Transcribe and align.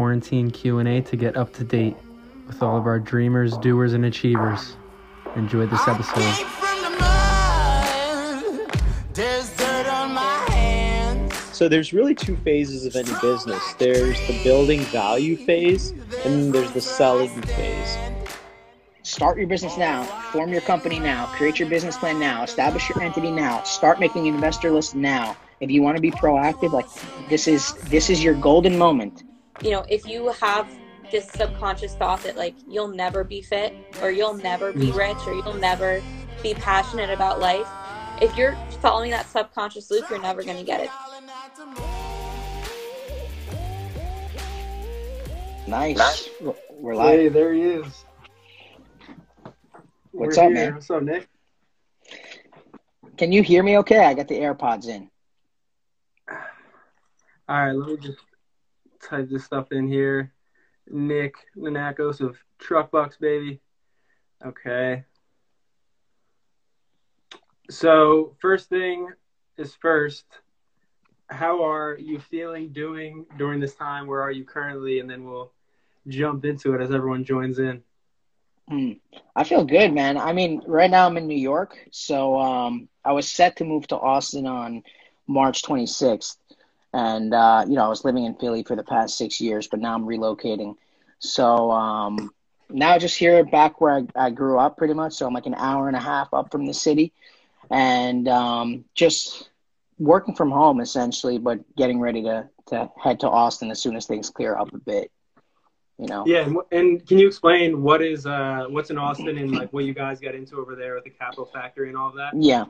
quarantine 0.00 0.50
Q&A 0.50 1.02
to 1.02 1.14
get 1.14 1.36
up 1.36 1.52
to 1.52 1.62
date 1.62 1.94
with 2.46 2.62
all 2.62 2.78
of 2.78 2.86
our 2.86 2.98
dreamers, 2.98 3.58
doers, 3.58 3.92
and 3.92 4.06
achievers. 4.06 4.74
Enjoy 5.36 5.66
this 5.66 5.86
episode. 5.86 6.22
So 11.52 11.68
there's 11.68 11.92
really 11.92 12.14
two 12.14 12.34
phases 12.36 12.86
of 12.86 12.96
any 12.96 13.12
business. 13.20 13.74
There's 13.74 14.18
the 14.26 14.42
building 14.42 14.80
value 14.84 15.36
phase, 15.36 15.90
and 15.90 16.00
then 16.24 16.50
there's 16.50 16.72
the 16.72 16.80
selling 16.80 17.42
phase. 17.42 17.98
Start 19.02 19.36
your 19.36 19.48
business 19.48 19.76
now. 19.76 20.04
Form 20.32 20.50
your 20.50 20.62
company 20.62 20.98
now. 20.98 21.26
Create 21.26 21.58
your 21.58 21.68
business 21.68 21.98
plan 21.98 22.18
now. 22.18 22.42
Establish 22.42 22.88
your 22.88 23.02
entity 23.02 23.30
now. 23.30 23.62
Start 23.64 24.00
making 24.00 24.28
an 24.28 24.34
investor 24.34 24.70
list 24.70 24.94
now. 24.94 25.36
If 25.60 25.70
you 25.70 25.82
want 25.82 25.98
to 25.98 26.00
be 26.00 26.10
proactive, 26.10 26.72
like 26.72 26.86
this 27.28 27.46
is 27.46 27.74
this 27.90 28.08
is 28.08 28.24
your 28.24 28.32
golden 28.32 28.78
moment. 28.78 29.24
You 29.62 29.72
know, 29.72 29.84
if 29.90 30.06
you 30.06 30.28
have 30.40 30.70
this 31.10 31.28
subconscious 31.28 31.94
thought 31.94 32.22
that 32.22 32.36
like 32.36 32.54
you'll 32.66 32.88
never 32.88 33.24
be 33.24 33.42
fit 33.42 33.74
or 34.00 34.10
you'll 34.10 34.34
never 34.34 34.72
be 34.72 34.86
mm. 34.86 34.96
rich 34.96 35.18
or 35.26 35.34
you'll 35.34 35.60
never 35.60 36.02
be 36.42 36.54
passionate 36.54 37.10
about 37.10 37.40
life, 37.40 37.68
if 38.22 38.34
you're 38.36 38.56
following 38.80 39.10
that 39.10 39.28
subconscious 39.28 39.90
loop, 39.90 40.08
you're 40.08 40.20
never 40.20 40.42
going 40.42 40.56
to 40.56 40.64
get 40.64 40.80
it. 40.80 40.90
Nice. 45.68 46.30
We're 46.70 46.94
live. 46.94 47.18
Hey, 47.18 47.28
there 47.28 47.52
he 47.52 47.62
is. 47.62 48.04
What's 50.12 50.38
We're 50.38 50.44
up, 50.44 50.52
here. 50.52 50.52
man? 50.52 50.74
What's 50.74 50.90
up, 50.90 51.02
Nick? 51.02 51.28
Can 53.18 53.30
you 53.30 53.42
hear 53.42 53.62
me 53.62 53.76
okay? 53.78 54.04
I 54.06 54.14
got 54.14 54.28
the 54.28 54.38
AirPods 54.38 54.88
in. 54.88 55.10
All 57.48 57.66
right, 57.66 57.72
let 57.72 57.88
me 57.88 57.96
just 57.98 58.18
type 59.02 59.28
this 59.30 59.44
stuff 59.44 59.72
in 59.72 59.88
here. 59.88 60.32
Nick 60.88 61.34
Nanakos 61.56 62.20
of 62.20 62.36
Truck 62.58 62.90
Bucks, 62.90 63.16
baby. 63.16 63.60
Okay. 64.44 65.04
So, 67.70 68.34
first 68.40 68.68
thing 68.68 69.08
is 69.56 69.74
first. 69.74 70.24
How 71.28 71.64
are 71.64 71.96
you 71.96 72.18
feeling 72.18 72.72
doing 72.72 73.24
during 73.38 73.60
this 73.60 73.76
time? 73.76 74.08
Where 74.08 74.20
are 74.20 74.32
you 74.32 74.44
currently? 74.44 74.98
And 74.98 75.08
then 75.08 75.24
we'll 75.24 75.52
jump 76.08 76.44
into 76.44 76.74
it 76.74 76.80
as 76.80 76.90
everyone 76.90 77.24
joins 77.24 77.60
in. 77.60 77.82
Hmm. 78.68 78.92
I 79.34 79.44
feel 79.44 79.64
good, 79.64 79.92
man. 79.92 80.16
I 80.16 80.32
mean, 80.32 80.62
right 80.66 80.90
now 80.90 81.06
I'm 81.06 81.16
in 81.16 81.26
New 81.26 81.38
York, 81.38 81.76
so 81.90 82.38
um, 82.38 82.88
I 83.04 83.12
was 83.12 83.28
set 83.28 83.56
to 83.56 83.64
move 83.64 83.86
to 83.88 83.96
Austin 83.96 84.46
on 84.46 84.82
March 85.26 85.62
26th, 85.62 86.36
and 86.92 87.32
uh, 87.32 87.64
you 87.66 87.74
know 87.74 87.84
I 87.84 87.88
was 87.88 88.04
living 88.04 88.24
in 88.24 88.34
Philly 88.34 88.62
for 88.62 88.76
the 88.76 88.82
past 88.82 89.16
six 89.16 89.40
years, 89.40 89.68
but 89.68 89.80
now 89.80 89.94
I'm 89.94 90.04
relocating. 90.04 90.76
So 91.18 91.70
um, 91.70 92.30
now 92.68 92.98
just 92.98 93.16
here, 93.16 93.44
back 93.44 93.80
where 93.80 93.96
I, 93.96 94.06
I 94.26 94.30
grew 94.30 94.58
up, 94.58 94.76
pretty 94.76 94.94
much. 94.94 95.14
So 95.14 95.26
I'm 95.26 95.34
like 95.34 95.46
an 95.46 95.54
hour 95.54 95.88
and 95.88 95.96
a 95.96 96.00
half 96.00 96.32
up 96.32 96.50
from 96.50 96.66
the 96.66 96.74
city, 96.74 97.12
and 97.70 98.26
um, 98.28 98.84
just 98.94 99.50
working 99.98 100.34
from 100.34 100.50
home 100.50 100.80
essentially, 100.80 101.38
but 101.38 101.60
getting 101.76 102.00
ready 102.00 102.22
to 102.22 102.48
to 102.68 102.90
head 103.02 103.20
to 103.20 103.28
Austin 103.28 103.70
as 103.70 103.80
soon 103.80 103.96
as 103.96 104.06
things 104.06 104.30
clear 104.30 104.56
up 104.56 104.72
a 104.72 104.78
bit. 104.78 105.12
You 105.98 106.06
know. 106.06 106.24
Yeah, 106.26 106.46
and, 106.46 106.56
and 106.72 107.06
can 107.06 107.18
you 107.18 107.26
explain 107.26 107.82
what 107.82 108.02
is 108.02 108.26
uh 108.26 108.64
what's 108.68 108.90
in 108.90 108.98
Austin 108.98 109.36
and 109.36 109.52
like 109.52 109.72
what 109.72 109.84
you 109.84 109.92
guys 109.92 110.18
got 110.18 110.34
into 110.34 110.56
over 110.56 110.74
there 110.74 110.94
with 110.94 111.04
the 111.04 111.10
Capital 111.10 111.44
Factory 111.44 111.88
and 111.88 111.98
all 111.98 112.08
of 112.08 112.16
that? 112.16 112.32
Yeah. 112.34 112.64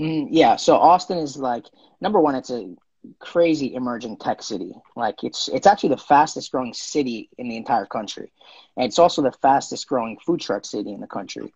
Mm, 0.00 0.28
yeah. 0.30 0.56
So 0.56 0.76
Austin 0.76 1.18
is 1.18 1.36
like 1.36 1.66
number 2.00 2.18
one, 2.18 2.34
it's 2.34 2.50
a 2.50 2.74
crazy 3.18 3.74
emerging 3.74 4.16
tech 4.16 4.42
city. 4.42 4.74
Like 4.96 5.24
it's 5.24 5.48
it's 5.48 5.66
actually 5.66 5.90
the 5.90 5.98
fastest 5.98 6.52
growing 6.52 6.72
city 6.72 7.28
in 7.38 7.48
the 7.48 7.56
entire 7.56 7.86
country. 7.86 8.30
And 8.76 8.86
it's 8.86 8.98
also 8.98 9.22
the 9.22 9.32
fastest 9.32 9.86
growing 9.86 10.18
food 10.18 10.40
truck 10.40 10.64
city 10.64 10.92
in 10.92 11.00
the 11.00 11.06
country. 11.06 11.52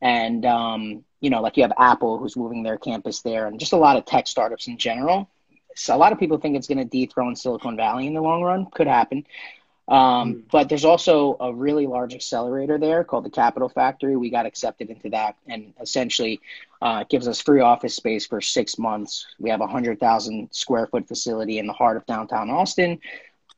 And 0.00 0.44
um, 0.44 1.04
you 1.20 1.30
know, 1.30 1.40
like 1.40 1.56
you 1.56 1.62
have 1.62 1.72
Apple 1.78 2.18
who's 2.18 2.36
moving 2.36 2.62
their 2.62 2.78
campus 2.78 3.22
there 3.22 3.46
and 3.46 3.58
just 3.58 3.72
a 3.72 3.76
lot 3.76 3.96
of 3.96 4.04
tech 4.04 4.26
startups 4.26 4.68
in 4.68 4.78
general. 4.78 5.28
So 5.74 5.94
a 5.94 5.98
lot 5.98 6.12
of 6.12 6.18
people 6.18 6.38
think 6.38 6.56
it's 6.56 6.66
gonna 6.66 6.84
dethrone 6.84 7.36
Silicon 7.36 7.76
Valley 7.76 8.06
in 8.06 8.14
the 8.14 8.20
long 8.20 8.42
run. 8.42 8.66
Could 8.72 8.86
happen. 8.86 9.24
Um, 9.88 10.44
but 10.52 10.68
there's 10.68 10.84
also 10.84 11.36
a 11.40 11.52
really 11.52 11.86
large 11.86 12.14
accelerator 12.14 12.78
there 12.78 13.04
called 13.04 13.24
the 13.24 13.30
Capital 13.30 13.70
Factory. 13.70 14.16
We 14.16 14.28
got 14.28 14.44
accepted 14.44 14.90
into 14.90 15.08
that, 15.10 15.36
and 15.46 15.72
essentially 15.80 16.40
uh, 16.82 16.98
it 17.02 17.08
gives 17.08 17.26
us 17.26 17.40
free 17.40 17.60
office 17.60 17.96
space 17.96 18.26
for 18.26 18.40
six 18.42 18.78
months. 18.78 19.26
We 19.38 19.48
have 19.48 19.62
a 19.62 19.66
hundred 19.66 19.98
thousand 19.98 20.50
square 20.52 20.86
foot 20.86 21.08
facility 21.08 21.58
in 21.58 21.66
the 21.66 21.72
heart 21.72 21.96
of 21.96 22.04
downtown 22.04 22.50
Austin, 22.50 22.98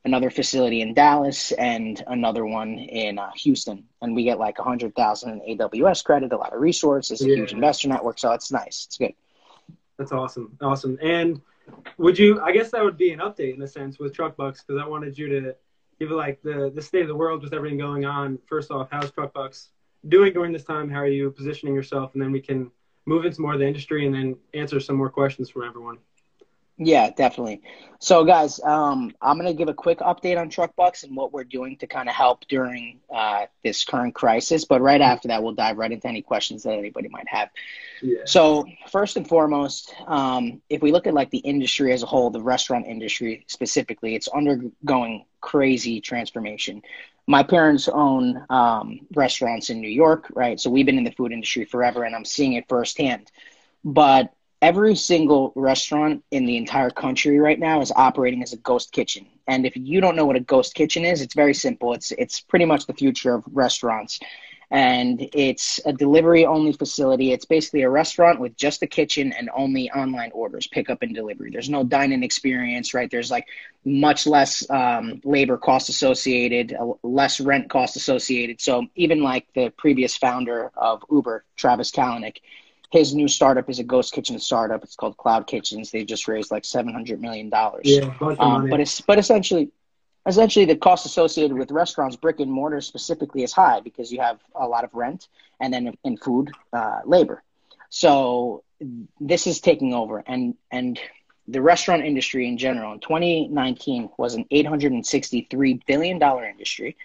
another 0.05 0.31
facility 0.31 0.83
in 0.83 0.95
Dallas, 0.95 1.51
and 1.53 2.01
another 2.07 2.47
one 2.47 2.79
in 2.79 3.19
uh, 3.19 3.31
Houston. 3.35 3.85
And 4.01 4.15
we 4.15 4.23
get 4.23 4.39
like 4.39 4.61
a 4.61 4.63
hundred 4.63 4.95
thousand 4.95 5.41
in 5.45 5.59
AWS 5.59 6.05
credit, 6.05 6.33
a 6.33 6.37
lot 6.37 6.53
of 6.55 6.61
resources, 6.61 7.23
a 7.23 7.29
Yeah. 7.29 7.37
huge 7.37 7.53
investor 7.53 7.89
network. 7.89 8.21
So 8.21 8.31
it's 8.33 8.53
nice. 8.53 8.87
It's 8.87 8.99
good. 8.99 9.15
That's 9.99 10.13
awesome, 10.13 10.57
awesome. 10.61 10.97
And 11.03 11.41
would 11.99 12.17
you? 12.19 12.41
I 12.41 12.53
guess 12.53 12.71
that 12.71 12.85
would 12.85 12.97
be 12.97 13.11
an 13.11 13.19
update 13.19 13.57
in 13.57 13.63
a 13.63 13.69
sense 13.69 13.99
with 13.99 14.15
Truck 14.15 14.37
Bucks 14.37 14.63
because 14.63 14.81
I 14.81 14.87
wanted 14.87 15.19
you 15.19 15.29
to 15.29 15.57
give 16.01 16.11
like 16.11 16.41
the 16.43 16.73
the 16.75 16.83
state 16.83 17.03
of 17.03 17.09
the 17.09 17.15
world 17.15 17.43
with 17.43 17.53
everything 17.53 17.79
going 17.79 18.05
on. 18.05 18.39
First 18.47 18.71
off, 18.71 18.89
how's 18.91 19.11
Truck 19.13 19.33
Bucks 19.35 19.71
doing 20.09 20.33
during 20.33 20.53
this 20.53 20.65
time? 20.65 20.89
How 20.89 21.01
are 21.01 21.07
you 21.07 21.31
positioning 21.31 21.75
yourself? 21.75 22.15
And 22.15 22.23
then 22.23 22.33
we 22.33 22.41
can 22.41 22.71
move 23.07 23.25
into 23.25 23.41
more 23.41 23.53
of 23.53 23.61
the 23.61 23.67
industry 23.67 24.07
and 24.07 24.15
then 24.15 24.37
answer 24.55 24.81
some 24.81 24.97
more 24.97 25.11
questions 25.11 25.51
from 25.51 25.65
everyone. 25.65 25.99
Yeah, 26.83 27.11
definitely. 27.11 27.61
So, 27.99 28.25
guys, 28.25 28.59
um, 28.61 29.15
I'm 29.21 29.37
going 29.37 29.49
to 29.49 29.55
give 29.55 29.69
a 29.69 29.75
quick 29.75 29.99
update 29.99 30.41
on 30.41 30.49
Truck 30.49 30.75
Bucks 30.77 31.03
and 31.03 31.15
what 31.15 31.31
we're 31.31 31.45
doing 31.45 31.77
to 31.77 31.87
kind 31.87 32.09
of 32.09 32.15
help 32.15 32.47
during 32.49 33.01
uh, 33.15 33.45
this 33.63 33.85
current 33.85 34.15
crisis. 34.15 34.65
But 34.65 34.81
right 34.81 35.03
after 35.03 35.29
that, 35.29 35.43
we'll 35.43 35.53
dive 35.53 35.77
right 35.77 35.93
into 35.93 36.09
any 36.09 36.23
questions 36.23 36.63
that 36.63 36.73
anybody 36.73 37.09
might 37.11 37.29
have. 37.29 37.51
Yeah. 38.01 38.21
So, 38.25 38.65
first 38.91 39.19
and 39.19 39.29
foremost, 39.29 39.95
um, 40.07 40.63
if 40.71 40.81
we 40.81 40.91
look 40.91 41.07
at 41.07 41.13
like 41.13 41.29
the 41.29 41.39
industry 41.39 41.93
as 41.93 42.03
a 42.03 42.07
whole, 42.07 42.31
the 42.31 42.41
restaurant 42.41 42.87
industry 42.87 43.45
specifically, 43.47 44.15
it's 44.15 44.29
undergoing 44.29 45.27
crazy 45.43 46.01
transformation. 46.01 46.81
My 47.27 47.43
parents 47.43 47.89
own 47.89 48.43
um, 48.49 49.01
restaurants 49.15 49.69
in 49.69 49.83
New 49.83 49.91
York, 49.91 50.33
right? 50.35 50.59
So 50.59 50.71
we've 50.71 50.87
been 50.87 50.97
in 50.97 51.05
the 51.05 51.13
food 51.13 51.31
industry 51.31 51.67
forever, 51.67 52.05
and 52.05 52.17
I'm 52.17 52.25
seeing 52.25 52.55
it 52.55 52.71
firsthand. 52.71 53.31
But 53.85 54.33
every 54.63 54.95
single 54.95 55.53
restaurant 55.55 56.23
in 56.31 56.45
the 56.45 56.57
entire 56.57 56.91
country 56.91 57.39
right 57.39 57.59
now 57.59 57.81
is 57.81 57.93
operating 57.97 58.43
as 58.43 58.53
a 58.53 58.59
ghost 58.59 58.93
kitchen. 58.93 59.27
And 59.47 59.67
if 59.67 59.77
you 59.77 60.01
don't 60.01 60.17
know 60.17 60.27
what 60.27 60.37
a 60.37 60.41
ghost 60.41 60.75
kitchen 60.75 61.05
is, 61.05 61.23
it's 61.23 61.35
very 61.35 61.55
simple. 61.55 61.93
It's 61.95 62.13
it's 62.13 62.41
pretty 62.41 62.67
much 62.67 62.87
the 62.87 62.95
future 62.95 63.35
of 63.35 63.45
restaurants. 63.53 64.21
And 64.73 65.29
it's 65.33 65.81
a 65.85 65.93
delivery 65.93 66.47
only 66.47 66.73
facility. 66.73 67.33
It's 67.33 67.45
basically 67.45 67.83
a 67.83 67.91
restaurant 67.91 68.39
with 68.39 68.57
just 68.57 68.81
a 68.85 68.87
kitchen 68.87 69.33
and 69.33 69.51
only 69.53 69.91
online 69.91 70.31
orders, 70.33 70.69
pickup 70.69 71.03
and 71.03 71.13
delivery. 71.13 71.51
There's 71.51 71.69
no 71.69 71.83
dine-in 71.83 72.23
experience, 72.23 72.95
right? 72.95 73.11
There's 73.11 73.33
like 73.33 73.49
much 73.85 74.29
less 74.29 74.69
um, 74.71 75.21
labor 75.25 75.57
cost 75.57 75.89
associated, 75.89 76.77
less 77.03 77.41
rent 77.41 77.69
cost 77.69 77.97
associated. 77.97 78.61
So 78.61 78.87
even 78.95 79.25
like 79.25 79.49
the 79.57 79.71
previous 79.77 80.17
founder 80.17 80.71
of 80.77 81.03
Uber, 81.11 81.45
Travis 81.57 81.91
Kalanick, 81.91 82.37
his 82.91 83.15
new 83.15 83.29
startup 83.29 83.71
is 83.71 83.79
a 83.79 83.85
ghost 83.85 84.13
kitchen 84.13 84.39
startup. 84.39 84.83
It's 84.83 84.97
called 84.97 85.17
Cloud 85.17 85.47
Kitchens. 85.47 85.91
They 85.91 86.05
just 86.05 86.27
raised 86.27 86.51
like 86.51 86.65
seven 86.65 86.93
hundred 86.93 87.21
million 87.21 87.49
dollars. 87.49 87.83
Yeah, 87.85 88.07
a 88.07 88.11
bunch 88.11 88.39
of 88.39 88.41
Um, 88.41 88.69
but 88.69 88.81
it's 88.81 89.01
but 89.01 89.19
essentially, 89.19 89.71
essentially 90.27 90.65
the 90.65 90.77
cost 90.77 91.07
associated 91.07 91.57
with 91.57 91.71
restaurants, 91.71 92.17
brick 92.17 92.41
and 92.41 92.51
mortar 92.51 92.81
specifically, 92.81 93.45
is 93.45 93.53
high 93.53 93.81
because 93.81 94.13
you 94.13 94.21
have 94.21 94.41
a 94.55 94.67
lot 94.67 94.85
of 94.85 94.93
rent 94.93 95.29
and 95.61 95.73
then 95.73 95.97
in 96.05 96.17
food, 96.17 96.51
uh, 96.73 97.01
labor. 97.05 97.43
So 97.91 98.65
this 99.21 99.47
is 99.47 99.61
taking 99.61 99.95
over, 99.95 100.25
and 100.27 100.57
and 100.73 100.99
the 101.47 101.63
restaurant 101.63 102.05
industry 102.05 102.49
in 102.49 102.59
general 102.59 102.93
in 102.93 103.01
2019 103.01 104.11
was 104.19 104.35
an 104.35 104.47
863 104.51 105.81
billion 105.87 106.19
dollar 106.19 106.45
industry, 106.45 106.97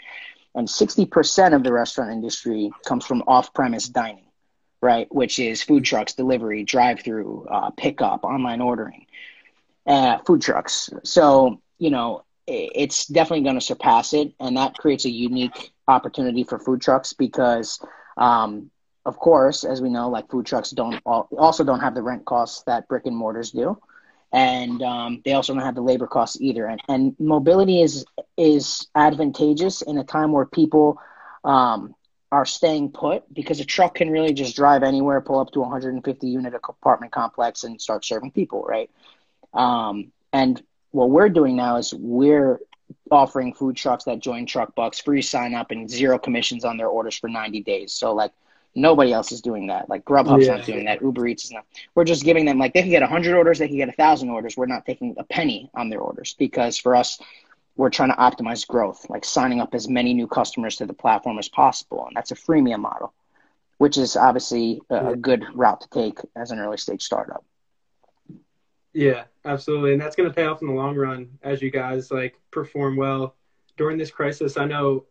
and 0.55 0.67
60 0.67 1.05
percent 1.05 1.53
of 1.53 1.63
the 1.63 1.71
restaurant 1.71 2.11
industry 2.11 2.71
comes 2.87 3.05
from 3.05 3.23
off-premise 3.27 3.87
dining 3.89 4.24
right? 4.85 5.07
Which 5.13 5.39
is 5.39 5.63
food 5.63 5.85
trucks, 5.85 6.13
delivery, 6.13 6.63
drive 6.63 7.01
through, 7.01 7.47
uh, 7.51 7.71
pickup, 7.71 8.23
online 8.25 8.61
ordering, 8.61 9.07
uh, 9.87 10.19
food 10.19 10.41
trucks. 10.41 10.89
So, 11.03 11.59
you 11.79 11.91
know, 11.91 12.23
it's 12.47 13.07
definitely 13.07 13.43
going 13.43 13.55
to 13.55 13.61
surpass 13.61 14.13
it. 14.13 14.33
And 14.39 14.57
that 14.57 14.77
creates 14.77 15.05
a 15.05 15.09
unique 15.11 15.71
opportunity 15.87 16.43
for 16.43 16.59
food 16.59 16.81
trucks 16.81 17.13
because, 17.13 17.79
um, 18.17 18.71
of 19.05 19.17
course, 19.17 19.63
as 19.65 19.81
we 19.81 19.89
know, 19.89 20.09
like 20.09 20.29
food 20.29 20.45
trucks 20.45 20.71
don't 20.71 21.01
al- 21.07 21.27
also 21.37 21.63
don't 21.63 21.81
have 21.81 21.95
the 21.95 22.03
rent 22.03 22.25
costs 22.25 22.63
that 22.67 22.87
brick 22.87 23.05
and 23.05 23.15
mortars 23.17 23.51
do. 23.51 23.77
And 24.33 24.81
um, 24.83 25.21
they 25.25 25.33
also 25.33 25.53
don't 25.53 25.63
have 25.63 25.75
the 25.75 25.81
labor 25.81 26.07
costs 26.07 26.39
either. 26.41 26.65
And, 26.67 26.81
and 26.89 27.15
mobility 27.19 27.81
is 27.81 28.05
is 28.37 28.87
advantageous 28.95 29.81
in 29.81 29.97
a 29.97 30.03
time 30.03 30.31
where 30.31 30.45
people 30.45 30.99
um, 31.43 31.95
are 32.31 32.45
staying 32.45 32.91
put 32.91 33.31
because 33.33 33.59
a 33.59 33.65
truck 33.65 33.95
can 33.95 34.09
really 34.09 34.33
just 34.33 34.55
drive 34.55 34.83
anywhere, 34.83 35.21
pull 35.21 35.39
up 35.39 35.51
to 35.51 35.59
a 35.59 35.63
150 35.63 36.27
unit 36.27 36.53
apartment 36.53 37.11
complex, 37.11 37.63
and 37.63 37.79
start 37.81 38.03
serving 38.03 38.31
people, 38.31 38.63
right? 38.63 38.89
Um, 39.53 40.11
and 40.33 40.61
what 40.91 41.09
we're 41.09 41.29
doing 41.29 41.55
now 41.55 41.77
is 41.77 41.93
we're 41.93 42.59
offering 43.11 43.53
food 43.53 43.75
trucks 43.75 44.03
that 44.05 44.19
join 44.19 44.45
Truck 44.45 44.75
Bucks 44.75 44.99
free 44.99 45.21
sign 45.21 45.53
up 45.53 45.71
and 45.71 45.89
zero 45.89 46.17
commissions 46.17 46.65
on 46.65 46.77
their 46.77 46.87
orders 46.87 47.17
for 47.17 47.29
90 47.29 47.61
days. 47.61 47.93
So 47.93 48.13
like 48.13 48.31
nobody 48.75 49.13
else 49.13 49.31
is 49.31 49.41
doing 49.41 49.67
that. 49.67 49.89
Like 49.89 50.05
Grubhub's 50.05 50.47
Yeah. 50.47 50.57
not 50.57 50.65
doing 50.65 50.85
that. 50.85 51.01
Uber 51.01 51.25
Eats 51.27 51.45
is 51.45 51.51
not. 51.51 51.65
We're 51.95 52.03
just 52.03 52.23
giving 52.23 52.45
them 52.45 52.57
like 52.57 52.73
they 52.73 52.81
can 52.81 52.91
get 52.91 53.01
100 53.01 53.35
orders, 53.35 53.59
they 53.59 53.67
can 53.67 53.77
get 53.77 53.87
1,000 53.87 54.29
orders. 54.29 54.57
We're 54.57 54.65
not 54.65 54.85
taking 54.85 55.15
a 55.17 55.23
penny 55.23 55.69
on 55.73 55.89
their 55.89 55.99
orders 55.99 56.35
because 56.37 56.77
for 56.77 56.95
us, 56.95 57.19
we're 57.77 57.89
trying 57.89 58.09
to 58.09 58.15
optimize 58.15 58.65
growth, 58.67 59.09
like 59.09 59.25
signing 59.25 59.59
up 59.59 59.75
as 59.75 59.89
many 59.89 60.13
new 60.13 60.27
customers 60.27 60.77
to 60.77 60.85
the 60.85 60.93
platform 60.93 61.37
as 61.37 61.49
possible, 61.49 62.05
and 62.07 62.15
that's 62.15 62.31
a 62.31 62.35
freemium 62.35 62.79
model, 62.79 63.13
which 63.77 63.97
is 63.97 64.15
obviously 64.15 64.81
a, 64.89 64.95
Yeah. 64.95 65.15
good 65.15 65.45
route 65.53 65.81
to 65.81 65.89
take 65.89 66.19
as 66.35 66.51
an 66.51 66.59
early 66.59 66.77
stage 66.77 67.03
startup. 67.03 67.43
Yeah, 68.93 69.25
absolutely, 69.43 69.91
and 69.91 70.01
that's 70.01 70.15
going 70.15 70.29
to 70.29 70.33
pay 70.33 70.45
off 70.45 70.61
in 70.61 70.67
the 70.69 70.73
long 70.73 70.95
run 70.95 71.37
as 71.43 71.61
you 71.61 71.69
guys 71.69 72.11
like 72.11 72.39
perform 72.51 72.95
well 72.95 73.35
during 73.75 73.97
this 73.97 74.09
crisis. 74.09 74.55
I 74.55 74.65
know 74.65 75.05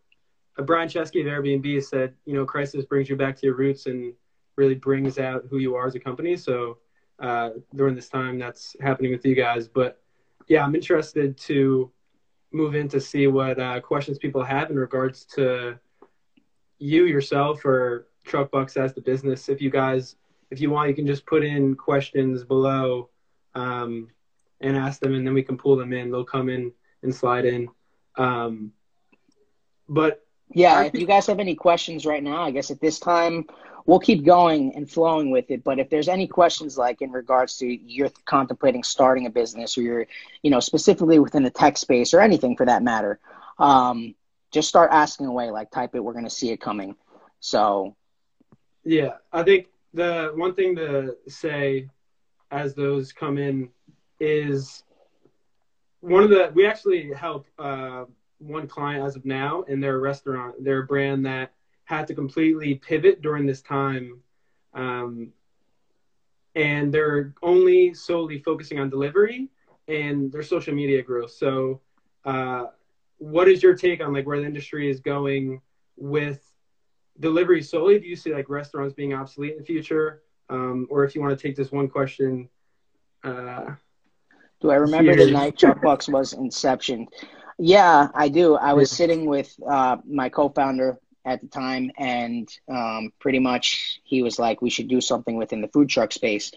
uh, 0.58 0.62
Brian 0.62 0.88
Chesky 0.88 1.20
of 1.20 1.26
Airbnb 1.26 1.84
said, 1.84 2.14
you 2.24 2.32
know, 2.34 2.46
crisis 2.46 2.86
brings 2.86 3.10
you 3.10 3.16
back 3.16 3.36
to 3.36 3.46
your 3.46 3.56
roots 3.56 3.84
and 3.84 4.14
really 4.56 4.74
brings 4.74 5.18
out 5.18 5.44
who 5.50 5.58
you 5.58 5.74
are 5.74 5.86
as 5.86 5.94
a 5.96 6.00
company. 6.00 6.34
So 6.36 6.78
uh, 7.18 7.50
during 7.74 7.94
this 7.94 8.08
time, 8.08 8.38
that's 8.38 8.74
happening 8.80 9.10
with 9.12 9.26
you 9.26 9.34
guys. 9.34 9.68
But 9.68 10.00
yeah, 10.48 10.64
I'm 10.64 10.74
interested 10.74 11.36
to 11.38 11.90
move 12.54 12.74
in 12.74 12.88
to 12.88 13.00
see 13.00 13.26
what 13.26 13.58
uh, 13.58 13.80
questions 13.80 14.18
people 14.18 14.42
have 14.42 14.70
in 14.70 14.78
regards 14.78 15.24
to 15.24 15.78
you 16.78 17.04
yourself 17.06 17.64
or 17.64 18.06
Truck 18.24 18.50
Bucks 18.50 18.76
as 18.76 18.94
the 18.94 19.00
business. 19.00 19.48
If 19.48 19.60
you 19.60 19.70
guys, 19.70 20.16
if 20.50 20.60
you 20.60 20.70
want, 20.70 20.88
you 20.88 20.94
can 20.94 21.06
just 21.06 21.26
put 21.26 21.44
in 21.44 21.74
questions 21.74 22.44
below 22.44 23.10
um, 23.54 24.08
and 24.60 24.76
ask 24.76 25.00
them, 25.00 25.14
and 25.14 25.26
then 25.26 25.34
we 25.34 25.42
can 25.42 25.58
pull 25.58 25.76
them 25.76 25.92
in. 25.92 26.10
They'll 26.10 26.24
come 26.24 26.48
in 26.48 26.72
and 27.02 27.14
slide 27.14 27.44
in. 27.44 27.68
Um, 28.16 28.72
but 29.88 30.24
Yeah, 30.50 30.84
if 30.84 30.94
you 30.94 31.06
guys 31.06 31.26
have 31.26 31.40
any 31.40 31.54
questions 31.54 32.06
right 32.06 32.22
now, 32.22 32.42
I 32.42 32.50
guess 32.50 32.70
at 32.70 32.80
this 32.80 32.98
time 32.98 33.46
we'll 33.86 34.00
keep 34.00 34.24
going 34.24 34.74
and 34.74 34.90
flowing 34.90 35.30
with 35.30 35.50
it. 35.50 35.62
But 35.62 35.78
if 35.78 35.90
there's 35.90 36.08
any 36.08 36.26
questions 36.26 36.78
like 36.78 37.02
in 37.02 37.10
regards 37.10 37.58
to 37.58 37.66
you're 37.66 38.10
contemplating 38.24 38.82
starting 38.82 39.26
a 39.26 39.30
business 39.30 39.76
or 39.76 39.82
you're, 39.82 40.06
you 40.42 40.50
know, 40.50 40.60
specifically 40.60 41.18
within 41.18 41.42
the 41.42 41.50
tech 41.50 41.76
space 41.76 42.14
or 42.14 42.20
anything 42.20 42.56
for 42.56 42.66
that 42.66 42.82
matter, 42.82 43.18
um, 43.58 44.14
just 44.50 44.68
start 44.68 44.90
asking 44.92 45.26
away. 45.26 45.50
Like 45.50 45.70
type 45.70 45.94
it, 45.94 46.00
we're 46.00 46.14
gonna 46.14 46.30
see 46.30 46.50
it 46.50 46.60
coming. 46.60 46.96
So 47.40 47.94
yeah, 48.84 49.14
I 49.32 49.42
think 49.42 49.68
the 49.92 50.32
one 50.34 50.54
thing 50.54 50.76
to 50.76 51.16
say 51.28 51.88
as 52.50 52.74
those 52.74 53.12
come 53.12 53.38
in 53.38 53.68
is 54.20 54.82
one 56.00 56.22
of 56.22 56.30
the 56.30 56.50
we 56.54 56.66
actually 56.66 57.12
help 57.12 57.46
uh, 57.58 58.04
one 58.38 58.66
client 58.66 59.04
as 59.04 59.16
of 59.16 59.24
now 59.24 59.62
in 59.62 59.80
their 59.80 59.98
restaurant, 59.98 60.62
their 60.62 60.82
brand 60.84 61.26
that 61.26 61.52
had 61.84 62.06
to 62.08 62.14
completely 62.14 62.74
pivot 62.76 63.22
during 63.22 63.46
this 63.46 63.60
time. 63.62 64.20
Um, 64.74 65.32
and 66.54 66.92
they're 66.92 67.34
only 67.42 67.94
solely 67.94 68.38
focusing 68.38 68.78
on 68.78 68.88
delivery 68.88 69.48
and 69.88 70.32
their 70.32 70.42
social 70.42 70.74
media 70.74 71.02
growth. 71.02 71.32
So, 71.32 71.80
uh, 72.24 72.66
what 73.18 73.48
is 73.48 73.62
your 73.62 73.74
take 73.74 74.02
on 74.02 74.12
like 74.12 74.26
where 74.26 74.40
the 74.40 74.46
industry 74.46 74.90
is 74.90 75.00
going 75.00 75.60
with 75.96 76.42
delivery 77.20 77.62
solely? 77.62 77.98
Do 77.98 78.06
you 78.06 78.16
see 78.16 78.32
like 78.32 78.48
restaurants 78.48 78.94
being 78.94 79.14
obsolete 79.14 79.52
in 79.52 79.58
the 79.58 79.64
future? 79.64 80.22
Um, 80.50 80.86
or 80.90 81.04
if 81.04 81.14
you 81.14 81.20
want 81.20 81.38
to 81.38 81.42
take 81.42 81.56
this 81.56 81.72
one 81.72 81.88
question, 81.88 82.48
uh, 83.22 83.74
Do 84.60 84.70
I 84.70 84.76
remember 84.76 85.16
the 85.16 85.30
night 85.30 85.58
Truck 85.58 85.80
Bucks 85.80 86.08
was 86.08 86.32
inception? 86.32 87.08
Yeah, 87.58 88.08
I 88.14 88.28
do. 88.28 88.56
I 88.56 88.72
was 88.72 88.90
sitting 88.90 89.26
with 89.26 89.54
uh, 89.66 89.98
my 90.06 90.28
co-founder 90.28 90.98
at 91.24 91.40
the 91.40 91.48
time, 91.48 91.90
and 91.98 92.48
um, 92.68 93.12
pretty 93.18 93.38
much 93.38 94.00
he 94.04 94.22
was 94.22 94.38
like, 94.38 94.62
"We 94.62 94.70
should 94.70 94.88
do 94.88 95.00
something 95.00 95.36
within 95.36 95.60
the 95.60 95.68
food 95.68 95.88
truck 95.88 96.12
space." 96.12 96.52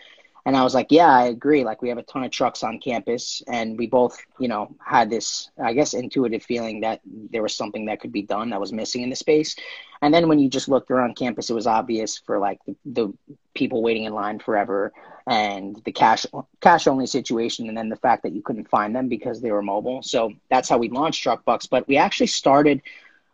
And 0.46 0.56
I 0.56 0.64
was 0.64 0.74
like, 0.74 0.88
"Yeah, 0.90 1.10
I 1.10 1.26
agree. 1.26 1.64
Like, 1.64 1.82
we 1.82 1.90
have 1.90 1.98
a 1.98 2.04
ton 2.04 2.24
of 2.24 2.32
trucks 2.32 2.64
on 2.64 2.80
campus, 2.80 3.42
and 3.48 3.78
we 3.78 3.88
both, 3.88 4.18
you 4.40 4.48
know, 4.48 4.76
had 4.80 5.10
this, 5.10 5.50
I 5.62 5.74
guess, 5.74 5.94
intuitive 5.94 6.44
feeling 6.44 6.82
that 6.82 7.02
there 7.06 7.44
was 7.44 7.56
something 7.56 7.86
that 7.86 8.00
could 8.00 8.14
be 8.14 8.22
done 8.22 8.52
that 8.52 8.60
was 8.60 8.72
missing 8.72 9.02
in 9.02 9.10
the 9.10 9.16
space." 9.16 9.56
And 10.02 10.14
then 10.14 10.28
when 10.28 10.40
you 10.40 10.50
just 10.50 10.70
looked 10.70 10.92
around 10.92 11.16
campus, 11.16 11.50
it 11.50 11.54
was 11.54 11.68
obvious 11.68 12.18
for 12.20 12.40
like 12.40 12.60
the, 12.66 12.76
the 12.86 13.14
people 13.54 13.82
waiting 13.82 14.04
in 14.04 14.14
line 14.14 14.40
forever 14.40 14.94
and 15.28 15.82
the 15.84 15.92
cash 15.92 16.26
cash 16.62 16.88
only 16.88 17.06
situation 17.06 17.68
and 17.68 17.78
then 17.78 17.90
the 17.90 17.98
fact 17.98 18.24
that 18.24 18.32
you 18.32 18.42
couldn't 18.42 18.70
find 18.70 18.96
them 18.96 19.10
because 19.10 19.42
they 19.42 19.52
were 19.52 19.62
mobile 19.62 20.02
so 20.02 20.32
that's 20.50 20.70
how 20.70 20.78
we 20.78 20.90
launched 20.90 21.22
truck 21.22 21.44
bucks 21.44 21.68
but 21.68 21.86
we 21.88 21.98
actually 21.98 22.28
started 22.28 22.82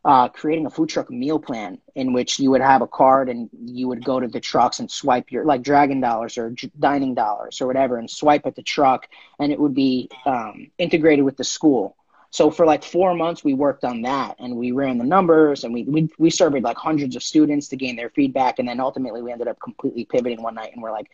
uh, 0.05 0.27
creating 0.27 0.65
a 0.65 0.69
food 0.69 0.89
truck 0.89 1.09
meal 1.09 1.39
plan 1.39 1.79
in 1.95 2.11
which 2.11 2.39
you 2.39 2.51
would 2.51 2.61
have 2.61 2.81
a 2.81 2.87
card 2.87 3.29
and 3.29 3.49
you 3.63 3.87
would 3.87 4.03
go 4.03 4.19
to 4.19 4.27
the 4.27 4.39
trucks 4.39 4.79
and 4.79 4.91
swipe 4.91 5.31
your 5.31 5.45
like 5.45 5.61
dragon 5.61 6.01
dollars 6.01 6.37
or 6.37 6.53
dining 6.79 7.13
dollars 7.13 7.61
or 7.61 7.67
whatever 7.67 7.97
and 7.97 8.09
swipe 8.09 8.45
at 8.45 8.55
the 8.55 8.61
truck 8.61 9.07
and 9.39 9.51
it 9.51 9.59
would 9.59 9.73
be 9.73 10.09
um, 10.25 10.69
integrated 10.77 11.23
with 11.23 11.37
the 11.37 11.43
school. 11.43 11.95
So 12.31 12.49
for 12.51 12.65
like 12.65 12.83
four 12.83 13.13
months 13.15 13.43
we 13.43 13.53
worked 13.53 13.85
on 13.85 14.01
that 14.01 14.35
and 14.39 14.57
we 14.57 14.71
ran 14.71 14.97
the 14.97 15.05
numbers 15.05 15.63
and 15.63 15.73
we, 15.73 15.83
we 15.83 16.09
we 16.17 16.29
surveyed 16.29 16.63
like 16.63 16.77
hundreds 16.77 17.15
of 17.15 17.23
students 17.23 17.69
to 17.69 17.77
gain 17.77 17.95
their 17.95 18.09
feedback 18.09 18.59
and 18.59 18.67
then 18.67 18.81
ultimately 18.81 19.21
we 19.21 19.31
ended 19.31 19.47
up 19.47 19.59
completely 19.61 20.03
pivoting 20.03 20.41
one 20.41 20.55
night 20.55 20.73
and 20.73 20.81
we're 20.81 20.91
like 20.91 21.09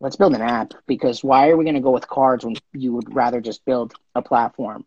let's 0.00 0.16
build 0.16 0.34
an 0.34 0.40
app 0.40 0.72
because 0.86 1.22
why 1.22 1.50
are 1.50 1.56
we 1.56 1.64
going 1.64 1.74
to 1.74 1.80
go 1.80 1.90
with 1.90 2.08
cards 2.08 2.44
when 2.44 2.56
you 2.72 2.94
would 2.94 3.14
rather 3.14 3.40
just 3.40 3.64
build 3.66 3.92
a 4.14 4.22
platform? 4.22 4.86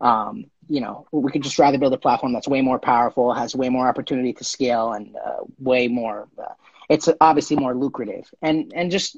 Um, 0.00 0.46
you 0.68 0.80
know 0.80 1.06
we 1.12 1.30
could 1.30 1.42
just 1.42 1.58
rather 1.58 1.78
build 1.78 1.92
a 1.92 1.98
platform 1.98 2.32
that's 2.32 2.48
way 2.48 2.60
more 2.60 2.78
powerful 2.78 3.32
has 3.32 3.54
way 3.54 3.68
more 3.68 3.88
opportunity 3.88 4.32
to 4.32 4.44
scale 4.44 4.92
and 4.92 5.16
uh, 5.16 5.38
way 5.58 5.88
more 5.88 6.28
uh, 6.38 6.52
it's 6.88 7.08
obviously 7.20 7.56
more 7.56 7.74
lucrative. 7.74 8.32
And 8.42 8.72
and 8.74 8.90
just 8.90 9.16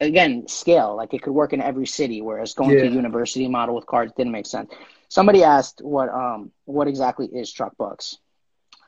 again 0.00 0.46
scale 0.48 0.96
like 0.96 1.14
it 1.14 1.22
could 1.22 1.32
work 1.32 1.52
in 1.52 1.60
every 1.60 1.86
city 1.86 2.20
whereas 2.20 2.54
going 2.54 2.76
to 2.78 2.84
Yeah. 2.84 2.86
a 2.86 2.88
university 2.88 3.48
model 3.48 3.74
with 3.74 3.86
cards 3.86 4.12
didn't 4.16 4.32
make 4.32 4.46
sense. 4.46 4.70
Somebody 5.08 5.42
asked 5.44 5.80
what 5.82 6.08
um 6.08 6.50
what 6.64 6.88
exactly 6.88 7.26
is 7.26 7.52
truckbucks 7.52 8.16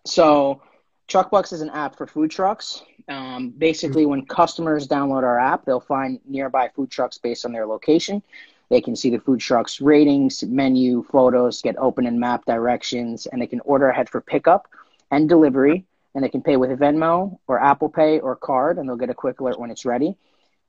so 0.06 0.60
truckbucks 1.08 1.52
is 1.52 1.60
an 1.60 1.70
app 1.70 1.96
for 1.96 2.06
food 2.06 2.30
trucks. 2.30 2.82
Um, 3.08 3.52
basically 3.56 4.06
when 4.06 4.24
customers 4.24 4.86
download 4.88 5.22
our 5.24 5.38
app 5.38 5.64
they'll 5.64 5.80
find 5.80 6.20
nearby 6.26 6.70
food 6.74 6.90
trucks 6.90 7.18
based 7.18 7.44
on 7.44 7.52
their 7.52 7.66
location 7.66 8.22
they 8.70 8.80
can 8.80 8.96
see 8.96 9.10
the 9.10 9.18
food 9.18 9.40
trucks 9.40 9.80
ratings 9.80 10.42
menu 10.44 11.02
photos 11.04 11.62
get 11.62 11.76
open 11.78 12.06
and 12.06 12.18
map 12.18 12.44
directions 12.44 13.26
and 13.26 13.40
they 13.40 13.46
can 13.46 13.60
order 13.60 13.88
ahead 13.88 14.08
for 14.08 14.20
pickup 14.20 14.68
and 15.10 15.28
delivery 15.28 15.84
and 16.14 16.22
they 16.22 16.28
can 16.28 16.42
pay 16.42 16.56
with 16.56 16.70
venmo 16.78 17.38
or 17.46 17.60
apple 17.60 17.88
pay 17.88 18.20
or 18.20 18.36
card 18.36 18.78
and 18.78 18.88
they'll 18.88 18.96
get 18.96 19.10
a 19.10 19.14
quick 19.14 19.40
alert 19.40 19.58
when 19.58 19.70
it's 19.70 19.84
ready. 19.84 20.16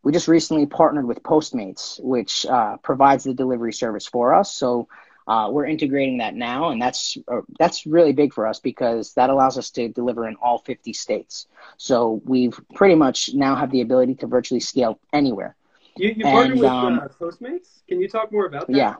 We 0.03 0.11
just 0.11 0.27
recently 0.27 0.65
partnered 0.65 1.05
with 1.05 1.23
postmates 1.23 2.01
which 2.03 2.45
uh, 2.45 2.77
provides 2.77 3.23
the 3.23 3.33
delivery 3.33 3.73
service 3.73 4.05
for 4.05 4.33
us. 4.33 4.53
So 4.53 4.87
uh, 5.27 5.49
we're 5.51 5.65
integrating 5.65 6.19
that 6.19 6.35
now 6.35 6.69
and 6.69 6.81
that's 6.81 7.17
uh, 7.27 7.41
that's 7.57 7.85
really 7.87 8.13
big 8.13 8.33
for 8.33 8.45
us 8.45 8.59
because 8.59 9.13
that 9.13 9.29
allows 9.29 9.57
us 9.57 9.71
to 9.71 9.89
deliver 9.89 10.27
in 10.27 10.35
all 10.35 10.59
50 10.59 10.93
states. 10.93 11.47
So 11.77 12.21
we've 12.25 12.59
pretty 12.75 12.95
much 12.95 13.33
now 13.33 13.55
have 13.55 13.71
the 13.71 13.81
ability 13.81 14.15
to 14.15 14.27
virtually 14.27 14.59
scale 14.59 14.99
anywhere 15.11 15.55
you, 15.97 16.09
you 16.17 16.23
partnered 16.23 16.51
And, 16.53 16.59
with 16.59 16.69
um, 16.69 16.99
uh, 16.99 17.07
Postmates. 17.07 17.81
Can 17.87 17.99
you 18.01 18.07
talk 18.07 18.31
more 18.31 18.45
about 18.45 18.67
that? 18.67 18.75
yeah. 18.75 18.95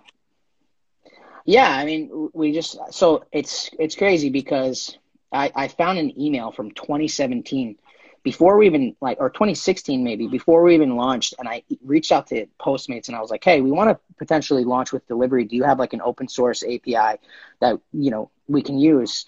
Yeah 1.46 1.70
i 1.70 1.86
mean 1.86 2.30
we 2.34 2.52
just 2.52 2.78
so 2.92 3.26
it's 3.32 3.70
it's 3.80 3.96
crazy 3.96 4.30
because 4.30 4.98
i 5.32 5.52
i 5.56 5.68
found 5.68 6.00
an 6.00 6.20
email 6.20 6.52
from 6.52 6.72
2017 6.72 7.76
before 8.24 8.58
we 8.58 8.66
even 8.66 8.96
like 9.02 9.18
or 9.20 9.30
2016 9.30 10.04
maybe 10.04 10.28
before 10.28 10.64
we 10.64 10.74
even 10.74 10.96
launched 10.96 11.36
and 11.38 11.48
i 11.48 11.62
reached 11.84 12.12
out 12.12 12.28
to 12.28 12.48
postmates 12.60 13.08
and 13.08 13.16
i 13.16 13.22
was 13.22 13.30
like 13.30 13.44
hey 13.44 13.62
we 13.62 13.72
want 13.72 13.90
to 13.90 14.00
potentially 14.18 14.64
launch 14.64 14.92
with 14.92 15.08
delivery. 15.08 15.44
Do 15.46 15.56
you 15.56 15.64
have 15.64 15.80
like 15.80 15.94
an 15.94 16.02
open 16.02 16.28
source 16.28 16.64
api 16.64 17.20
that 17.60 17.80
you 17.94 18.12
know 18.12 18.30
we 18.48 18.62
can 18.62 18.78
use? 18.80 19.26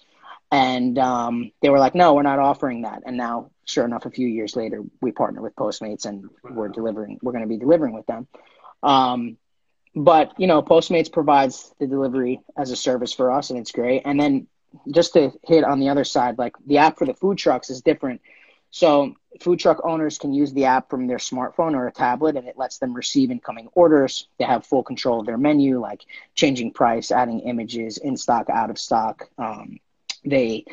And 0.50 0.98
um, 0.98 1.52
they 1.62 1.68
were 1.70 1.78
like 1.78 1.94
no 1.94 2.14
we're 2.14 2.22
not 2.22 2.38
offering 2.38 2.82
that. 2.82 3.02
And 3.06 3.16
now 3.16 3.50
sure 3.68 3.84
enough 3.84 4.06
a 4.06 4.10
few 4.10 4.26
years 4.26 4.56
later 4.56 4.82
we 5.00 5.12
partner 5.12 5.42
with 5.42 5.54
postmates 5.54 6.06
and 6.06 6.28
we're 6.42 6.68
delivering 6.68 7.18
we're 7.22 7.32
going 7.32 7.44
to 7.44 7.48
be 7.48 7.58
delivering 7.58 7.94
with 7.94 8.06
them. 8.06 8.26
Um, 8.82 9.36
but 9.94 10.32
you 10.38 10.46
know 10.46 10.62
postmates 10.62 11.12
provides 11.12 11.72
the 11.78 11.86
delivery 11.86 12.40
as 12.56 12.70
a 12.70 12.76
service 12.76 13.12
for 13.12 13.30
us 13.30 13.50
and 13.50 13.58
it's 13.58 13.72
great. 13.72 14.02
And 14.04 14.18
then 14.18 14.46
just 14.90 15.12
to 15.14 15.32
hit 15.44 15.64
on 15.64 15.80
the 15.80 15.90
other 15.90 16.04
side 16.04 16.38
like 16.38 16.54
the 16.66 16.78
app 16.78 16.98
for 16.98 17.06
the 17.06 17.14
food 17.14 17.38
trucks 17.38 17.68
is 17.70 17.82
different. 17.82 18.22
So 18.70 19.14
food 19.40 19.58
truck 19.58 19.80
owners 19.84 20.18
can 20.18 20.32
use 20.32 20.52
the 20.52 20.66
app 20.66 20.90
from 20.90 21.06
their 21.06 21.18
smartphone 21.18 21.74
or 21.74 21.86
a 21.86 21.92
tablet 21.92 22.36
and 22.36 22.46
it 22.48 22.56
lets 22.56 22.78
them 22.78 22.94
receive 22.94 23.30
incoming 23.30 23.68
orders. 23.74 24.28
They 24.38 24.44
have 24.44 24.66
full 24.66 24.82
control 24.82 25.20
of 25.20 25.26
their 25.26 25.38
menu 25.38 25.78
like 25.78 26.04
changing 26.34 26.72
price 26.72 27.10
adding 27.10 27.40
images 27.40 27.98
in 27.98 28.16
stock 28.16 28.48
out 28.48 28.70
of 28.70 28.78
stock 28.78 29.28
um, 29.36 29.78
they 30.24 30.64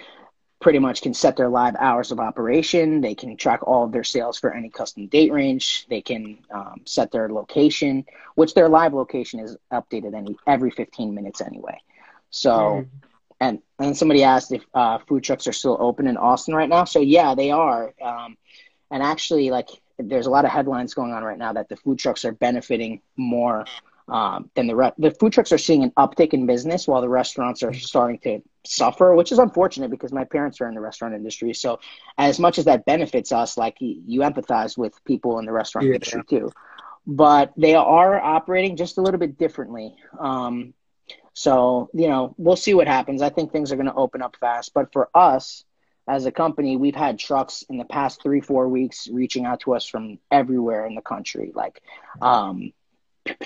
pretty 0.65 0.79
much 0.79 1.03
can 1.03 1.13
set 1.13 1.37
their 1.37 1.47
live 1.47 1.75
hours 1.77 2.11
of 2.11 2.19
operation. 2.19 2.99
They 2.99 3.13
can 3.13 3.37
track 3.37 3.59
all 3.67 3.83
of 3.83 3.91
their 3.91 4.03
sales 4.03 4.39
for 4.39 4.51
any 4.51 4.71
custom 4.71 5.05
date 5.05 5.31
range. 5.31 5.85
They 5.91 6.01
can 6.01 6.39
um, 6.49 6.81
set 6.85 7.11
their 7.11 7.29
location, 7.29 8.03
which 8.33 8.55
their 8.55 8.67
live 8.67 8.91
location 8.95 9.39
is 9.41 9.55
updated 9.71 10.15
any 10.15 10.35
every 10.47 10.71
15 10.71 11.13
minutes 11.13 11.39
anyway. 11.39 11.77
So, 12.31 12.87
Mm. 12.87 12.89
and 13.39 13.59
and 13.77 13.95
somebody 13.95 14.23
asked 14.23 14.51
if 14.53 14.65
uh, 14.73 14.97
food 15.07 15.23
trucks 15.23 15.45
are 15.45 15.53
still 15.53 15.77
open 15.79 16.07
in 16.07 16.17
Austin 16.17 16.55
right 16.55 16.67
now. 16.67 16.85
So 16.85 16.99
yeah, 16.99 17.35
they 17.35 17.51
are. 17.51 17.93
Um, 18.01 18.35
and 18.89 19.03
actually, 19.03 19.51
like, 19.51 19.69
there's 19.99 20.25
a 20.25 20.31
lot 20.31 20.45
of 20.45 20.51
headlines 20.51 20.95
going 20.95 21.13
on 21.13 21.23
right 21.23 21.37
now 21.37 21.53
that 21.53 21.69
the 21.69 21.75
food 21.77 21.99
trucks 21.99 22.25
are 22.25 22.31
benefiting 22.31 23.01
more 23.17 23.69
um, 24.07 24.49
than 24.55 24.67
the 24.67 24.75
re- 24.75 24.91
the 24.97 25.11
food 25.11 25.33
trucks 25.33 25.51
are 25.51 25.57
seeing 25.57 25.83
an 25.83 25.91
uptick 25.97 26.33
in 26.33 26.45
business 26.45 26.87
while 26.87 27.01
the 27.01 27.09
restaurants 27.09 27.63
are 27.63 27.73
starting 27.73 28.19
to 28.19 28.41
suffer, 28.65 29.15
which 29.15 29.31
is 29.31 29.39
unfortunate 29.39 29.89
because 29.89 30.13
my 30.13 30.23
parents 30.23 30.61
are 30.61 30.67
in 30.67 30.75
the 30.75 30.81
restaurant 30.81 31.15
industry. 31.15 31.53
So 31.53 31.79
as 32.17 32.39
much 32.39 32.57
as 32.59 32.65
that 32.65 32.85
benefits 32.85 33.31
us, 33.31 33.57
like 33.57 33.81
you, 33.81 34.01
you 34.05 34.19
empathize 34.21 34.77
with 34.77 34.93
people 35.05 35.39
in 35.39 35.45
the 35.45 35.51
restaurant 35.51 35.87
Yeah. 35.87 35.95
industry 35.95 36.23
too. 36.29 36.51
But 37.07 37.53
they 37.57 37.75
are 37.75 38.19
operating 38.19 38.75
just 38.77 38.97
a 38.97 39.01
little 39.01 39.19
bit 39.19 39.37
differently. 39.37 39.95
Um, 40.19 40.73
so 41.33 41.89
you 41.93 42.07
know, 42.07 42.33
we'll 42.37 42.55
see 42.55 42.73
what 42.73 42.87
happens. 42.87 43.21
I 43.21 43.29
think 43.29 43.51
things 43.51 43.71
are 43.71 43.75
going 43.75 43.87
to 43.87 43.93
open 43.95 44.21
up 44.21 44.35
fast. 44.39 44.73
But 44.73 44.91
for 44.93 45.09
us 45.13 45.63
as 46.07 46.25
a 46.25 46.31
company, 46.31 46.77
we've 46.77 46.95
had 46.95 47.17
trucks 47.19 47.63
in 47.69 47.77
the 47.77 47.85
past 47.85 48.21
three, 48.21 48.41
four 48.41 48.67
weeks 48.69 49.07
reaching 49.11 49.45
out 49.45 49.61
to 49.61 49.73
us 49.75 49.85
from 49.85 50.19
everywhere 50.31 50.85
in 50.85 50.95
the 50.95 51.01
country, 51.01 51.51
like 51.55 51.81
um, 52.21 52.71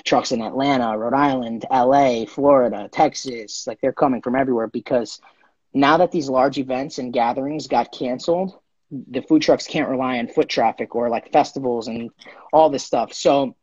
trucks 0.04 0.32
in 0.32 0.42
Atlanta, 0.42 0.96
Rhode 0.96 1.14
Island, 1.14 1.64
LA, 1.70 2.24
Florida, 2.26 2.88
Texas. 2.90 3.66
Like 3.66 3.80
they're 3.80 3.92
coming 3.92 4.22
from 4.22 4.36
everywhere 4.36 4.68
because 4.68 5.20
now 5.72 5.98
that 5.98 6.12
these 6.12 6.28
large 6.28 6.58
events 6.58 6.98
and 6.98 7.12
gatherings 7.12 7.66
got 7.66 7.92
canceled, 7.92 8.58
the 8.90 9.22
food 9.22 9.42
trucks 9.42 9.66
can't 9.66 9.88
rely 9.88 10.18
on 10.18 10.28
foot 10.28 10.48
traffic 10.48 10.94
or 10.94 11.08
like 11.08 11.32
festivals 11.32 11.88
and 11.88 12.10
all 12.52 12.70
this 12.70 12.84
stuff. 12.84 13.12
So, 13.12 13.56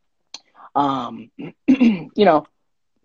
um, 0.76 1.32
you 1.68 2.10
know, 2.16 2.46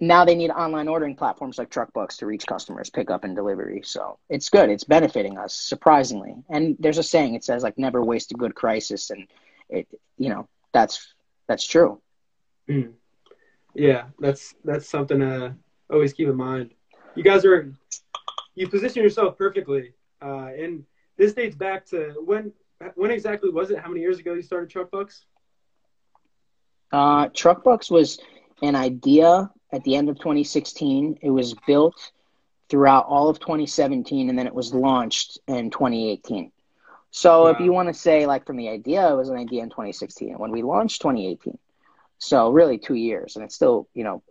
now 0.02 0.24
they 0.24 0.34
need 0.34 0.50
online 0.50 0.88
ordering 0.88 1.14
platforms 1.14 1.58
like 1.58 1.70
Truckbucks 1.70 2.18
to 2.18 2.26
reach 2.26 2.44
customers, 2.44 2.90
pickup 2.90 3.22
and 3.22 3.36
delivery. 3.36 3.82
So 3.84 4.18
it's 4.28 4.48
good. 4.48 4.68
It's 4.68 4.82
benefiting 4.82 5.38
us 5.38 5.54
surprisingly. 5.54 6.34
And 6.48 6.76
there's 6.80 6.98
a 6.98 7.04
saying 7.04 7.34
it 7.34 7.44
says 7.44 7.62
like 7.62 7.78
never 7.78 8.02
waste 8.02 8.32
a 8.32 8.34
good 8.34 8.54
crisis, 8.54 9.10
and 9.10 9.28
it 9.68 9.86
you 10.18 10.28
know 10.28 10.48
that's 10.72 11.14
that's 11.46 11.64
true. 11.64 12.00
Mm. 12.68 12.94
Yeah, 13.74 14.04
that's 14.18 14.54
that's 14.64 14.88
something 14.88 15.20
to 15.20 15.54
always 15.90 16.12
keep 16.12 16.28
in 16.28 16.36
mind. 16.36 16.74
You 17.14 17.22
guys 17.22 17.44
are 17.44 17.74
you 18.54 18.68
position 18.68 19.02
yourself 19.02 19.38
perfectly, 19.38 19.92
uh, 20.20 20.50
and 20.58 20.84
this 21.16 21.32
dates 21.32 21.56
back 21.56 21.86
to 21.86 22.14
when 22.24 22.52
when 22.94 23.10
exactly 23.10 23.50
was 23.50 23.70
it? 23.70 23.78
How 23.78 23.88
many 23.88 24.00
years 24.00 24.18
ago 24.18 24.34
you 24.34 24.42
started 24.42 24.70
Truckbucks? 24.70 25.24
Uh, 26.90 27.28
Truckbucks 27.28 27.90
was 27.90 28.20
an 28.62 28.76
idea 28.76 29.50
at 29.72 29.82
the 29.84 29.96
end 29.96 30.08
of 30.10 30.18
2016. 30.18 31.18
It 31.22 31.30
was 31.30 31.54
built 31.66 32.12
throughout 32.68 33.06
all 33.06 33.28
of 33.28 33.40
2017, 33.40 34.28
and 34.28 34.38
then 34.38 34.46
it 34.46 34.54
was 34.54 34.74
launched 34.74 35.38
in 35.48 35.70
2018. 35.70 36.52
So 37.10 37.48
if 37.48 37.60
you 37.60 37.72
want 37.72 37.88
to 37.88 37.94
say 37.94 38.26
like 38.26 38.46
from 38.46 38.56
the 38.56 38.70
idea, 38.70 39.10
it 39.12 39.16
was 39.16 39.28
an 39.28 39.36
idea 39.36 39.62
in 39.62 39.68
2016. 39.68 40.34
When 40.38 40.50
we 40.50 40.62
launched, 40.62 41.02
2018. 41.02 41.58
So 42.22 42.50
really 42.50 42.78
two 42.78 42.94
years, 42.94 43.34
and 43.36 43.44
it's 43.44 43.54
still 43.54 43.88
you 43.94 44.04
know 44.04 44.22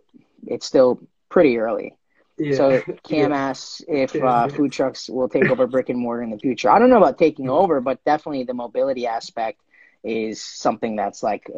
it's 0.46 0.66
still 0.66 0.98
pretty 1.28 1.58
early. 1.58 1.94
Yeah. 2.38 2.56
So 2.56 2.82
Cam 3.08 3.30
Yeah. 3.30 3.36
asks 3.36 3.82
if 3.86 4.14
Yeah. 4.14 4.24
uh, 4.24 4.48
food 4.48 4.72
trucks 4.72 5.10
will 5.10 5.28
take 5.28 5.50
over 5.50 5.66
brick 5.66 5.90
and 5.90 5.98
mortar 5.98 6.22
in 6.22 6.30
the 6.30 6.38
future. 6.38 6.70
I 6.70 6.78
don't 6.78 6.88
know 6.90 6.96
about 6.96 7.18
taking 7.18 7.50
over, 7.50 7.80
but 7.80 8.02
definitely 8.04 8.44
the 8.44 8.54
mobility 8.54 9.06
aspect 9.06 9.60
is 10.02 10.42
something 10.42 10.96
that's 10.96 11.22
like 11.22 11.50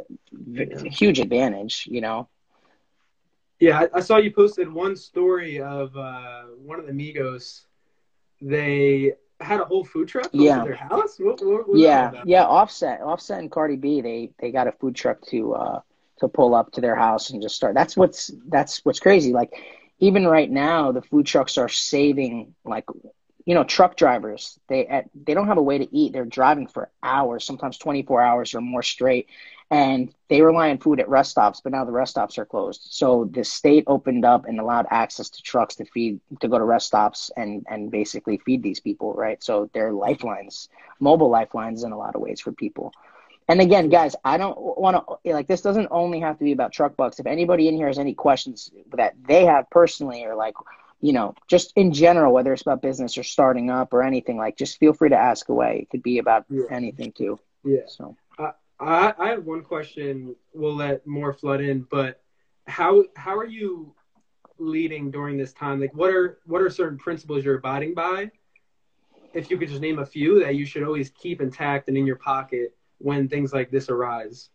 a 0.58 0.88
huge 0.90 1.20
advantage. 1.20 1.86
You 1.90 2.00
know. 2.00 2.28
Yeah, 3.60 3.80
I, 3.80 3.98
I 3.98 4.00
saw 4.00 4.16
you 4.16 4.32
posted 4.32 4.72
one 4.72 4.96
story 4.96 5.60
of 5.60 5.96
uh, 5.96 6.42
one 6.58 6.80
of 6.80 6.86
the 6.86 6.92
Migos. 6.92 7.66
They 8.42 9.12
had 9.40 9.60
a 9.60 9.64
whole 9.64 9.84
food 9.84 10.08
truck 10.08 10.30
Yeah. 10.32 10.64
their 10.64 10.74
house. 10.74 11.18
What, 11.18 11.44
what, 11.44 11.68
what 11.68 11.78
Yeah, 11.78 12.22
yeah. 12.24 12.44
Offset, 12.44 13.00
Offset, 13.00 13.38
and 13.38 13.50
Cardi 13.50 13.76
B, 13.76 14.00
they 14.00 14.30
they 14.40 14.50
got 14.50 14.66
a 14.66 14.72
food 14.72 14.94
truck 14.96 15.20
to 15.28 15.54
uh 15.54 15.80
to 16.18 16.28
pull 16.28 16.54
up 16.54 16.72
to 16.72 16.80
their 16.80 16.96
house 16.96 17.30
and 17.30 17.42
just 17.42 17.56
start. 17.56 17.74
That's 17.74 17.96
what's 17.96 18.30
that's 18.48 18.84
what's 18.84 19.00
crazy. 19.00 19.32
Like 19.32 19.52
even 19.98 20.26
right 20.26 20.50
now, 20.50 20.92
the 20.92 21.02
food 21.02 21.26
trucks 21.26 21.58
are 21.58 21.68
saving 21.68 22.54
like 22.64 22.84
you 23.44 23.54
know 23.54 23.64
truck 23.64 23.96
drivers. 23.96 24.58
They 24.68 24.86
at, 24.86 25.06
they 25.14 25.34
don't 25.34 25.48
have 25.48 25.58
a 25.58 25.62
way 25.62 25.78
to 25.78 25.96
eat. 25.96 26.12
They're 26.12 26.24
driving 26.24 26.66
for 26.66 26.90
hours, 27.02 27.44
sometimes 27.44 27.78
twenty 27.78 28.02
four 28.02 28.20
hours 28.22 28.54
or 28.54 28.60
more 28.60 28.82
straight, 28.82 29.28
and 29.70 30.12
they 30.28 30.42
rely 30.42 30.70
on 30.70 30.78
food 30.78 31.00
at 31.00 31.08
rest 31.08 31.30
stops. 31.32 31.60
But 31.60 31.72
now 31.72 31.84
the 31.84 31.92
rest 31.92 32.12
stops 32.12 32.38
are 32.38 32.46
closed. 32.46 32.86
So 32.90 33.28
the 33.30 33.44
state 33.44 33.84
opened 33.86 34.24
up 34.24 34.46
and 34.46 34.58
allowed 34.60 34.86
access 34.90 35.30
to 35.30 35.42
trucks 35.42 35.76
to 35.76 35.84
feed 35.84 36.20
to 36.40 36.48
go 36.48 36.58
to 36.58 36.64
rest 36.64 36.86
stops 36.86 37.30
and 37.36 37.64
and 37.68 37.90
basically 37.90 38.38
feed 38.38 38.62
these 38.62 38.80
people. 38.80 39.12
Right. 39.14 39.42
So 39.42 39.70
they're 39.72 39.92
lifelines 39.92 40.68
mobile 41.00 41.30
lifelines 41.30 41.84
in 41.84 41.92
a 41.92 41.98
lot 41.98 42.14
of 42.14 42.20
ways 42.20 42.40
for 42.40 42.52
people. 42.52 42.92
And 43.48 43.60
again, 43.60 43.90
guys, 43.90 44.16
I 44.24 44.38
don't 44.38 44.56
want 44.58 44.96
to 45.24 45.32
like 45.32 45.46
this 45.46 45.60
doesn't 45.60 45.88
only 45.90 46.20
have 46.20 46.38
to 46.38 46.44
be 46.44 46.52
about 46.52 46.72
truck 46.72 46.96
bucks. 46.96 47.18
If 47.18 47.26
anybody 47.26 47.68
in 47.68 47.76
here 47.76 47.88
has 47.88 47.98
any 47.98 48.14
questions 48.14 48.70
that 48.96 49.14
they 49.26 49.44
have 49.44 49.68
personally 49.70 50.24
or 50.24 50.34
like, 50.34 50.54
you 51.00 51.12
know, 51.12 51.34
just 51.46 51.72
in 51.76 51.92
general, 51.92 52.32
whether 52.32 52.52
it's 52.52 52.62
about 52.62 52.80
business 52.80 53.18
or 53.18 53.22
starting 53.22 53.68
up 53.68 53.92
or 53.92 54.02
anything, 54.02 54.38
like 54.38 54.56
just 54.56 54.78
feel 54.78 54.94
free 54.94 55.10
to 55.10 55.16
ask 55.16 55.48
away. 55.50 55.80
It 55.82 55.90
could 55.90 56.02
be 56.02 56.18
about 56.18 56.46
Yeah. 56.48 56.62
anything 56.70 57.12
too. 57.12 57.38
Yeah. 57.64 57.80
So 57.86 58.16
I, 58.80 59.14
I 59.18 59.28
have 59.28 59.44
one 59.44 59.62
question. 59.62 60.34
We'll 60.52 60.74
let 60.74 61.06
more 61.06 61.32
flood 61.32 61.60
in, 61.60 61.82
but 61.90 62.22
how 62.66 63.04
how 63.14 63.36
are 63.36 63.46
you 63.46 63.94
leading 64.58 65.10
during 65.10 65.36
this 65.36 65.52
time? 65.52 65.80
Like, 65.80 65.94
what 65.94 66.10
are 66.10 66.38
what 66.46 66.62
are 66.62 66.70
certain 66.70 66.98
principles 66.98 67.44
you're 67.44 67.56
abiding 67.58 67.94
by? 67.94 68.30
If 69.34 69.50
you 69.50 69.58
could 69.58 69.68
just 69.68 69.80
name 69.80 69.98
a 69.98 70.06
few 70.06 70.40
that 70.40 70.54
you 70.54 70.64
should 70.64 70.82
always 70.82 71.10
keep 71.10 71.40
intact 71.40 71.88
and 71.88 71.96
in 71.96 72.06
your 72.06 72.16
pocket 72.16 72.74
when 73.04 73.28
things 73.28 73.52
like 73.52 73.70
this 73.70 73.90
arise. 73.90 74.48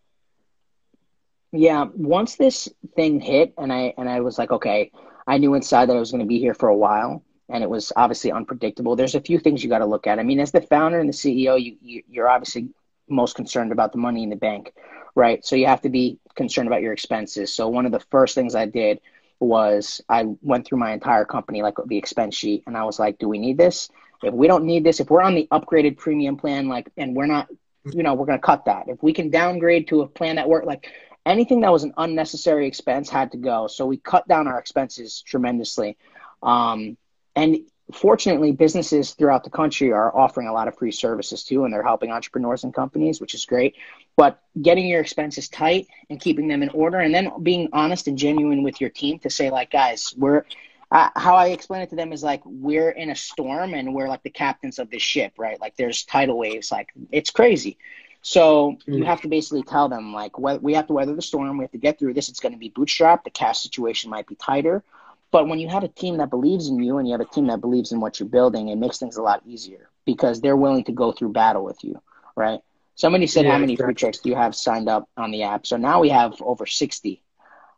Yeah, 1.51 1.85
once 1.95 2.35
this 2.35 2.67
thing 2.95 3.19
hit 3.19 3.53
and 3.57 3.71
I 3.71 3.93
and 3.97 4.09
I 4.09 4.19
was 4.21 4.37
like, 4.37 4.51
okay, 4.51 4.91
I 5.27 5.37
knew 5.37 5.53
inside 5.53 5.89
that 5.89 5.95
I 5.95 5.99
was 5.99 6.11
going 6.11 6.21
to 6.21 6.27
be 6.27 6.39
here 6.39 6.53
for 6.53 6.69
a 6.69 6.75
while 6.75 7.23
and 7.49 7.63
it 7.63 7.69
was 7.69 7.91
obviously 7.95 8.31
unpredictable. 8.31 8.95
There's 8.95 9.15
a 9.15 9.21
few 9.21 9.39
things 9.39 9.63
you 9.63 9.69
got 9.69 9.79
to 9.79 9.85
look 9.85 10.07
at. 10.07 10.19
I 10.19 10.23
mean, 10.23 10.39
as 10.39 10.51
the 10.51 10.61
founder 10.61 10.99
and 10.99 11.09
the 11.09 11.13
CEO, 11.13 11.61
you, 11.61 11.77
you 11.81 12.03
you're 12.09 12.29
obviously 12.29 12.69
most 13.07 13.35
concerned 13.35 13.71
about 13.71 13.91
the 13.91 13.97
money 13.97 14.23
in 14.23 14.29
the 14.29 14.35
bank, 14.35 14.73
right? 15.15 15.43
So 15.45 15.55
you 15.55 15.67
have 15.67 15.81
to 15.81 15.89
be 15.89 16.19
concerned 16.35 16.67
about 16.67 16.81
your 16.81 16.93
expenses. 16.93 17.53
So 17.53 17.67
one 17.67 17.85
of 17.85 17.91
the 17.91 17.99
first 18.11 18.35
things 18.35 18.55
I 18.55 18.65
did 18.65 18.99
was 19.39 20.01
I 20.09 20.25
went 20.41 20.67
through 20.67 20.79
my 20.79 20.91
entire 20.91 21.25
company, 21.25 21.61
like 21.61 21.75
the 21.87 21.97
expense 21.97 22.35
sheet, 22.35 22.63
and 22.67 22.77
I 22.77 22.83
was 22.83 22.99
like, 22.99 23.17
do 23.17 23.27
we 23.27 23.39
need 23.39 23.57
this? 23.57 23.89
If 24.21 24.33
we 24.33 24.47
don't 24.47 24.65
need 24.65 24.83
this, 24.83 24.99
if 24.99 25.09
we're 25.09 25.21
on 25.21 25.35
the 25.35 25.47
upgraded 25.51 25.97
premium 25.97 26.35
plan, 26.35 26.67
like, 26.67 26.89
and 26.97 27.15
we're 27.15 27.25
not, 27.25 27.47
you 27.85 28.03
know, 28.03 28.13
we're 28.13 28.25
going 28.25 28.37
to 28.37 28.45
cut 28.45 28.65
that. 28.65 28.87
If 28.87 29.01
we 29.01 29.13
can 29.13 29.29
downgrade 29.29 29.87
to 29.89 30.01
a 30.01 30.07
plan 30.07 30.35
that 30.35 30.49
work, 30.49 30.65
like 30.65 30.91
anything 31.25 31.61
that 31.61 31.71
was 31.71 31.83
an 31.83 31.93
unnecessary 31.97 32.67
expense 32.67 33.09
had 33.09 33.31
to 33.31 33.37
go. 33.37 33.67
So 33.67 33.85
we 33.85 33.97
cut 33.97 34.27
down 34.27 34.47
our 34.47 34.59
expenses 34.59 35.21
tremendously. 35.21 35.97
Um, 36.43 36.97
and 37.35 37.59
fortunately, 37.93 38.51
businesses 38.51 39.11
throughout 39.11 39.43
the 39.43 39.49
country 39.49 39.91
are 39.91 40.15
offering 40.15 40.47
a 40.47 40.53
lot 40.53 40.67
of 40.67 40.77
free 40.77 40.91
services 40.91 41.43
too, 41.43 41.63
and 41.63 41.73
they're 41.73 41.83
helping 41.83 42.11
entrepreneurs 42.11 42.63
and 42.63 42.73
companies, 42.73 43.21
which 43.21 43.33
is 43.33 43.45
great. 43.45 43.75
But 44.15 44.41
getting 44.61 44.87
your 44.87 45.01
expenses 45.01 45.49
tight 45.49 45.87
and 46.09 46.19
keeping 46.19 46.47
them 46.47 46.63
in 46.63 46.69
order, 46.69 46.99
and 46.99 47.13
then 47.13 47.31
being 47.41 47.69
honest 47.73 48.07
and 48.07 48.17
genuine 48.17 48.63
with 48.63 48.81
your 48.81 48.89
team 48.89 49.19
to 49.19 49.29
say, 49.29 49.49
like, 49.49 49.71
guys, 49.71 50.13
we're 50.17 50.43
how 50.91 51.35
I 51.35 51.47
explain 51.47 51.81
it 51.81 51.89
to 51.89 51.95
them 51.95 52.11
is 52.11 52.23
like 52.23 52.41
we're 52.45 52.89
in 52.89 53.09
a 53.09 53.15
storm 53.15 53.73
and 53.73 53.93
we're 53.93 54.07
like 54.07 54.23
the 54.23 54.29
captains 54.29 54.79
of 54.79 54.89
this 54.89 55.01
ship, 55.01 55.33
right? 55.37 55.59
Like 55.59 55.75
there's 55.77 56.03
tidal 56.03 56.37
waves, 56.37 56.71
like 56.71 56.89
it's 57.11 57.29
crazy. 57.31 57.77
So 58.21 58.77
you 58.91 59.03
Mm. 59.03 59.05
have 59.05 59.21
to 59.21 59.27
basically 59.27 59.63
tell 59.63 59.87
them 59.89 60.13
like 60.13 60.37
we 60.37 60.57
we 60.57 60.73
have 60.73 60.87
to 60.87 60.93
weather 60.93 61.15
the 61.15 61.21
storm. 61.21 61.57
We 61.57 61.63
have 61.63 61.71
to 61.71 61.77
get 61.77 61.99
through 61.99 62.13
this. 62.13 62.29
It's 62.29 62.39
going 62.39 62.53
to 62.53 62.57
be 62.59 62.69
bootstrapped. 62.71 63.23
The 63.23 63.29
cash 63.31 63.59
situation 63.59 64.09
might 64.09 64.27
be 64.27 64.35
tighter, 64.35 64.83
but 65.31 65.47
when 65.47 65.59
you 65.59 65.69
have 65.69 65.83
a 65.83 65.87
team 65.89 66.17
that 66.17 66.29
believes 66.29 66.67
in 66.67 66.81
you 66.81 66.97
and 66.97 67.07
you 67.07 67.13
have 67.13 67.21
a 67.21 67.25
team 67.25 67.47
that 67.47 67.61
believes 67.61 67.91
in 67.91 67.99
what 67.99 68.19
you're 68.19 68.29
building, 68.29 68.69
it 68.69 68.77
makes 68.77 68.97
things 68.97 69.17
a 69.17 69.21
lot 69.23 69.41
easier 69.45 69.89
because 70.05 70.41
they're 70.41 70.57
willing 70.57 70.83
to 70.85 70.91
go 70.91 71.11
through 71.11 71.29
battle 71.33 71.63
with 71.63 71.83
you, 71.83 72.01
right? 72.35 72.59
Somebody 72.95 73.27
said, 73.27 73.45
Yeah, 73.45 73.47
"How 73.47 73.57
many 73.57 73.75
exactly. 73.75 73.85
food 73.85 73.97
trucks 73.97 74.19
do 74.19 74.29
you 74.29 74.35
have 74.35 74.55
signed 74.55 74.89
up 74.89 75.07
on 75.17 75.31
the 75.31 75.43
app?" 75.43 75.65
So 75.65 75.77
now 75.77 75.99
we 76.01 76.09
have 76.09 76.41
over 76.41 76.65
sixty. 76.65 77.21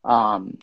Um, 0.03 0.58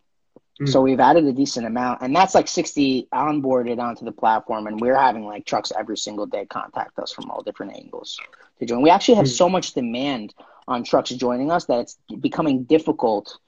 Mm. 0.60 0.68
so 0.68 0.80
we've 0.80 1.00
added 1.00 1.24
a 1.24 1.32
decent 1.32 1.66
amount, 1.66 2.02
and 2.02 2.14
that's 2.14 2.34
like 2.34 2.48
60 2.48 3.08
onboarded 3.12 3.78
onto 3.78 4.04
the 4.04 4.12
platform, 4.12 4.66
and 4.66 4.80
we're 4.80 4.96
having 4.96 5.24
like 5.24 5.44
trucks 5.46 5.72
every 5.78 5.96
single 5.96 6.26
day 6.26 6.46
contact 6.46 6.98
us 6.98 7.12
from 7.12 7.30
all 7.30 7.42
different 7.42 7.76
angles 7.76 8.18
to 8.58 8.66
join. 8.66 8.82
We 8.82 8.90
actually 8.90 9.16
have 9.16 9.26
Mm. 9.26 9.36
so 9.36 9.48
much 9.48 9.72
demand 9.72 10.34
on 10.66 10.84
trucks 10.84 11.10
joining 11.10 11.50
us 11.50 11.64
that 11.66 11.80
it's 11.80 11.96
becoming 12.20 12.64
difficult 12.64 13.38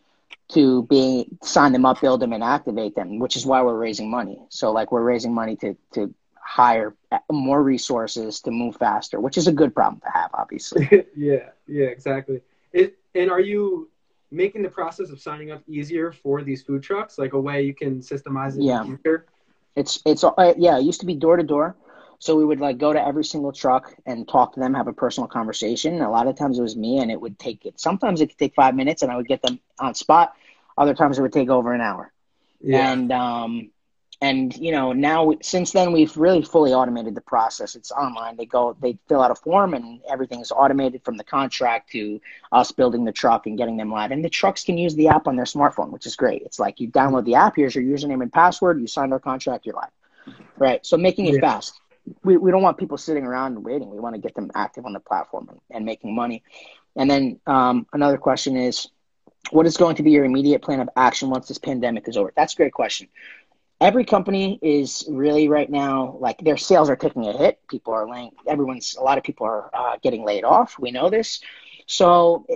to 0.50 0.82
be 0.84 1.28
sign 1.42 1.72
them 1.72 1.84
up, 1.84 2.00
build 2.00 2.20
them, 2.20 2.32
and 2.32 2.42
activate 2.42 2.94
them, 2.94 3.18
which 3.18 3.36
is 3.36 3.44
why 3.46 3.62
we're 3.62 3.76
raising 3.76 4.10
money. 4.10 4.40
So 4.48 4.72
like 4.72 4.90
we're 4.92 5.02
raising 5.02 5.34
money 5.34 5.56
to 5.56 5.76
to 5.94 6.14
hire 6.42 6.94
more 7.30 7.62
resources 7.62 8.40
to 8.40 8.50
move 8.50 8.76
faster, 8.76 9.20
which 9.20 9.36
is 9.38 9.46
a 9.46 9.52
good 9.52 9.74
problem 9.74 10.00
to 10.00 10.10
have, 10.10 10.30
obviously. 10.34 10.88
yeah, 11.16 11.50
yeah, 11.68 11.86
exactly. 11.86 12.40
It, 12.72 12.98
and 13.14 13.30
are 13.30 13.40
you 13.40 13.89
making 14.30 14.62
the 14.62 14.68
process 14.68 15.10
of 15.10 15.20
signing 15.20 15.50
up 15.50 15.62
easier 15.68 16.12
for 16.12 16.42
these 16.42 16.62
food 16.62 16.82
trucks, 16.82 17.18
like 17.18 17.32
a 17.32 17.40
way 17.40 17.62
you 17.62 17.74
can 17.74 18.00
systemize 18.00 18.56
it 18.56 18.62
Yeah. 18.62 18.82
in 18.84 18.98
the? 19.02 19.24
It's 19.76 20.00
it's 20.04 20.24
uh, 20.24 20.54
yeah. 20.56 20.78
It 20.78 20.82
used 20.82 21.00
to 21.00 21.06
be 21.06 21.14
door 21.14 21.36
to 21.36 21.42
door. 21.42 21.76
So 22.18 22.36
we 22.36 22.44
would 22.44 22.60
like 22.60 22.76
go 22.78 22.92
to 22.92 23.00
every 23.02 23.24
single 23.24 23.50
truck 23.50 23.94
and 24.04 24.28
talk 24.28 24.52
to 24.54 24.60
them, 24.60 24.74
have 24.74 24.88
a 24.88 24.92
personal 24.92 25.26
conversation. 25.26 26.02
A 26.02 26.10
lot 26.10 26.26
of 26.26 26.36
times 26.36 26.58
it 26.58 26.62
was 26.62 26.76
me, 26.76 26.98
and 26.98 27.10
it 27.10 27.18
would 27.18 27.38
take 27.38 27.64
it. 27.64 27.80
Sometimes 27.80 28.20
it 28.20 28.28
could 28.28 28.38
take 28.38 28.54
five 28.54 28.74
minutes, 28.74 29.02
and 29.02 29.10
I 29.10 29.16
would 29.16 29.26
get 29.26 29.40
them 29.40 29.58
on 29.78 29.94
spot. 29.94 30.34
Other 30.76 30.94
times 30.94 31.18
it 31.18 31.22
would 31.22 31.32
take 31.32 31.48
over 31.48 31.72
an 31.72 31.80
hour. 31.80 32.12
Yeah. 32.60 32.92
And 32.92 33.10
um, 33.10 33.70
and 34.20 34.56
you 34.56 34.72
know 34.72 34.92
now 34.92 35.32
since 35.42 35.72
then 35.72 35.92
we've 35.92 36.16
really 36.16 36.42
fully 36.42 36.72
automated 36.72 37.14
the 37.14 37.20
process. 37.20 37.74
It's 37.74 37.90
online. 37.92 38.36
They 38.36 38.46
go, 38.46 38.76
they 38.80 38.98
fill 39.08 39.22
out 39.22 39.30
a 39.30 39.34
form, 39.34 39.74
and 39.74 40.00
everything 40.10 40.40
is 40.40 40.52
automated 40.52 41.02
from 41.04 41.16
the 41.16 41.24
contract 41.24 41.90
to 41.92 42.20
us 42.52 42.72
building 42.72 43.04
the 43.04 43.12
truck 43.12 43.46
and 43.46 43.56
getting 43.56 43.76
them 43.76 43.90
live. 43.90 44.10
And 44.10 44.24
the 44.24 44.30
trucks 44.30 44.64
can 44.64 44.78
use 44.78 44.94
the 44.94 45.08
app 45.08 45.26
on 45.26 45.36
their 45.36 45.44
smartphone, 45.46 45.90
which 45.90 46.06
is 46.06 46.16
great. 46.16 46.42
It's 46.42 46.58
like 46.58 46.80
you 46.80 46.88
download 46.88 47.24
the 47.24 47.34
app. 47.34 47.56
Here's 47.56 47.74
your 47.74 47.84
username 47.84 48.22
and 48.22 48.32
password. 48.32 48.80
You 48.80 48.86
signed 48.86 49.12
our 49.12 49.20
contract. 49.20 49.66
You're 49.66 49.76
live. 49.76 49.90
Right. 50.58 50.84
So 50.84 50.96
making 50.96 51.26
it 51.26 51.36
Yeah. 51.36 51.40
fast 51.40 51.80
we, 52.24 52.36
we 52.36 52.50
don't 52.50 52.62
want 52.62 52.78
people 52.78 52.96
sitting 52.98 53.24
around 53.24 53.52
and 53.54 53.64
waiting. 53.64 53.90
We 53.90 54.00
want 54.00 54.14
to 54.14 54.20
get 54.20 54.34
them 54.34 54.50
active 54.54 54.84
on 54.84 54.92
the 54.92 55.00
platform 55.00 55.48
and, 55.50 55.60
and 55.70 55.84
making 55.84 56.14
money. 56.14 56.42
And 56.96 57.10
then 57.10 57.40
um, 57.46 57.86
another 57.92 58.18
question 58.18 58.56
is, 58.56 58.88
what 59.50 59.66
is 59.66 59.76
going 59.76 59.96
to 59.96 60.02
be 60.02 60.10
your 60.10 60.24
immediate 60.24 60.62
plan 60.62 60.80
of 60.80 60.88
action 60.96 61.30
once 61.30 61.48
this 61.48 61.58
pandemic 61.58 62.08
is 62.08 62.16
over? 62.16 62.32
That's 62.36 62.54
a 62.54 62.56
great 62.56 62.72
question. 62.72 63.08
Every 63.80 64.04
company 64.04 64.58
is 64.62 65.06
really 65.08 65.48
right 65.48 65.70
now 65.70 66.16
like 66.20 66.38
their 66.38 66.56
sales 66.56 66.90
are 66.90 66.96
taking 66.96 67.26
a 67.26 67.32
hit. 67.36 67.58
People 67.68 67.94
are 67.94 68.08
laying. 68.10 68.32
Everyone's 68.46 68.94
a 68.98 69.02
lot 69.02 69.18
of 69.18 69.24
people 69.24 69.46
are 69.46 69.70
uh, 69.74 69.96
getting 70.02 70.24
laid 70.24 70.44
off. 70.44 70.78
We 70.78 70.90
know 70.90 71.08
this. 71.10 71.40
So 71.86 72.46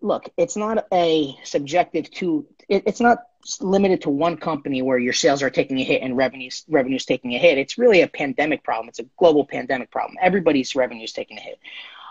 look, 0.00 0.28
it's 0.36 0.56
not 0.56 0.86
a 0.92 1.36
subjective 1.44 2.10
to. 2.12 2.46
It, 2.68 2.84
it's 2.86 3.00
not 3.00 3.18
limited 3.60 4.02
to 4.02 4.10
one 4.10 4.36
company 4.36 4.82
where 4.82 4.98
your 4.98 5.12
sales 5.12 5.42
are 5.42 5.50
taking 5.50 5.78
a 5.78 5.84
hit 5.84 6.02
and 6.02 6.16
revenues 6.16 6.64
revenues 6.68 7.04
taking 7.04 7.34
a 7.34 7.38
hit. 7.38 7.58
It's 7.58 7.78
really 7.78 8.00
a 8.02 8.08
pandemic 8.08 8.62
problem. 8.64 8.88
It's 8.88 9.00
a 9.00 9.06
global 9.18 9.44
pandemic 9.44 9.90
problem. 9.90 10.16
Everybody's 10.20 10.74
revenues 10.74 11.12
taking 11.12 11.38
a 11.38 11.40
hit. 11.40 11.58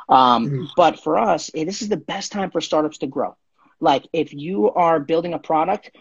Um, 0.10 0.50
Mhm. 0.50 0.67
But 0.75 1.00
for 1.00 1.17
us, 1.17 1.50
eh, 1.55 1.63
this 1.63 1.82
is 1.82 1.89
the 1.89 1.98
best 1.98 2.32
time 2.32 2.51
for 2.51 2.62
startups 2.62 3.00
to 3.00 3.08
grow. 3.08 3.36
Like 3.79 4.05
if 4.13 4.34
you 4.34 4.72
are 4.72 5.00
building 5.00 5.34
a 5.34 5.39
product, 5.39 5.91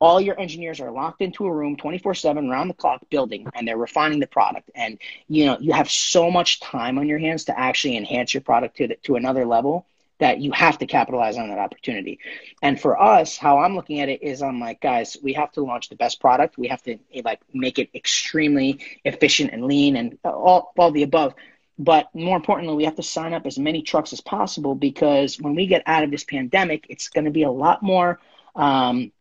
all 0.00 0.20
your 0.20 0.38
engineers 0.40 0.80
are 0.80 0.90
locked 0.90 1.22
into 1.22 1.46
a 1.46 1.52
room 1.52 1.76
24/7 1.76 2.50
round 2.50 2.70
the 2.70 2.74
clock 2.74 3.00
building 3.10 3.46
and 3.54 3.66
they're 3.66 3.76
refining 3.76 4.20
the 4.20 4.26
product 4.26 4.70
and 4.74 4.98
you 5.28 5.46
know 5.46 5.56
you 5.60 5.72
have 5.72 5.90
so 5.90 6.30
much 6.30 6.60
time 6.60 6.98
on 6.98 7.06
your 7.06 7.18
hands 7.18 7.44
to 7.44 7.58
actually 7.58 7.96
enhance 7.96 8.34
your 8.34 8.40
product 8.40 8.76
to 8.76 8.88
the, 8.88 8.96
to 8.96 9.16
another 9.16 9.44
level 9.44 9.86
that 10.18 10.40
you 10.40 10.50
have 10.52 10.78
to 10.78 10.86
capitalize 10.86 11.36
on 11.36 11.48
that 11.48 11.58
opportunity. 11.58 12.18
And 12.62 12.80
for 12.80 13.00
us, 13.00 13.36
how 13.36 13.58
I'm 13.58 13.76
looking 13.76 14.00
at 14.00 14.08
it 14.08 14.22
is 14.22 14.42
I'm 14.42 14.58
like, 14.58 14.80
guys, 14.80 15.16
we 15.22 15.34
have 15.34 15.52
to 15.52 15.62
launch 15.62 15.88
the 15.88 15.96
best 15.96 16.20
product. 16.20 16.56
We 16.56 16.68
have 16.68 16.82
to 16.84 16.98
like 17.22 17.40
make 17.52 17.78
it 17.78 17.90
extremely 17.94 18.80
efficient 19.04 19.52
and 19.52 19.66
lean 19.66 19.96
and 19.96 20.18
all, 20.24 20.72
all 20.78 20.90
the 20.90 21.02
above. 21.02 21.34
But 21.78 22.08
more 22.14 22.36
importantly, 22.36 22.74
we 22.74 22.84
have 22.84 22.96
to 22.96 23.02
sign 23.02 23.34
up 23.34 23.46
as 23.46 23.58
many 23.58 23.82
trucks 23.82 24.12
as 24.14 24.22
possible 24.22 24.74
because 24.74 25.38
when 25.38 25.54
we 25.54 25.66
get 25.66 25.82
out 25.84 26.02
of 26.02 26.10
this 26.10 26.24
pandemic, 26.24 26.86
it's 26.88 27.08
going 27.08 27.26
to 27.26 27.30
be 27.30 27.42
a 27.42 27.50
lot 27.50 27.82
more, 27.82 28.18
um, 28.54 29.12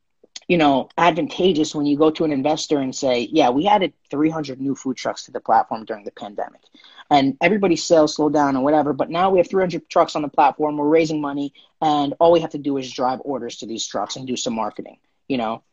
you 0.48 0.58
know, 0.58 0.90
advantageous 0.98 1.74
when 1.75 1.86
you 1.86 1.98
go 1.98 2.10
to 2.12 2.24
an 2.24 2.32
investor 2.32 2.80
and 2.80 2.94
say, 2.96 3.28
yeah, 3.32 3.50
we 3.50 3.68
added 3.68 3.94
300 4.10 4.60
new 4.62 4.75
food 4.75 4.98
trucks 4.98 5.24
to 5.25 5.32
the 5.32 5.40
platform 5.40 5.86
during 5.86 6.04
the 6.04 6.12
pandemic 6.12 6.62
and 7.10 7.38
everybody's 7.42 7.84
sales 7.84 8.16
slowed 8.16 8.34
down 8.34 8.56
or 8.56 8.64
whatever. 8.64 8.94
But 8.94 9.10
now 9.10 9.30
we 9.30 9.40
have 9.40 9.50
300 9.50 9.90
trucks 9.90 10.16
on 10.16 10.22
the 10.22 10.28
platform. 10.30 10.78
We're 10.78 10.88
raising 10.88 11.22
money, 11.22 11.54
and 11.82 12.14
all 12.20 12.32
we 12.32 12.40
have 12.42 12.52
to 12.52 12.58
do 12.58 12.78
is 12.78 12.92
drive 12.92 13.20
orders 13.24 13.58
to 13.58 13.68
these 13.68 13.86
trucks 13.88 14.16
and 14.16 14.28
do 14.28 14.36
some 14.36 14.54
marketing. 14.54 14.98
You 15.28 15.38
know, 15.38 15.64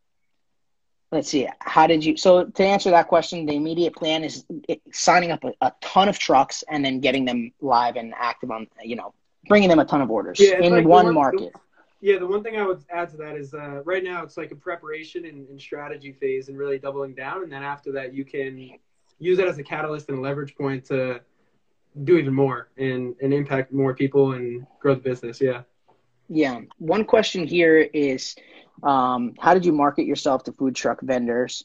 let's 1.12 1.30
see. 1.30 1.48
How 1.60 1.88
did 1.88 2.04
you? 2.04 2.18
So 2.18 2.46
to 2.46 2.64
answer 2.64 2.92
that 2.92 3.08
question, 3.08 3.46
the 3.46 3.56
immediate 3.56 3.96
plan 3.96 4.24
is 4.24 4.46
signing 4.92 5.32
up 5.32 5.44
a, 5.44 5.54
a 5.62 5.72
ton 5.82 6.10
of 6.10 6.18
trucks 6.20 6.64
and 6.70 6.84
then 6.84 7.00
getting 7.00 7.26
them 7.26 7.52
live 7.62 7.96
and 7.96 8.14
active 8.18 8.52
on. 8.52 8.68
You 8.84 8.96
know, 8.98 9.14
bringing 9.48 9.70
them 9.70 9.80
a 9.80 9.86
ton 9.86 10.02
of 10.02 10.10
orders 10.12 10.40
Yeah, 10.40 10.60
in 10.62 10.72
like 10.74 10.86
one 10.86 11.06
one- 11.06 11.14
market. 11.14 11.54
Yeah, 12.02 12.20
the 12.20 12.28
one 12.28 12.44
thing 12.44 12.56
I 12.58 12.66
would 12.68 12.84
add 12.92 13.10
to 13.12 13.18
that 13.18 13.36
is 13.36 13.54
uh, 13.56 13.82
right 13.84 14.04
now 14.04 14.22
it's 14.22 14.38
like 14.38 14.52
a 14.52 14.56
preparation 14.56 15.26
and, 15.26 15.48
and 15.50 15.60
strategy 15.60 16.12
phase 16.12 16.50
and 16.50 16.58
really 16.58 16.78
doubling 16.78 17.16
down. 17.16 17.42
And 17.42 17.52
then 17.52 17.64
after 17.64 17.92
that, 17.94 18.14
you 18.14 18.24
can 18.24 18.70
use 19.18 19.38
that 19.38 19.48
as 19.48 19.58
a 19.58 19.64
catalyst 19.64 20.10
and 20.10 20.20
a 20.20 20.22
leverage 20.22 20.56
point 20.56 20.86
to 20.86 21.22
do 22.04 22.18
even 22.18 22.34
more 22.34 22.70
and, 22.78 23.16
and 23.24 23.34
impact 23.34 23.72
more 23.72 23.96
people 23.96 24.34
and 24.34 24.68
grow 24.80 24.94
the 24.94 25.02
business. 25.02 25.42
Yeah. 25.42 25.62
Yeah. 26.28 26.62
One 26.78 27.06
question 27.06 27.48
here 27.48 27.80
is 27.80 28.36
um, 28.84 29.34
how 29.40 29.54
did 29.56 29.66
you 29.66 29.72
market 29.72 30.06
yourself 30.06 30.44
to 30.44 30.52
food 30.52 30.76
truck 30.76 31.02
vendors? 31.02 31.64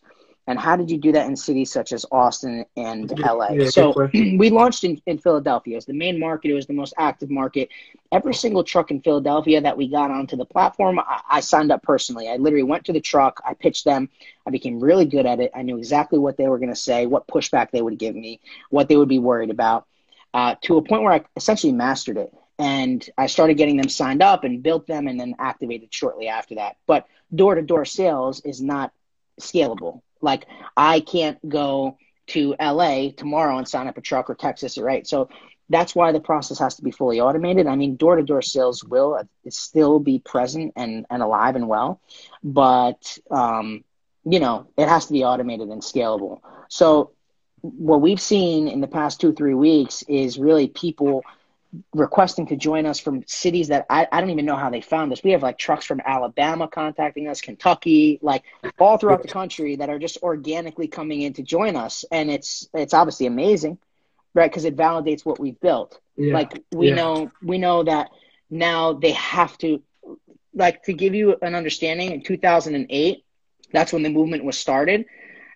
And 0.50 0.58
how 0.58 0.74
did 0.74 0.90
you 0.90 0.98
do 0.98 1.12
that 1.12 1.28
in 1.28 1.36
cities 1.36 1.70
such 1.70 1.92
as 1.92 2.04
Austin 2.10 2.64
and 2.76 3.16
LA? 3.20 3.50
yeah, 3.50 3.70
so 3.70 3.94
we 4.12 4.50
launched 4.50 4.82
in, 4.82 5.00
in 5.06 5.16
Philadelphia. 5.16 5.74
It 5.74 5.76
was 5.76 5.86
the 5.86 5.92
main 5.92 6.18
market, 6.18 6.50
it 6.50 6.54
was 6.54 6.66
the 6.66 6.72
most 6.72 6.92
active 6.98 7.30
market. 7.30 7.68
Every 8.10 8.34
single 8.34 8.64
truck 8.64 8.90
in 8.90 9.00
Philadelphia 9.00 9.60
that 9.60 9.76
we 9.76 9.86
got 9.88 10.10
onto 10.10 10.36
the 10.36 10.44
platform, 10.44 10.98
I, 10.98 11.20
I 11.30 11.40
signed 11.40 11.70
up 11.70 11.84
personally. 11.84 12.28
I 12.28 12.36
literally 12.36 12.64
went 12.64 12.84
to 12.86 12.92
the 12.92 13.00
truck, 13.00 13.40
I 13.46 13.54
pitched 13.54 13.84
them, 13.84 14.08
I 14.44 14.50
became 14.50 14.80
really 14.80 15.04
good 15.04 15.24
at 15.24 15.38
it. 15.38 15.52
I 15.54 15.62
knew 15.62 15.78
exactly 15.78 16.18
what 16.18 16.36
they 16.36 16.48
were 16.48 16.58
going 16.58 16.70
to 16.70 16.76
say, 16.76 17.06
what 17.06 17.28
pushback 17.28 17.70
they 17.70 17.80
would 17.80 17.98
give 17.98 18.16
me, 18.16 18.40
what 18.70 18.88
they 18.88 18.96
would 18.96 19.08
be 19.08 19.20
worried 19.20 19.50
about, 19.50 19.86
uh, 20.34 20.56
to 20.62 20.78
a 20.78 20.82
point 20.82 21.02
where 21.02 21.12
I 21.12 21.24
essentially 21.36 21.72
mastered 21.72 22.16
it 22.16 22.34
and 22.58 23.08
I 23.16 23.26
started 23.26 23.54
getting 23.54 23.76
them 23.76 23.88
signed 23.88 24.20
up 24.20 24.42
and 24.42 24.64
built 24.64 24.88
them 24.88 25.06
and 25.06 25.18
then 25.18 25.36
activated 25.38 25.94
shortly 25.94 26.26
after 26.26 26.56
that. 26.56 26.76
But 26.88 27.06
door 27.32 27.54
to 27.54 27.62
door 27.62 27.84
sales 27.84 28.40
is 28.40 28.60
not 28.60 28.92
scalable. 29.40 30.02
Like 30.20 30.46
I 30.76 31.00
can't 31.00 31.36
go 31.48 31.96
to 32.28 32.54
LA 32.60 33.10
tomorrow 33.16 33.58
and 33.58 33.66
sign 33.66 33.88
up 33.88 33.98
a 33.98 34.00
truck 34.00 34.30
or 34.30 34.34
Texas, 34.34 34.78
right? 34.78 35.06
So 35.06 35.28
that's 35.68 35.94
why 35.94 36.12
the 36.12 36.20
process 36.20 36.58
has 36.58 36.76
to 36.76 36.82
be 36.82 36.90
fully 36.90 37.20
automated. 37.20 37.66
I 37.66 37.76
mean, 37.76 37.96
door 37.96 38.16
to 38.16 38.22
door 38.22 38.42
sales 38.42 38.84
will 38.84 39.14
uh, 39.14 39.24
still 39.50 39.98
be 40.00 40.18
present 40.18 40.72
and, 40.76 41.06
and 41.10 41.22
alive 41.22 41.56
and 41.56 41.68
well, 41.68 42.00
but 42.42 43.18
um, 43.30 43.84
you 44.24 44.40
know, 44.40 44.68
it 44.76 44.88
has 44.88 45.06
to 45.06 45.12
be 45.12 45.24
automated 45.24 45.68
and 45.68 45.80
scalable. 45.80 46.40
So 46.68 47.12
what 47.62 48.00
we've 48.00 48.20
seen 48.20 48.68
in 48.68 48.80
the 48.80 48.88
past 48.88 49.20
two, 49.20 49.32
three 49.32 49.54
weeks 49.54 50.02
is 50.08 50.38
really 50.38 50.68
people 50.68 51.22
requesting 51.94 52.46
to 52.46 52.56
join 52.56 52.86
us 52.86 52.98
from 52.98 53.22
cities 53.26 53.68
that 53.68 53.86
I, 53.88 54.06
I 54.10 54.20
don't 54.20 54.30
even 54.30 54.46
know 54.46 54.56
how 54.56 54.70
they 54.70 54.80
found 54.80 55.12
us. 55.12 55.22
We 55.22 55.32
have 55.32 55.42
like 55.42 55.58
trucks 55.58 55.84
from 55.86 56.00
Alabama 56.04 56.68
contacting 56.68 57.28
us, 57.28 57.40
Kentucky, 57.40 58.18
like 58.22 58.42
all 58.78 58.98
throughout 58.98 59.22
the 59.22 59.28
country 59.28 59.76
that 59.76 59.88
are 59.88 59.98
just 59.98 60.18
organically 60.22 60.88
coming 60.88 61.22
in 61.22 61.34
to 61.34 61.42
join 61.42 61.76
us. 61.76 62.04
And 62.10 62.30
it's 62.30 62.68
it's 62.74 62.94
obviously 62.94 63.26
amazing, 63.26 63.78
right? 64.34 64.50
Because 64.50 64.64
it 64.64 64.76
validates 64.76 65.24
what 65.24 65.38
we've 65.40 65.60
built. 65.60 65.98
Yeah. 66.16 66.34
Like 66.34 66.62
we 66.70 66.88
Yeah. 66.88 66.94
know 66.96 67.30
we 67.42 67.58
know 67.58 67.84
that 67.84 68.10
now 68.50 68.94
they 68.94 69.12
have 69.12 69.56
to 69.58 69.82
like 70.54 70.82
to 70.84 70.92
give 70.92 71.14
you 71.14 71.36
an 71.42 71.54
understanding 71.54 72.12
in 72.12 72.22
2008 72.22 73.24
that's 73.72 73.92
when 73.92 74.02
the 74.02 74.10
movement 74.10 74.44
was 74.44 74.58
started 74.58 75.04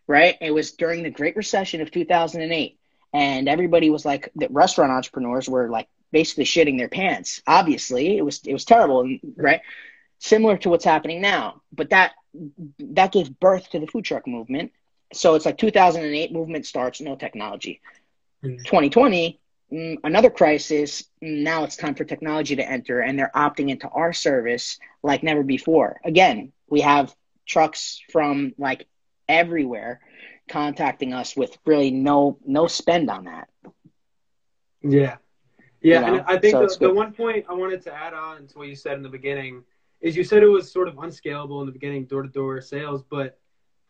right 0.06 0.36
it 0.40 0.50
was 0.52 0.72
during 0.72 1.02
the 1.02 1.10
great 1.10 1.36
recession 1.36 1.80
of 1.80 1.90
2008 1.90 2.78
and 3.12 3.48
everybody 3.48 3.90
was 3.90 4.04
like 4.04 4.30
the 4.36 4.48
restaurant 4.50 4.92
entrepreneurs 4.92 5.48
were 5.48 5.68
like 5.68 5.88
basically 6.14 6.44
shitting 6.44 6.78
their 6.78 6.88
pants. 7.00 7.42
Obviously 7.46 8.16
it 8.16 8.24
was 8.24 8.40
it 8.46 8.54
was 8.54 8.64
terrible 8.64 9.00
right? 9.36 9.60
Similar 10.20 10.56
to 10.58 10.70
what's 10.70 10.84
happening 10.94 11.20
now 11.20 11.60
but 11.72 11.90
that 11.90 12.12
that 12.98 13.12
gave 13.12 13.38
birth 13.40 13.68
to 13.70 13.80
the 13.80 13.86
food 13.86 14.04
truck 14.04 14.26
movement. 14.26 14.72
So 15.12 15.34
it's 15.34 15.44
like 15.46 15.58
2008 15.58 16.32
movement 16.32 16.66
starts 16.66 17.00
no 17.00 17.16
technology. 17.16 17.80
Mhm. 18.44 18.64
2020 18.64 19.40
mm, 19.72 19.96
another 20.04 20.30
crisis 20.30 21.04
mm, 21.22 21.42
now 21.42 21.64
it's 21.64 21.76
time 21.76 21.94
for 21.94 22.04
technology 22.04 22.56
to 22.56 22.70
enter 22.76 23.00
and 23.00 23.18
they're 23.18 23.32
opting 23.46 23.68
into 23.70 23.88
our 23.88 24.12
service 24.12 24.78
like 25.02 25.22
never 25.22 25.42
before. 25.42 26.00
Again 26.04 26.52
we 26.68 26.80
have 26.80 27.14
trucks 27.46 28.00
from 28.12 28.54
like 28.58 28.86
everywhere 29.28 30.00
contacting 30.48 31.12
us 31.20 31.36
with 31.36 31.56
really 31.64 31.90
no 31.90 32.38
no 32.46 32.66
spend 32.66 33.10
on 33.10 33.24
that. 33.24 33.48
Yeah. 34.82 35.16
Yeah. 35.84 36.00
You 36.00 36.06
know? 36.06 36.18
And 36.18 36.26
I 36.26 36.38
think 36.38 36.54
So 36.54 36.66
the, 36.66 36.88
the 36.88 36.94
one 36.94 37.12
point 37.12 37.46
I 37.48 37.54
wanted 37.54 37.82
to 37.82 37.94
add 37.94 38.14
on 38.14 38.48
to 38.48 38.58
what 38.58 38.66
you 38.66 38.74
said 38.74 38.94
in 38.94 39.02
the 39.02 39.08
beginning 39.08 39.62
is 40.00 40.16
you 40.16 40.24
said 40.24 40.42
it 40.42 40.48
was 40.48 40.72
sort 40.72 40.88
of 40.88 40.98
unscalable 40.98 41.60
in 41.60 41.66
the 41.66 41.72
beginning, 41.72 42.06
door 42.06 42.22
to 42.22 42.28
door 42.28 42.60
sales, 42.60 43.04
but 43.08 43.38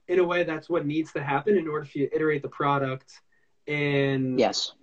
in 0.09 0.19
a 0.19 0.25
way, 0.25 0.45
that's 0.45 0.69
what 0.69 0.85
needs 0.85 1.13
to 1.13 1.23
happen 1.23 1.57
in 1.57 1.67
order 1.67 1.87
for 1.87 1.99
you 1.99 2.09
to 2.09 2.15
iterate 2.15 2.43
the 2.43 2.49
product 2.49 3.21
and 3.67 4.39
yes 4.39 4.75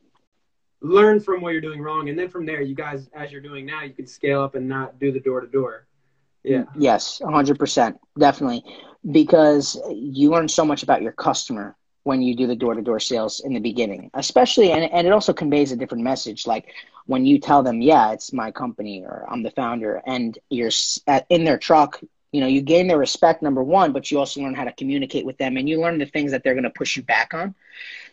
learn 0.82 1.20
from 1.20 1.42
what 1.42 1.52
you're 1.52 1.62
doing 1.62 1.82
wrong. 1.82 2.10
And 2.10 2.18
then 2.18 2.28
from 2.28 2.46
there, 2.46 2.62
you 2.62 2.76
guys, 2.76 3.10
as 3.14 3.32
you're 3.32 3.42
doing 3.42 3.66
now, 3.66 3.84
you 3.84 3.94
can 3.94 4.08
scale 4.08 4.42
up 4.42 4.56
and 4.56 4.68
not 4.68 5.00
do 5.00 5.12
the 5.12 5.20
door 5.20 5.42
to 5.42 5.48
door. 5.48 5.88
Yeah. 6.44 6.64
Yes, 6.76 7.22
100%. 7.24 7.98
Definitely. 8.18 8.64
Because 9.10 9.80
you 9.90 10.32
learn 10.32 10.48
so 10.48 10.66
much 10.66 10.84
about 10.84 11.02
your 11.02 11.12
customer 11.12 11.76
when 12.04 12.22
you 12.22 12.36
do 12.36 12.48
the 12.48 12.56
door 12.56 12.74
to 12.76 12.82
door 12.82 13.00
sales 13.00 13.42
in 13.42 13.54
the 13.54 13.60
beginning, 13.60 14.10
especially, 14.14 14.72
and, 14.72 14.92
and 14.92 15.08
it 15.08 15.14
also 15.14 15.34
conveys 15.34 15.72
a 15.72 15.76
different 15.76 16.04
message. 16.04 16.48
Like 16.48 16.74
when 17.06 17.26
you 17.26 17.40
tell 17.40 17.64
them, 17.64 17.82
yeah, 17.82 18.12
it's 18.12 18.34
my 18.34 18.52
company 18.52 19.04
or 19.04 19.26
I'm 19.30 19.44
the 19.44 19.52
founder, 19.52 20.02
and 20.06 20.38
you're 20.50 20.72
in 21.30 21.44
their 21.44 21.58
truck 21.58 22.02
You 22.34 22.40
know, 22.40 22.48
you 22.48 22.62
gain 22.62 22.88
their 22.88 22.98
respect, 22.98 23.42
number 23.42 23.62
one, 23.62 23.92
but 23.92 24.10
you 24.10 24.18
also 24.20 24.40
learn 24.42 24.56
how 24.56 24.64
to 24.64 24.72
communicate 24.72 25.26
with 25.26 25.38
them 25.38 25.58
and 25.58 25.68
you 25.68 25.82
learn 25.82 25.98
the 26.00 26.06
things 26.06 26.32
that 26.32 26.44
they're 26.44 26.54
going 26.54 26.64
to 26.64 26.70
push 26.70 26.96
you 26.96 27.04
back 27.04 27.34
on. 27.34 27.54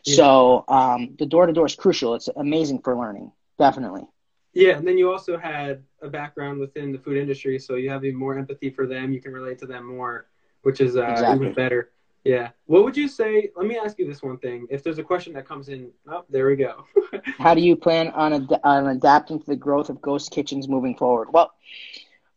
Yeah. 0.05 0.17
So 0.17 0.65
um, 0.69 1.15
the 1.19 1.27
door 1.27 1.47
to 1.47 1.53
door 1.53 1.67
is 1.67 1.77
crucial. 1.77 2.15
It's 2.15 2.29
amazing 2.35 2.81
for 2.83 2.97
learning, 2.97 3.31
definitely. 3.59 4.07
Yeah, 4.55 4.77
and 4.77 4.87
then 4.87 4.99
you 4.99 5.13
also 5.13 5.39
had 5.39 5.85
a 6.03 6.09
background 6.09 6.59
within 6.59 6.91
the 6.91 6.99
food 6.99 7.17
industry, 7.17 7.59
so 7.61 7.77
you 7.77 7.91
have 7.91 8.05
even 8.05 8.19
more 8.19 8.37
empathy 8.37 8.71
for 8.71 8.87
them. 8.87 9.13
You 9.13 9.21
can 9.21 9.33
relate 9.33 9.59
to 9.61 9.67
them 9.67 9.85
more, 9.87 10.27
which 10.63 10.81
is 10.81 10.97
uh, 10.97 11.05
exactly. 11.05 11.47
even 11.47 11.55
better. 11.55 11.91
Yeah. 12.29 12.51
What 12.67 12.85
would 12.85 12.95
you 12.95 13.09
say? 13.09 13.49
Let 13.57 13.67
me 13.67 13.79
ask 13.79 13.99
you 13.99 14.07
this 14.07 14.23
one 14.23 14.37
thing. 14.37 14.67
If 14.69 14.83
there's 14.83 14.99
a 14.99 15.03
question 15.03 15.33
that 15.33 15.49
comes 15.49 15.71
in, 15.71 15.91
oh, 16.07 16.27
there 16.29 16.47
we 16.47 16.57
go. 16.57 16.85
How 17.39 17.55
do 17.55 17.63
you 17.63 17.75
plan 17.75 18.09
on, 18.09 18.35
ad- 18.35 18.61
on 18.65 18.87
adapting 18.89 19.41
to 19.41 19.47
the 19.47 19.57
growth 19.57 19.89
of 19.89 20.03
ghost 20.03 20.31
kitchens 20.31 20.69
moving 20.69 20.95
forward? 20.95 21.29
Well, 21.33 21.55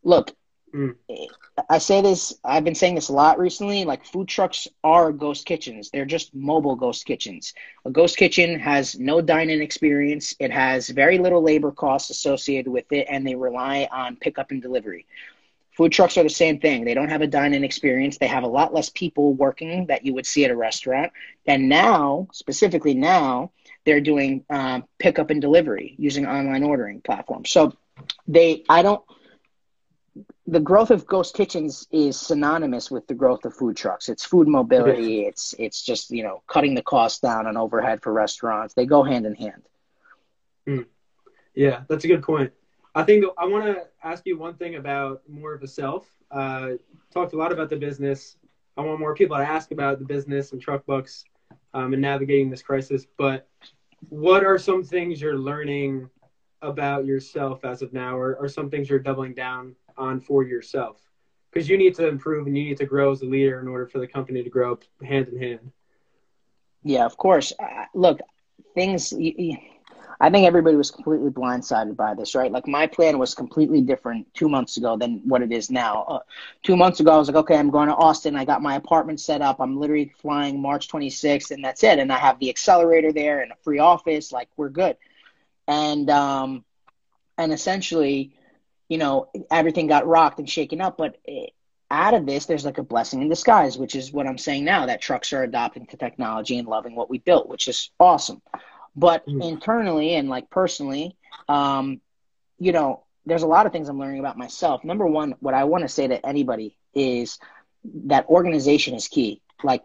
look, 0.02 0.34
mm. 0.74 0.96
I 1.68 1.76
say 1.76 2.00
this, 2.00 2.32
I've 2.42 2.64
been 2.64 2.74
saying 2.74 2.94
this 2.94 3.10
a 3.10 3.12
lot 3.12 3.38
recently. 3.38 3.84
Like, 3.84 4.06
food 4.06 4.28
trucks 4.28 4.66
are 4.82 5.12
ghost 5.12 5.44
kitchens, 5.44 5.90
they're 5.90 6.06
just 6.06 6.34
mobile 6.34 6.74
ghost 6.74 7.04
kitchens. 7.04 7.52
A 7.84 7.90
ghost 7.90 8.16
kitchen 8.16 8.58
has 8.60 8.98
no 8.98 9.20
dine 9.20 9.50
in 9.50 9.60
experience, 9.60 10.34
it 10.40 10.50
has 10.50 10.88
very 10.88 11.18
little 11.18 11.42
labor 11.42 11.70
costs 11.70 12.08
associated 12.08 12.72
with 12.72 12.90
it, 12.92 13.08
and 13.10 13.26
they 13.26 13.34
rely 13.34 13.86
on 13.92 14.16
pickup 14.16 14.52
and 14.52 14.62
delivery. 14.62 15.04
Food 15.76 15.92
trucks 15.92 16.18
are 16.18 16.22
the 16.22 16.28
same 16.28 16.60
thing. 16.60 16.84
They 16.84 16.94
don't 16.94 17.08
have 17.08 17.22
a 17.22 17.26
dine-in 17.26 17.64
experience. 17.64 18.18
They 18.18 18.26
have 18.26 18.44
a 18.44 18.48
lot 18.48 18.74
less 18.74 18.90
people 18.90 19.32
working 19.32 19.86
that 19.86 20.04
you 20.04 20.12
would 20.14 20.26
see 20.26 20.44
at 20.44 20.50
a 20.50 20.56
restaurant. 20.56 21.12
And 21.46 21.68
now, 21.68 22.28
specifically 22.32 22.94
now, 22.94 23.52
they're 23.84 24.00
doing 24.00 24.44
um, 24.50 24.84
pickup 24.98 25.30
and 25.30 25.40
delivery 25.40 25.94
using 25.98 26.26
online 26.26 26.62
ordering 26.62 27.00
platforms. 27.00 27.50
So 27.50 27.72
they, 28.28 28.64
I 28.68 28.82
don't. 28.82 29.02
The 30.46 30.60
growth 30.60 30.90
of 30.90 31.06
ghost 31.06 31.34
kitchens 31.34 31.86
is 31.90 32.18
synonymous 32.18 32.90
with 32.90 33.06
the 33.06 33.14
growth 33.14 33.44
of 33.46 33.54
food 33.54 33.76
trucks. 33.76 34.08
It's 34.10 34.24
food 34.24 34.48
mobility. 34.48 35.24
It's 35.24 35.54
it's 35.58 35.82
just 35.82 36.10
you 36.10 36.22
know 36.22 36.42
cutting 36.46 36.74
the 36.74 36.82
cost 36.82 37.22
down 37.22 37.46
on 37.46 37.56
overhead 37.56 38.02
for 38.02 38.12
restaurants. 38.12 38.74
They 38.74 38.84
go 38.84 39.02
hand 39.02 39.24
in 39.24 39.34
hand. 39.34 39.62
Mm. 40.66 40.86
Yeah, 41.54 41.82
that's 41.88 42.04
a 42.04 42.08
good 42.08 42.22
point. 42.22 42.52
I 42.94 43.02
think 43.04 43.24
I 43.38 43.46
want 43.46 43.64
to 43.64 43.86
ask 44.04 44.26
you 44.26 44.36
one 44.36 44.54
thing 44.54 44.76
about 44.76 45.22
more 45.28 45.54
of 45.54 45.62
a 45.62 45.66
self. 45.66 46.06
Uh, 46.30 46.72
talked 47.12 47.32
a 47.32 47.36
lot 47.36 47.52
about 47.52 47.70
the 47.70 47.76
business. 47.76 48.36
I 48.76 48.82
want 48.82 49.00
more 49.00 49.14
people 49.14 49.36
to 49.36 49.42
ask 49.42 49.70
about 49.70 49.98
the 49.98 50.04
business 50.04 50.52
and 50.52 50.60
truck 50.60 50.84
bucks 50.86 51.24
um, 51.74 51.92
and 51.92 52.02
navigating 52.02 52.50
this 52.50 52.62
crisis. 52.62 53.06
But 53.16 53.48
what 54.08 54.44
are 54.44 54.58
some 54.58 54.82
things 54.82 55.20
you're 55.20 55.38
learning 55.38 56.08
about 56.60 57.06
yourself 57.06 57.64
as 57.64 57.82
of 57.82 57.92
now, 57.92 58.16
or, 58.16 58.36
or 58.36 58.48
some 58.48 58.70
things 58.70 58.88
you're 58.88 58.98
doubling 58.98 59.34
down 59.34 59.74
on 59.96 60.20
for 60.20 60.42
yourself? 60.42 61.00
Because 61.50 61.68
you 61.68 61.76
need 61.76 61.94
to 61.96 62.08
improve 62.08 62.46
and 62.46 62.56
you 62.56 62.64
need 62.64 62.78
to 62.78 62.86
grow 62.86 63.10
as 63.12 63.22
a 63.22 63.26
leader 63.26 63.60
in 63.60 63.68
order 63.68 63.86
for 63.86 63.98
the 63.98 64.06
company 64.06 64.42
to 64.42 64.50
grow 64.50 64.78
hand 65.02 65.28
in 65.28 65.38
hand. 65.38 65.72
Yeah, 66.82 67.04
of 67.04 67.16
course. 67.16 67.52
Uh, 67.58 67.84
look, 67.94 68.20
things. 68.74 69.12
I 70.22 70.30
think 70.30 70.46
everybody 70.46 70.76
was 70.76 70.92
completely 70.92 71.30
blindsided 71.30 71.96
by 71.96 72.14
this, 72.14 72.36
right? 72.36 72.52
Like 72.52 72.68
my 72.68 72.86
plan 72.86 73.18
was 73.18 73.34
completely 73.34 73.80
different 73.80 74.32
two 74.34 74.48
months 74.48 74.76
ago 74.76 74.96
than 74.96 75.20
what 75.24 75.42
it 75.42 75.50
is 75.50 75.68
now. 75.68 76.04
Uh, 76.04 76.18
two 76.62 76.76
months 76.76 77.00
ago, 77.00 77.10
I 77.10 77.16
was 77.18 77.26
like, 77.26 77.38
okay, 77.38 77.56
I'm 77.56 77.70
going 77.70 77.88
to 77.88 77.96
Austin. 77.96 78.36
I 78.36 78.44
got 78.44 78.62
my 78.62 78.76
apartment 78.76 79.18
set 79.18 79.42
up. 79.42 79.60
I'm 79.60 79.80
literally 79.80 80.12
flying 80.18 80.62
March 80.62 80.86
26th, 80.86 81.50
and 81.50 81.64
that's 81.64 81.82
it. 81.82 81.98
And 81.98 82.12
I 82.12 82.18
have 82.18 82.38
the 82.38 82.50
accelerator 82.50 83.12
there 83.12 83.40
and 83.40 83.50
a 83.50 83.56
free 83.64 83.80
office. 83.80 84.30
Like 84.30 84.48
we're 84.56 84.68
good. 84.68 84.96
And 85.66 86.08
um, 86.08 86.64
and 87.36 87.52
essentially, 87.52 88.32
you 88.88 88.98
know, 88.98 89.28
everything 89.50 89.88
got 89.88 90.06
rocked 90.06 90.38
and 90.38 90.48
shaken 90.48 90.80
up. 90.80 90.98
But 90.98 91.18
it, 91.24 91.52
out 91.90 92.14
of 92.14 92.26
this, 92.26 92.46
there's 92.46 92.64
like 92.64 92.78
a 92.78 92.84
blessing 92.84 93.22
in 93.22 93.28
disguise, 93.28 93.76
which 93.76 93.96
is 93.96 94.12
what 94.12 94.28
I'm 94.28 94.38
saying 94.38 94.64
now. 94.64 94.86
That 94.86 95.02
trucks 95.02 95.32
are 95.32 95.42
adopting 95.42 95.86
to 95.86 95.96
technology 95.96 96.58
and 96.58 96.68
loving 96.68 96.94
what 96.94 97.10
we 97.10 97.18
built, 97.18 97.48
which 97.48 97.66
is 97.66 97.90
awesome. 97.98 98.40
But 98.94 99.26
mm. 99.26 99.42
internally 99.42 100.14
and 100.14 100.28
like 100.28 100.50
personally, 100.50 101.16
um, 101.48 102.00
you 102.58 102.72
know, 102.72 103.04
there's 103.24 103.42
a 103.42 103.46
lot 103.46 103.66
of 103.66 103.72
things 103.72 103.88
I'm 103.88 103.98
learning 103.98 104.20
about 104.20 104.36
myself. 104.36 104.84
Number 104.84 105.06
one, 105.06 105.34
what 105.40 105.54
I 105.54 105.64
want 105.64 105.82
to 105.82 105.88
say 105.88 106.06
to 106.08 106.26
anybody 106.26 106.76
is 106.94 107.38
that 108.06 108.26
organization 108.26 108.94
is 108.94 109.08
key. 109.08 109.40
Like, 109.62 109.82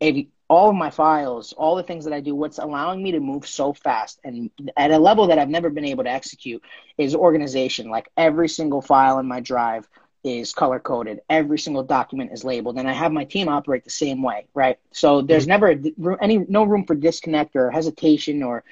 if 0.00 0.26
all 0.48 0.68
of 0.68 0.76
my 0.76 0.90
files, 0.90 1.52
all 1.54 1.76
the 1.76 1.82
things 1.82 2.04
that 2.04 2.12
I 2.12 2.20
do, 2.20 2.34
what's 2.34 2.58
allowing 2.58 3.02
me 3.02 3.12
to 3.12 3.20
move 3.20 3.46
so 3.46 3.72
fast 3.72 4.20
and 4.24 4.50
at 4.76 4.90
a 4.90 4.98
level 4.98 5.28
that 5.28 5.38
I've 5.38 5.48
never 5.48 5.70
been 5.70 5.86
able 5.86 6.04
to 6.04 6.10
execute 6.10 6.62
is 6.98 7.14
organization. 7.14 7.90
Like 7.90 8.08
every 8.16 8.48
single 8.48 8.82
file 8.82 9.18
in 9.18 9.26
my 9.26 9.40
drive 9.40 9.88
is 10.24 10.52
color 10.52 10.80
coded. 10.80 11.20
Every 11.28 11.58
single 11.58 11.82
document 11.82 12.32
is 12.32 12.44
labeled, 12.44 12.78
and 12.78 12.88
I 12.88 12.92
have 12.92 13.12
my 13.12 13.24
team 13.24 13.48
operate 13.48 13.84
the 13.84 13.90
same 13.90 14.22
way, 14.22 14.46
right? 14.54 14.78
So 14.92 15.20
there's 15.20 15.46
never 15.46 15.74
any 16.20 16.38
no 16.48 16.64
room 16.64 16.84
for 16.84 16.94
disconnect 16.94 17.54
or 17.54 17.70
hesitation 17.70 18.42
or 18.42 18.64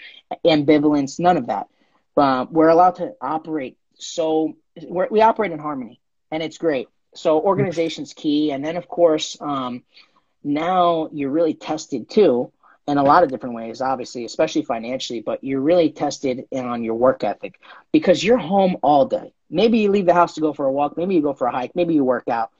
ambivalence, 0.45 1.21
none 1.21 1.37
of 1.37 1.47
that. 1.47 1.69
Uh, 2.17 2.47
we're 2.51 2.69
allowed 2.69 2.97
to 2.97 3.15
operate 3.21 3.77
so 3.95 4.57
we 4.89 5.21
operate 5.21 5.53
in 5.53 5.59
harmony, 5.59 6.01
and 6.31 6.43
it's 6.43 6.59
great. 6.59 6.89
So 7.15 7.41
organization's 7.41 8.15
key, 8.15 8.51
and 8.51 8.65
then 8.65 8.77
of 8.77 8.89
course 8.89 9.37
um, 9.41 9.83
now 10.43 11.09
you're 11.13 11.31
really 11.31 11.55
tested 11.55 12.09
too 12.09 12.51
in 12.89 12.99
a 12.99 13.03
lot 13.03 13.23
of 13.23 13.31
different 13.31 13.55
ways, 13.55 13.81
obviously, 13.81 14.25
especially 14.25 14.63
financially, 14.63 15.21
but 15.21 15.43
you're 15.45 15.61
really 15.61 15.91
tested 15.91 16.47
on 16.53 16.83
your 16.83 16.95
work 16.95 17.23
ethic 17.23 17.61
because 17.93 18.25
you're 18.25 18.39
home 18.39 18.77
all 18.83 19.07
day 19.07 19.33
Maybe 19.53 19.81
you 19.81 19.91
leave 19.91 20.07
the 20.07 20.15
house 20.15 20.35
to 20.35 20.41
go 20.41 20.55
for 20.55 20.65
a 20.65 20.73
walk. 20.73 20.97
Maybe 20.97 21.15
you 21.15 21.21
go 21.21 21.35
for 21.35 21.47
a 21.47 21.53
hike. 21.53 21.77
Maybe 21.77 21.93
you 21.95 22.05
work 22.05 22.27
out. 22.27 22.51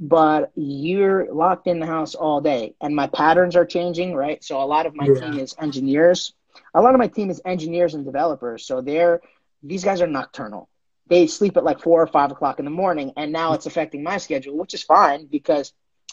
But 0.00 0.50
you're 0.54 1.32
locked 1.32 1.66
in 1.66 1.78
the 1.78 1.86
house 1.86 2.14
all 2.14 2.40
day. 2.40 2.74
And 2.80 2.96
my 2.96 3.06
patterns 3.06 3.54
are 3.54 3.66
changing, 3.66 4.14
right? 4.14 4.42
So 4.42 4.60
a 4.62 4.64
lot 4.64 4.86
of 4.86 4.96
my 4.96 5.06
yeah. 5.06 5.20
team 5.20 5.38
is 5.38 5.54
engineers. 5.60 6.32
A 6.74 6.80
lot 6.80 6.94
of 6.94 6.98
my 6.98 7.08
team 7.08 7.28
is 7.28 7.42
engineers 7.44 7.94
and 7.94 8.04
developers. 8.04 8.64
So 8.64 8.80
they're 8.80 9.20
these 9.62 9.84
guys 9.84 10.00
are 10.00 10.06
nocturnal. 10.06 10.68
They 11.08 11.26
sleep 11.26 11.56
at 11.56 11.64
like 11.64 11.80
four 11.80 12.02
or 12.02 12.06
five 12.06 12.30
o'clock 12.30 12.58
in 12.58 12.64
the 12.64 12.70
morning, 12.70 13.12
and 13.16 13.32
now 13.32 13.52
it's 13.54 13.66
affecting 13.66 14.02
my 14.02 14.18
schedule, 14.18 14.56
which 14.56 14.72
is 14.72 14.82
fine 14.82 15.26
because 15.26 15.72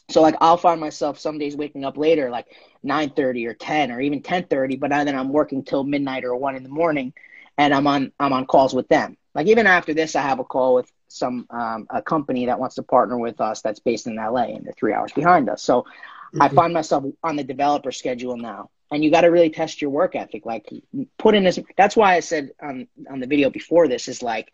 so 0.09 0.21
like 0.21 0.35
I'll 0.39 0.57
find 0.57 0.79
myself 0.79 1.19
some 1.19 1.37
days 1.37 1.55
waking 1.55 1.83
up 1.83 1.97
later, 1.97 2.29
like 2.29 2.47
nine 2.83 3.09
thirty 3.09 3.45
or 3.47 3.53
ten 3.53 3.91
or 3.91 3.99
even 3.99 4.21
ten 4.21 4.43
thirty, 4.43 4.75
but 4.75 4.91
then 4.91 5.15
I'm 5.15 5.29
working 5.29 5.63
till 5.63 5.83
midnight 5.83 6.23
or 6.23 6.35
one 6.35 6.55
in 6.55 6.63
the 6.63 6.69
morning, 6.69 7.13
and 7.57 7.73
I'm 7.73 7.87
on 7.87 8.11
I'm 8.19 8.33
on 8.33 8.45
calls 8.45 8.73
with 8.73 8.87
them. 8.87 9.17
Like 9.33 9.47
even 9.47 9.67
after 9.67 9.93
this, 9.93 10.15
I 10.15 10.21
have 10.21 10.39
a 10.39 10.43
call 10.43 10.75
with 10.75 10.91
some 11.07 11.47
um, 11.49 11.87
a 11.89 12.01
company 12.01 12.45
that 12.45 12.59
wants 12.59 12.75
to 12.75 12.83
partner 12.83 13.17
with 13.17 13.41
us 13.41 13.61
that's 13.61 13.79
based 13.79 14.07
in 14.07 14.15
LA, 14.15 14.43
and 14.43 14.65
they're 14.65 14.73
three 14.73 14.93
hours 14.93 15.11
behind 15.11 15.49
us. 15.49 15.63
So 15.63 15.81
mm-hmm. 15.81 16.41
I 16.41 16.49
find 16.49 16.73
myself 16.73 17.03
on 17.23 17.35
the 17.35 17.43
developer 17.43 17.91
schedule 17.91 18.37
now, 18.37 18.69
and 18.91 19.03
you 19.03 19.09
got 19.09 19.21
to 19.21 19.27
really 19.27 19.49
test 19.49 19.81
your 19.81 19.89
work 19.89 20.15
ethic. 20.15 20.45
Like 20.45 20.69
put 21.17 21.33
in 21.33 21.43
this. 21.43 21.59
That's 21.77 21.97
why 21.97 22.15
I 22.15 22.19
said 22.19 22.51
on 22.61 22.87
on 23.09 23.19
the 23.19 23.27
video 23.27 23.49
before 23.49 23.87
this 23.87 24.07
is 24.07 24.21
like, 24.21 24.51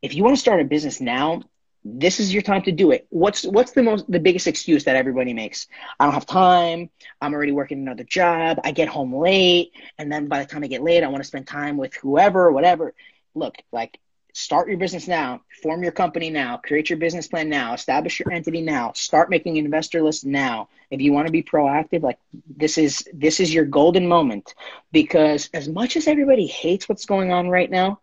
if 0.00 0.14
you 0.14 0.24
want 0.24 0.36
to 0.36 0.40
start 0.40 0.60
a 0.60 0.64
business 0.64 1.02
now, 1.02 1.42
this 1.84 2.20
is 2.20 2.32
your 2.32 2.42
time 2.42 2.62
to 2.62 2.72
do 2.72 2.90
it. 2.90 3.06
What's 3.10 3.44
what's 3.44 3.72
the 3.72 3.82
most 3.82 4.10
the 4.10 4.20
biggest 4.20 4.46
excuse 4.46 4.84
that 4.84 4.96
everybody 4.96 5.32
makes? 5.32 5.66
I 5.98 6.04
don't 6.04 6.14
have 6.14 6.26
time. 6.26 6.90
I'm 7.20 7.32
already 7.32 7.52
working 7.52 7.78
another 7.78 8.04
job. 8.04 8.60
I 8.64 8.72
get 8.72 8.88
home 8.88 9.14
late, 9.14 9.72
and 9.98 10.10
then 10.12 10.28
by 10.28 10.40
the 10.40 10.46
time 10.46 10.62
I 10.62 10.66
get 10.66 10.82
late, 10.82 11.02
I 11.02 11.08
want 11.08 11.22
to 11.22 11.28
spend 11.28 11.46
time 11.46 11.76
with 11.76 11.94
whoever, 11.94 12.46
or 12.46 12.52
whatever 12.52 12.94
look, 13.34 13.56
like 13.72 13.98
start 14.32 14.68
your 14.68 14.78
business 14.78 15.08
now, 15.08 15.40
form 15.62 15.82
your 15.82 15.92
company 15.92 16.30
now, 16.30 16.56
create 16.56 16.88
your 16.88 16.98
business 16.98 17.26
plan 17.26 17.48
now, 17.48 17.74
establish 17.74 18.20
your 18.20 18.32
entity 18.32 18.60
now, 18.60 18.92
start 18.94 19.28
making 19.28 19.56
investor 19.56 20.02
list 20.02 20.24
now. 20.24 20.68
If 20.90 21.00
you 21.00 21.12
want 21.12 21.26
to 21.26 21.32
be 21.32 21.42
proactive, 21.42 22.02
like 22.02 22.18
this 22.56 22.78
is 22.78 23.06
this 23.12 23.40
is 23.40 23.52
your 23.52 23.64
golden 23.64 24.06
moment 24.06 24.54
because 24.92 25.50
as 25.54 25.68
much 25.68 25.96
as 25.96 26.06
everybody 26.06 26.46
hates 26.46 26.88
what's 26.88 27.06
going 27.06 27.32
on 27.32 27.48
right 27.48 27.70
now, 27.70 28.00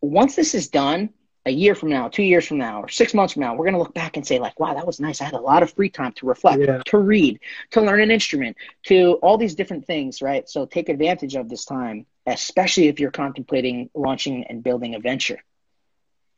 once 0.00 0.36
this 0.36 0.54
is 0.54 0.68
done, 0.68 1.10
a 1.46 1.50
year 1.50 1.74
from 1.74 1.90
now, 1.90 2.08
two 2.08 2.22
years 2.22 2.46
from 2.46 2.58
now, 2.58 2.80
or 2.82 2.88
six 2.88 3.12
months 3.12 3.34
from 3.34 3.42
now, 3.42 3.54
we're 3.54 3.64
going 3.64 3.74
to 3.74 3.78
look 3.78 3.92
back 3.94 4.16
and 4.16 4.26
say, 4.26 4.38
like, 4.38 4.58
wow, 4.58 4.74
that 4.74 4.86
was 4.86 4.98
nice. 4.98 5.20
I 5.20 5.24
had 5.24 5.34
a 5.34 5.40
lot 5.40 5.62
of 5.62 5.72
free 5.72 5.90
time 5.90 6.12
to 6.12 6.26
reflect, 6.26 6.60
yeah. 6.60 6.82
to 6.86 6.98
read, 6.98 7.40
to 7.72 7.82
learn 7.82 8.00
an 8.00 8.10
instrument, 8.10 8.56
to 8.84 9.14
all 9.22 9.36
these 9.36 9.54
different 9.54 9.86
things, 9.86 10.22
right? 10.22 10.48
So 10.48 10.64
take 10.64 10.88
advantage 10.88 11.34
of 11.34 11.48
this 11.48 11.64
time, 11.64 12.06
especially 12.26 12.88
if 12.88 12.98
you're 12.98 13.10
contemplating 13.10 13.90
launching 13.94 14.44
and 14.44 14.62
building 14.62 14.94
a 14.94 15.00
venture. 15.00 15.42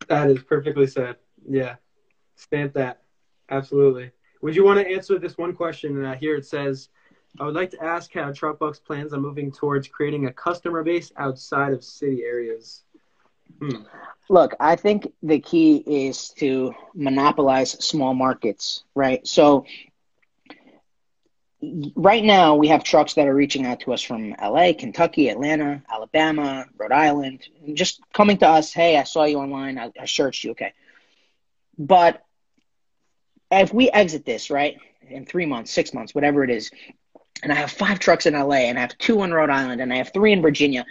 That 0.09 0.29
is 0.29 0.43
perfectly 0.43 0.89
said. 0.89 1.17
Yeah. 1.49 1.77
Stamp 2.35 2.75
that. 2.75 3.03
Absolutely. 3.49 4.11
Would 4.43 4.57
you 4.57 4.65
want 4.65 4.81
to 4.81 4.93
answer 4.93 5.19
this 5.19 5.39
one 5.39 5.55
question? 5.55 5.97
And 5.97 6.07
uh, 6.07 6.15
here 6.15 6.35
it 6.35 6.47
says, 6.47 6.89
I 7.39 7.45
would 7.45 7.55
like 7.55 7.71
to 7.71 7.83
ask 7.83 8.13
how 8.13 8.31
Truckbucks 8.33 8.83
plans 8.83 9.13
on 9.13 9.23
moving 9.23 9.53
towards 9.53 9.89
creating 9.89 10.27
a 10.27 10.33
customer 10.33 10.83
base 10.83 11.13
outside 11.17 11.73
of 11.73 11.85
city 11.85 12.23
areas. 12.25 12.83
Hmm. 13.61 13.83
Look, 14.29 14.55
I 14.59 14.77
think 14.77 15.13
the 15.23 15.39
key 15.39 15.77
is 15.77 16.31
to 16.39 16.75
monopolize 16.95 17.73
small 17.85 18.13
markets, 18.13 18.83
right? 18.95 19.27
So 19.27 19.67
right 21.95 22.25
now 22.25 22.57
we 22.57 22.69
have 22.69 22.85
trucks 22.85 23.15
that 23.15 23.29
are 23.29 23.35
reaching 23.35 23.65
out 23.67 23.81
to 23.81 23.93
us 23.93 24.03
from 24.03 24.35
LA, 24.43 24.73
Kentucky, 24.77 25.29
Atlanta, 25.29 25.83
Alabama, 25.91 26.67
Rhode 26.77 26.93
Island, 26.93 27.49
just 27.75 28.01
coming 28.13 28.39
to 28.39 28.49
us, 28.49 28.73
hey, 28.73 28.99
I 28.99 29.05
saw 29.05 29.25
you 29.25 29.39
online, 29.39 29.79
I, 29.79 29.93
I 29.99 30.07
searched 30.07 30.45
you, 30.45 30.51
okay. 30.53 30.73
But 31.79 32.23
if 33.51 33.73
we 33.73 33.91
exit 33.91 34.25
this 34.25 34.51
right 34.51 34.77
in 35.09 35.25
three 35.25 35.47
months, 35.47 35.71
six 35.71 35.95
months, 35.95 36.15
whatever 36.15 36.43
it 36.43 36.51
is, 36.51 36.71
and 37.43 37.53
I 37.53 37.57
have 37.57 37.71
five 37.71 37.99
trucks 37.99 38.27
in 38.27 38.35
LA 38.35 38.67
and 38.67 38.79
I 38.79 38.81
have 38.81 38.97
two 38.99 39.23
in 39.23 39.33
Rhode 39.33 39.51
Island 39.51 39.81
and 39.81 39.93
I 39.93 39.97
have 39.97 40.13
three 40.13 40.33
in 40.33 40.43
Virginia, 40.43 40.85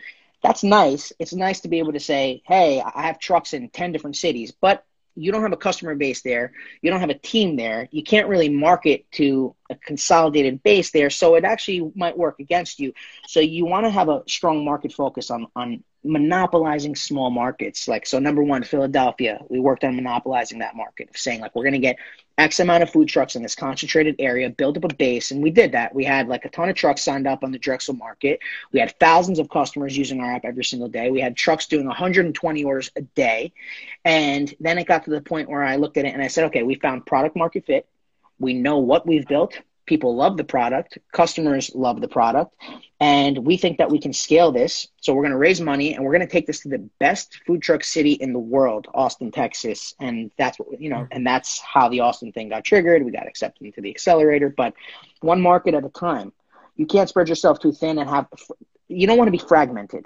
that's 0.45 0.63
nice. 0.63 1.11
It's 1.17 1.33
nice 1.33 1.61
to 1.61 1.69
be 1.69 1.79
able 1.79 1.93
to 1.93 1.99
say, 1.99 2.43
hey, 2.45 2.79
I 2.79 3.07
have 3.07 3.17
trucks 3.17 3.53
in 3.53 3.67
10 3.69 3.91
different 3.91 4.15
cities, 4.15 4.51
but 4.51 4.85
you 5.15 5.31
don't 5.31 5.41
have 5.41 5.53
a 5.53 5.57
customer 5.57 5.95
base 5.95 6.21
there. 6.21 6.51
You 6.83 6.91
don't 6.91 6.99
have 6.99 7.09
a 7.09 7.17
team 7.17 7.55
there. 7.55 7.89
You 7.91 8.03
can't 8.03 8.27
really 8.27 8.49
market 8.49 9.11
to 9.13 9.55
a 9.71 9.75
consolidated 9.75 10.61
base 10.61 10.91
there. 10.91 11.09
So 11.09 11.33
it 11.33 11.45
actually 11.45 11.91
might 11.95 12.15
work 12.15 12.39
against 12.39 12.79
you. 12.79 12.93
So 13.25 13.39
you 13.39 13.65
want 13.65 13.87
to 13.87 13.89
have 13.89 14.07
a 14.07 14.21
strong 14.27 14.63
market 14.63 14.93
focus 14.93 15.31
on, 15.31 15.47
on 15.55 15.83
monopolizing 16.05 16.95
small 16.95 17.29
markets. 17.29 17.87
Like, 17.87 18.05
so 18.05 18.19
number 18.19 18.43
one, 18.43 18.63
Philadelphia, 18.63 19.39
we 19.49 19.59
worked 19.59 19.83
on 19.83 19.95
monopolizing 19.95 20.59
that 20.59 20.75
market, 20.75 21.09
saying 21.15 21.41
like, 21.41 21.55
we're 21.55 21.63
going 21.63 21.73
to 21.73 21.79
get 21.79 21.97
X 22.37 22.59
amount 22.59 22.83
of 22.83 22.89
food 22.89 23.07
trucks 23.07 23.35
in 23.35 23.41
this 23.41 23.55
concentrated 23.55 24.15
area, 24.19 24.49
build 24.49 24.77
up 24.77 24.83
a 24.83 24.93
base. 24.93 25.31
And 25.31 25.41
we 25.41 25.49
did 25.49 25.71
that. 25.71 25.95
We 25.95 26.03
had 26.03 26.27
like 26.27 26.45
a 26.45 26.49
ton 26.49 26.69
of 26.69 26.75
trucks 26.75 27.01
signed 27.01 27.27
up 27.27 27.43
on 27.43 27.51
the 27.51 27.57
Drexel 27.57 27.95
market. 27.95 28.39
We 28.71 28.79
had 28.79 28.97
thousands 28.99 29.39
of 29.39 29.49
customers 29.49 29.97
using 29.97 30.21
our 30.21 30.35
app 30.35 30.45
every 30.45 30.63
single 30.63 30.89
day. 30.89 31.09
We 31.09 31.21
had 31.21 31.35
trucks 31.35 31.65
doing 31.65 31.87
120 31.87 32.63
orders 32.63 32.91
a 32.95 33.01
day. 33.01 33.53
And 34.03 34.53
then 34.59 34.77
it 34.77 34.87
got 34.87 35.05
to 35.05 35.11
the 35.11 35.21
point 35.21 35.49
where 35.49 35.63
I 35.63 35.77
looked 35.77 35.97
at 35.97 36.05
it 36.05 36.13
and 36.13 36.21
I 36.21 36.27
said, 36.27 36.45
okay, 36.45 36.63
we 36.63 36.75
found 36.75 37.05
product 37.05 37.35
market 37.35 37.65
fit. 37.65 37.87
We 38.37 38.53
know 38.53 38.79
what 38.79 39.07
we've 39.07 39.27
built 39.27 39.59
people 39.85 40.15
love 40.15 40.37
the 40.37 40.43
product, 40.43 40.97
customers 41.11 41.71
love 41.73 42.01
the 42.01 42.07
product, 42.07 42.55
and 42.99 43.37
we 43.39 43.57
think 43.57 43.77
that 43.77 43.89
we 43.89 43.99
can 43.99 44.13
scale 44.13 44.51
this. 44.51 44.87
So 45.01 45.13
we're 45.13 45.23
going 45.23 45.31
to 45.31 45.37
raise 45.37 45.61
money 45.61 45.93
and 45.93 46.03
we're 46.03 46.11
going 46.11 46.27
to 46.27 46.31
take 46.31 46.47
this 46.47 46.61
to 46.61 46.69
the 46.69 46.89
best 46.99 47.41
food 47.45 47.61
truck 47.61 47.83
city 47.83 48.13
in 48.13 48.33
the 48.33 48.39
world, 48.39 48.87
Austin, 48.93 49.31
Texas, 49.31 49.93
and 49.99 50.31
that's 50.37 50.57
what 50.57 50.79
you 50.79 50.89
know, 50.89 50.97
mm-hmm. 50.97 51.11
and 51.13 51.25
that's 51.25 51.59
how 51.59 51.89
the 51.89 51.99
Austin 52.01 52.31
thing 52.31 52.49
got 52.49 52.63
triggered. 52.63 53.03
We 53.03 53.11
got 53.11 53.27
accepted 53.27 53.65
into 53.65 53.81
the 53.81 53.89
accelerator, 53.89 54.49
but 54.49 54.73
one 55.21 55.41
market 55.41 55.73
at 55.73 55.85
a 55.85 55.89
time. 55.89 56.31
You 56.75 56.85
can't 56.85 57.07
spread 57.07 57.29
yourself 57.29 57.59
too 57.59 57.71
thin 57.71 57.99
and 57.99 58.09
have. 58.09 58.27
You 58.87 59.07
don't 59.07 59.17
want 59.17 59.27
to 59.27 59.31
be 59.31 59.37
fragmented, 59.37 60.05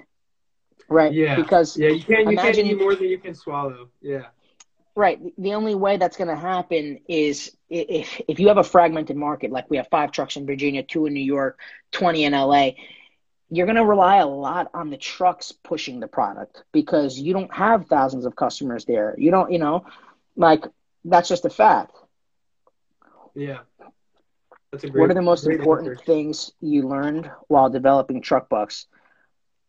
right? 0.88 1.12
Yeah. 1.12 1.36
Because 1.36 1.78
yeah, 1.78 1.90
you 1.90 2.04
can't 2.04 2.30
you 2.30 2.38
can't 2.38 2.58
imagine- 2.58 2.68
eat 2.68 2.80
more 2.80 2.96
than 2.96 3.08
you 3.08 3.18
can 3.18 3.34
swallow. 3.34 3.90
Yeah. 4.02 4.26
Right. 5.00 5.18
The 5.38 5.54
only 5.54 5.76
way 5.76 5.96
that's 5.96 6.18
going 6.18 6.28
to 6.28 6.36
happen 6.36 7.00
is 7.08 7.56
if 7.70 8.20
if 8.28 8.38
you 8.38 8.50
have 8.50 8.58
a 8.58 8.66
fragmented 8.66 9.16
market, 9.16 9.50
like 9.50 9.70
we 9.70 9.78
have 9.78 9.88
five 9.90 10.12
trucks 10.12 10.36
in 10.36 10.46
Virginia, 10.46 10.84
two 10.84 11.06
in 11.06 11.14
New 11.14 11.24
York, 11.24 11.58
twenty 11.94 12.26
in 12.26 12.34
LA. 12.34 12.72
You're 13.50 13.66
going 13.66 13.78
to 13.78 13.86
rely 13.86 14.18
a 14.18 14.28
lot 14.28 14.70
on 14.74 14.90
the 14.90 14.98
trucks 14.98 15.54
pushing 15.54 16.02
the 16.02 16.10
product 16.10 16.64
because 16.74 17.18
you 17.18 17.32
don't 17.32 17.54
have 17.54 17.88
thousands 17.88 18.26
of 18.26 18.36
customers 18.36 18.84
there. 18.84 19.16
You 19.18 19.32
don't, 19.32 19.50
you 19.54 19.58
know, 19.58 19.86
like 20.36 20.66
that's 21.06 21.30
just 21.30 21.46
a 21.46 21.50
fact. 21.50 21.96
Yeah. 23.34 23.60
That's 24.74 24.84
a 24.84 24.90
great. 24.90 25.00
what 25.00 25.12
are 25.12 25.14
the 25.14 25.22
most 25.22 25.48
important 25.48 25.92
answer. 25.92 26.04
things 26.04 26.52
you 26.60 26.90
learned 26.90 27.32
while 27.48 27.70
developing 27.70 28.22
truck 28.22 28.50
bucks 28.50 28.88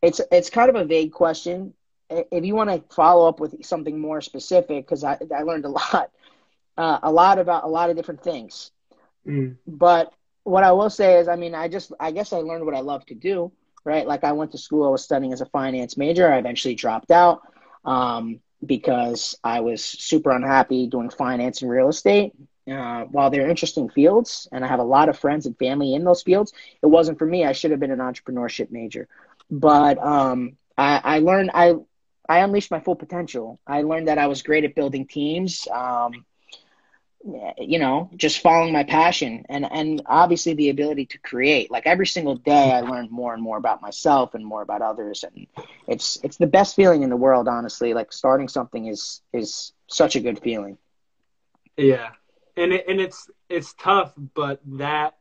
it's 0.03 0.21
it's 0.33 0.51
kind 0.51 0.71
of 0.71 0.77
a 0.77 0.85
vague 0.85 1.12
question 1.12 1.75
if 2.11 2.44
you 2.44 2.55
want 2.55 2.70
to 2.70 2.94
follow 2.94 3.29
up 3.29 3.40
with 3.40 3.64
something 3.64 3.99
more 3.99 4.20
specific 4.20 4.87
because 4.87 5.05
I, 5.05 5.18
I 5.35 5.42
learned 5.42 5.64
a 5.64 5.68
lot 5.81 6.11
uh, 6.77 6.99
a 7.03 7.12
lot 7.12 7.38
about 7.38 7.64
a 7.64 7.68
lot 7.68 7.90
of 7.90 7.96
different 7.96 8.23
things. 8.23 8.70
Mm. 9.27 9.57
but 9.66 10.14
what 10.44 10.64
i 10.64 10.73
will 10.73 10.88
say 10.88 11.18
is 11.18 11.29
i 11.29 11.37
mean 11.37 11.55
i 11.55 11.68
just 11.68 11.92
i 12.01 12.11
guess 12.11 12.33
i 12.33 12.38
learned 12.38 12.64
what 12.64 12.75
i 12.75 12.81
love 12.81 13.05
to 13.07 13.14
do 13.14 13.53
right? 13.85 14.07
Like 14.07 14.25
i 14.25 14.33
went 14.33 14.53
to 14.53 14.59
school 14.59 14.87
i 14.87 14.90
was 14.90 15.05
studying 15.05 15.33
as 15.33 15.40
a 15.40 15.46
finance 15.46 15.96
major. 15.96 16.31
I 16.33 16.38
eventually 16.38 16.75
dropped 16.75 17.11
out 17.11 17.42
um, 17.85 18.40
because 18.64 19.37
i 19.44 19.61
was 19.61 19.85
super 19.85 20.31
unhappy 20.31 20.87
doing 20.87 21.11
finance 21.11 21.62
and 21.62 21.70
real 21.70 21.88
estate 21.88 22.33
uh, 22.70 23.05
while 23.05 23.31
they're 23.31 23.49
interesting 23.49 23.88
fields 23.90 24.49
and 24.53 24.64
i 24.64 24.68
have 24.68 24.81
a 24.81 24.85
lot 24.85 25.09
of 25.11 25.18
friends 25.18 25.46
and 25.46 25.59
family 25.59 25.94
in 25.94 26.05
those 26.05 26.23
fields. 26.23 26.53
It 26.83 26.87
wasn't 26.87 27.18
for 27.18 27.27
me. 27.27 27.44
I 27.44 27.53
should 27.53 27.73
have 27.73 27.81
been 27.81 27.90
an 27.90 27.99
entrepreneurship 27.99 28.70
major. 28.70 29.07
But 29.51 29.99
um, 29.99 30.57
I, 30.79 31.01
I 31.05 31.18
learned 31.18 31.51
i 31.53 31.75
i 32.31 32.38
unleashed 32.38 32.71
my 32.71 32.81
full 32.81 32.97
potential. 32.97 33.61
I 33.66 33.83
learned 33.83 34.09
that 34.09 34.19
i 34.19 34.27
was 34.27 34.43
great 34.43 34.64
at 34.64 34.75
building 34.75 35.07
teams 35.07 35.69
um, 35.83 36.12
you 37.59 37.79
know 37.79 38.11
just 38.16 38.40
following 38.40 38.73
my 38.73 38.85
passion 38.85 39.45
and 39.49 39.64
and 39.71 40.03
obviously 40.07 40.55
the 40.55 40.71
ability 40.71 41.07
to 41.07 41.19
create. 41.19 41.71
Like 41.71 41.87
every 41.87 42.07
single 42.07 42.37
day 42.37 42.73
i 42.73 42.81
learned 42.81 43.11
more 43.11 43.35
and 43.35 43.43
more 43.43 43.59
about 43.59 43.83
myself 43.83 44.35
and 44.35 44.45
more 44.45 44.62
about 44.62 44.83
others 44.83 45.25
and 45.25 45.47
it's 45.87 46.19
it's 46.25 46.38
the 46.38 46.47
best 46.47 46.77
feeling 46.77 47.03
in 47.03 47.11
the 47.11 47.16
world 47.27 47.49
honestly. 47.49 47.95
Like 47.95 48.12
starting 48.12 48.49
something 48.49 48.87
is 48.87 49.21
is 49.33 49.73
such 49.88 50.16
a 50.16 50.21
good 50.21 50.38
feeling. 50.40 50.79
Yeah, 51.77 52.11
and 52.57 52.73
it, 52.73 52.85
and 52.88 53.01
it's 53.01 53.31
it's 53.49 53.75
tough, 53.75 54.12
but 54.16 54.61
that 54.79 55.14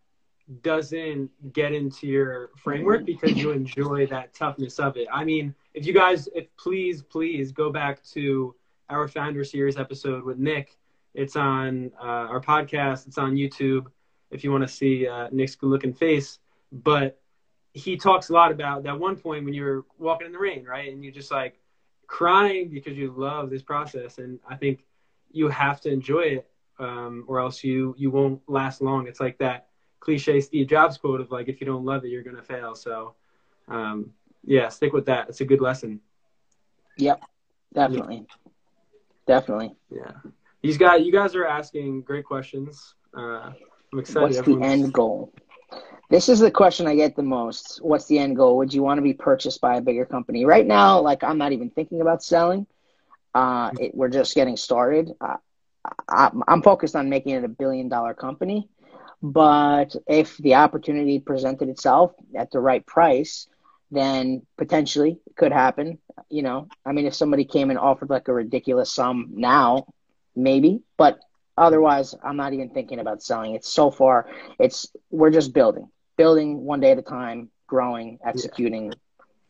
doesn't 0.62 1.30
get 1.54 1.74
into 1.74 2.08
your 2.08 2.50
framework 2.58 3.06
because 3.06 3.34
you 3.34 3.52
enjoy 3.52 4.08
that 4.08 4.34
toughness 4.34 4.80
of 4.80 4.98
it. 4.98 5.08
I 5.12 5.24
mean, 5.24 5.54
if 5.74 5.86
you 5.86 5.94
guys, 5.94 6.28
if 6.34 6.46
please, 6.58 7.02
please 7.02 7.52
go 7.52 7.72
back 7.72 8.04
to 8.14 8.56
our 8.90 9.08
founder 9.08 9.44
series 9.44 9.78
episode 9.78 10.24
with 10.24 10.38
Nick. 10.38 10.78
It's 11.14 11.36
on 11.36 11.92
uh, 12.02 12.28
our 12.32 12.42
podcast. 12.42 13.08
It's 13.08 13.18
on 13.18 13.36
YouTube 13.36 13.86
if 14.32 14.44
you 14.44 14.52
want 14.52 14.64
to 14.64 14.68
see 14.68 15.08
uh, 15.08 15.28
Nick's 15.32 15.56
good-looking 15.56 15.94
face. 15.94 16.40
But 16.72 17.20
he 17.74 17.98
talks 17.98 18.30
a 18.30 18.34
lot 18.34 18.52
about 18.52 18.84
that 18.84 19.00
one 19.00 19.16
point 19.16 19.46
when 19.46 19.54
you're 19.54 19.86
walking 19.98 20.28
in 20.28 20.34
the 20.34 20.40
rain, 20.40 20.66
right? 20.66 20.92
And 20.92 21.04
you're 21.04 21.14
just 21.14 21.32
like 21.32 21.60
crying 22.08 22.70
because 22.70 22.98
you 22.98 23.14
love 23.16 23.50
this 23.50 23.62
process. 23.62 24.18
And 24.18 24.40
I 24.48 24.56
think 24.56 24.84
you 25.32 25.48
have 25.50 25.80
to 25.82 25.92
enjoy 25.92 26.22
it 26.22 26.50
um, 26.80 27.26
or 27.28 27.40
else 27.40 27.64
you 27.64 27.94
you 27.98 28.10
won't 28.10 28.42
last 28.48 28.82
long. 28.82 29.08
It's 29.08 29.20
like 29.20 29.38
that 29.40 29.69
cliche 30.00 30.42
Steve 30.42 30.68
Jobs 30.68 30.98
quote 30.98 31.22
of 31.22 31.32
like, 31.32 31.48
if 31.48 31.60
you 31.60 31.68
don't 31.68 31.86
love 31.86 32.04
it, 32.06 32.10
you're 32.10 32.24
gonna 32.24 32.44
fail. 32.44 32.76
So, 32.76 33.16
um, 33.68 34.12
yeah, 34.44 34.70
stick 34.70 34.94
with 34.94 35.06
that. 35.06 35.30
It's 35.30 35.42
a 35.42 35.46
good 35.46 35.62
lesson. 35.62 36.00
yep. 36.98 37.22
Definitely. 37.74 38.26
Definitely. 39.28 39.76
Yeah, 39.92 40.12
these 40.62 40.78
guys, 40.78 41.06
you 41.06 41.12
guys 41.12 41.36
are 41.36 41.46
asking 41.46 42.02
great 42.02 42.26
questions. 42.26 42.96
Uh, 43.16 43.52
I'm 43.94 44.00
excited. 44.00 44.22
what's 44.22 44.42
the 44.42 44.60
end 44.62 44.92
goal? 44.92 45.32
This 46.10 46.28
is 46.28 46.40
the 46.40 46.50
question 46.50 46.88
i 46.88 46.96
get 46.96 47.16
the 47.16 47.22
most. 47.22 47.80
What's 47.84 48.06
the 48.08 48.18
end 48.18 48.36
goal? 48.36 48.58
Would 48.58 48.74
you 48.74 48.82
want 48.82 48.98
to 48.98 49.04
be 49.04 49.14
purchased 49.14 49.62
by 49.62 49.78
a 49.78 49.82
bigger 49.82 50.06
company? 50.06 50.46
Right 50.46 50.66
now 50.66 51.00
like 51.00 51.24
i'm 51.24 51.38
not 51.38 51.52
even 51.52 51.70
thinking 51.70 52.02
about 52.02 52.24
selling. 52.24 52.66
Uh, 53.36 53.70
it, 53.80 53.94
we're 53.94 54.10
just 54.10 54.34
getting 54.34 54.58
started. 54.58 55.14
Uh, 55.22 55.38
I, 56.10 56.30
i'm 56.48 56.62
focused 56.62 56.96
on 56.96 57.10
making 57.10 57.36
it 57.36 57.44
a 57.44 57.48
billion 57.48 57.88
dollar 57.88 58.14
company 58.14 58.68
but 59.22 59.96
if 60.08 60.38
the 60.38 60.56
opportunity 60.56 61.20
presented 61.20 61.70
itself 61.70 62.14
at 62.36 62.52
the 62.52 62.60
right 62.60 62.86
price 62.86 63.48
then 63.92 64.42
potentially 64.58 65.20
it 65.26 65.36
could 65.36 65.52
happen 65.52 65.98
you 66.30 66.42
know 66.42 66.68
i 66.86 66.92
mean 66.92 67.06
if 67.06 67.14
somebody 67.14 67.44
came 67.44 67.70
and 67.70 67.80
offered 67.80 68.10
like 68.10 68.28
a 68.28 68.34
ridiculous 68.34 68.92
sum 68.92 69.30
now 69.32 69.86
maybe 70.36 70.82
but 70.98 71.20
otherwise 71.58 72.16
i'm 72.24 72.38
not 72.38 72.54
even 72.54 72.70
thinking 72.70 73.00
about 73.00 73.22
selling 73.22 73.56
it's 73.56 73.70
so 73.70 73.92
far 73.92 74.28
it's 74.60 74.88
we're 75.10 75.32
just 75.32 75.54
building 75.54 75.90
building 76.18 76.64
one 76.64 76.80
day 76.80 76.92
at 76.92 76.98
a 77.00 77.02
time 77.02 77.50
growing 77.68 78.20
executing 78.26 78.92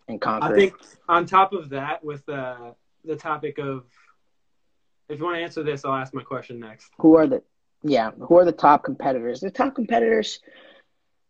and 0.09 0.19
conquering. 0.19 0.53
I 0.53 0.55
think 0.55 0.73
on 1.07 1.25
top 1.25 1.53
of 1.53 1.69
that, 1.69 2.03
with 2.03 2.27
uh, 2.27 2.71
the 3.05 3.15
topic 3.15 3.57
of, 3.59 3.85
if 5.07 5.19
you 5.19 5.25
want 5.25 5.37
to 5.37 5.41
answer 5.41 5.63
this, 5.63 5.85
I'll 5.85 5.95
ask 5.95 6.13
my 6.13 6.23
question 6.23 6.59
next. 6.59 6.91
who 6.97 7.15
are 7.15 7.27
the 7.27 7.41
yeah 7.83 8.11
who 8.11 8.37
are 8.37 8.45
the 8.45 8.51
top 8.51 8.83
competitors 8.83 9.39
the 9.39 9.51
top 9.51 9.75
competitors 9.75 10.39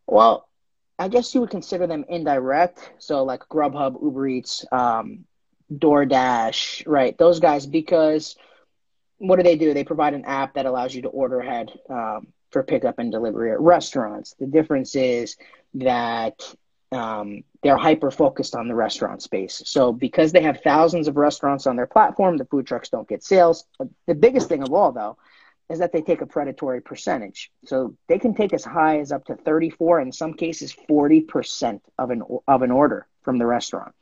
well 0.07 0.47
i 0.97 1.07
guess 1.07 1.33
you 1.33 1.41
would 1.41 1.49
consider 1.49 1.87
them 1.87 2.05
indirect 2.09 2.91
so 2.97 3.23
like 3.23 3.41
grubhub 3.49 4.01
uber 4.01 4.27
eats 4.27 4.65
um, 4.71 5.25
doordash 5.73 6.83
right 6.87 7.17
those 7.17 7.39
guys 7.39 7.65
because 7.65 8.35
what 9.17 9.35
do 9.35 9.43
they 9.43 9.55
do 9.55 9.73
they 9.73 9.83
provide 9.83 10.13
an 10.13 10.25
app 10.25 10.55
that 10.55 10.65
allows 10.65 10.95
you 10.95 11.03
to 11.03 11.09
order 11.09 11.39
ahead 11.39 11.71
um, 11.89 12.27
for 12.51 12.63
pickup 12.63 12.97
and 12.97 13.11
delivery 13.11 13.51
at 13.51 13.59
restaurants 13.59 14.33
the 14.39 14.47
difference 14.47 14.95
is 14.95 15.37
that 15.75 16.41
um, 16.91 17.43
they're 17.61 17.77
hyper 17.77 18.09
focused 18.09 18.55
on 18.55 18.67
the 18.67 18.75
restaurant 18.75 19.21
space. 19.21 19.61
So 19.65 19.93
because 19.93 20.31
they 20.31 20.41
have 20.41 20.61
thousands 20.63 21.07
of 21.07 21.17
restaurants 21.17 21.67
on 21.67 21.75
their 21.75 21.85
platform, 21.85 22.37
the 22.37 22.45
food 22.45 22.65
trucks 22.65 22.89
don't 22.89 23.07
get 23.07 23.23
sales. 23.23 23.65
The 24.07 24.15
biggest 24.15 24.49
thing 24.49 24.63
of 24.63 24.73
all, 24.73 24.91
though, 24.91 25.17
is 25.69 25.79
that 25.79 25.91
they 25.91 26.01
take 26.01 26.21
a 26.21 26.25
predatory 26.25 26.81
percentage. 26.81 27.51
So 27.65 27.95
they 28.07 28.17
can 28.17 28.33
take 28.33 28.53
as 28.53 28.65
high 28.65 28.99
as 28.99 29.11
up 29.11 29.25
to 29.25 29.35
34, 29.35 30.01
in 30.01 30.11
some 30.11 30.33
cases 30.33 30.75
40% 30.89 31.81
of 31.97 32.09
an 32.09 32.23
of 32.47 32.61
an 32.61 32.71
order 32.71 33.07
from 33.21 33.37
the 33.37 33.45
restaurant. 33.45 33.93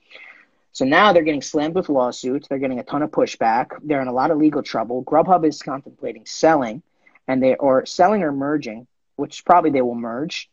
So 0.72 0.86
now 0.86 1.12
they're 1.12 1.24
getting 1.24 1.42
slammed 1.42 1.76
with 1.76 1.90
lawsuits. 1.90 2.48
They're 2.48 2.60
getting 2.60 2.80
a 2.80 2.84
ton 2.84 3.02
of 3.02 3.12
pushback. 3.12 3.70
They're 3.84 4.02
in 4.02 4.08
a 4.08 4.14
lot 4.14 4.32
of 4.32 4.38
legal 4.38 4.64
trouble. 4.64 5.04
Grubhub 5.04 5.46
is 5.46 5.62
contemplating 5.62 6.26
selling, 6.26 6.84
and 7.28 7.42
they 7.42 7.56
or 7.56 7.86
selling 7.86 8.24
or 8.24 8.32
merging, 8.32 8.88
which 9.16 9.44
probably 9.44 9.72
they 9.72 9.82
will 9.82 9.96
merge. 9.96 10.50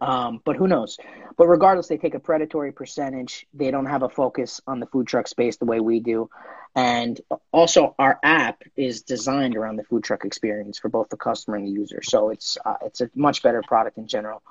Um, 0.00 0.40
but 0.44 0.56
who 0.56 0.66
knows? 0.68 0.98
But 1.36 1.46
regardless, 1.48 1.88
they 1.88 1.96
take 1.96 2.14
a 2.14 2.20
predatory 2.20 2.72
percentage. 2.72 3.46
They 3.54 3.70
don't 3.70 3.86
have 3.86 4.02
a 4.02 4.08
focus 4.08 4.60
on 4.66 4.80
the 4.80 4.86
food 4.86 5.06
truck 5.06 5.26
space 5.28 5.56
the 5.56 5.64
way 5.64 5.80
we 5.80 6.00
do. 6.00 6.28
And 6.74 7.20
also, 7.50 7.94
our 7.98 8.18
app 8.22 8.62
is 8.76 9.02
designed 9.02 9.56
around 9.56 9.76
the 9.76 9.84
food 9.84 10.04
truck 10.04 10.24
experience 10.24 10.78
for 10.78 10.88
both 10.88 11.08
the 11.08 11.16
customer 11.16 11.56
and 11.56 11.66
the 11.66 11.70
user. 11.70 12.00
So 12.02 12.30
it's 12.30 12.58
uh, 12.64 12.76
it's 12.82 13.00
a 13.00 13.10
much 13.14 13.42
better 13.42 13.62
product 13.66 13.98
in 13.98 14.06
general. 14.06 14.42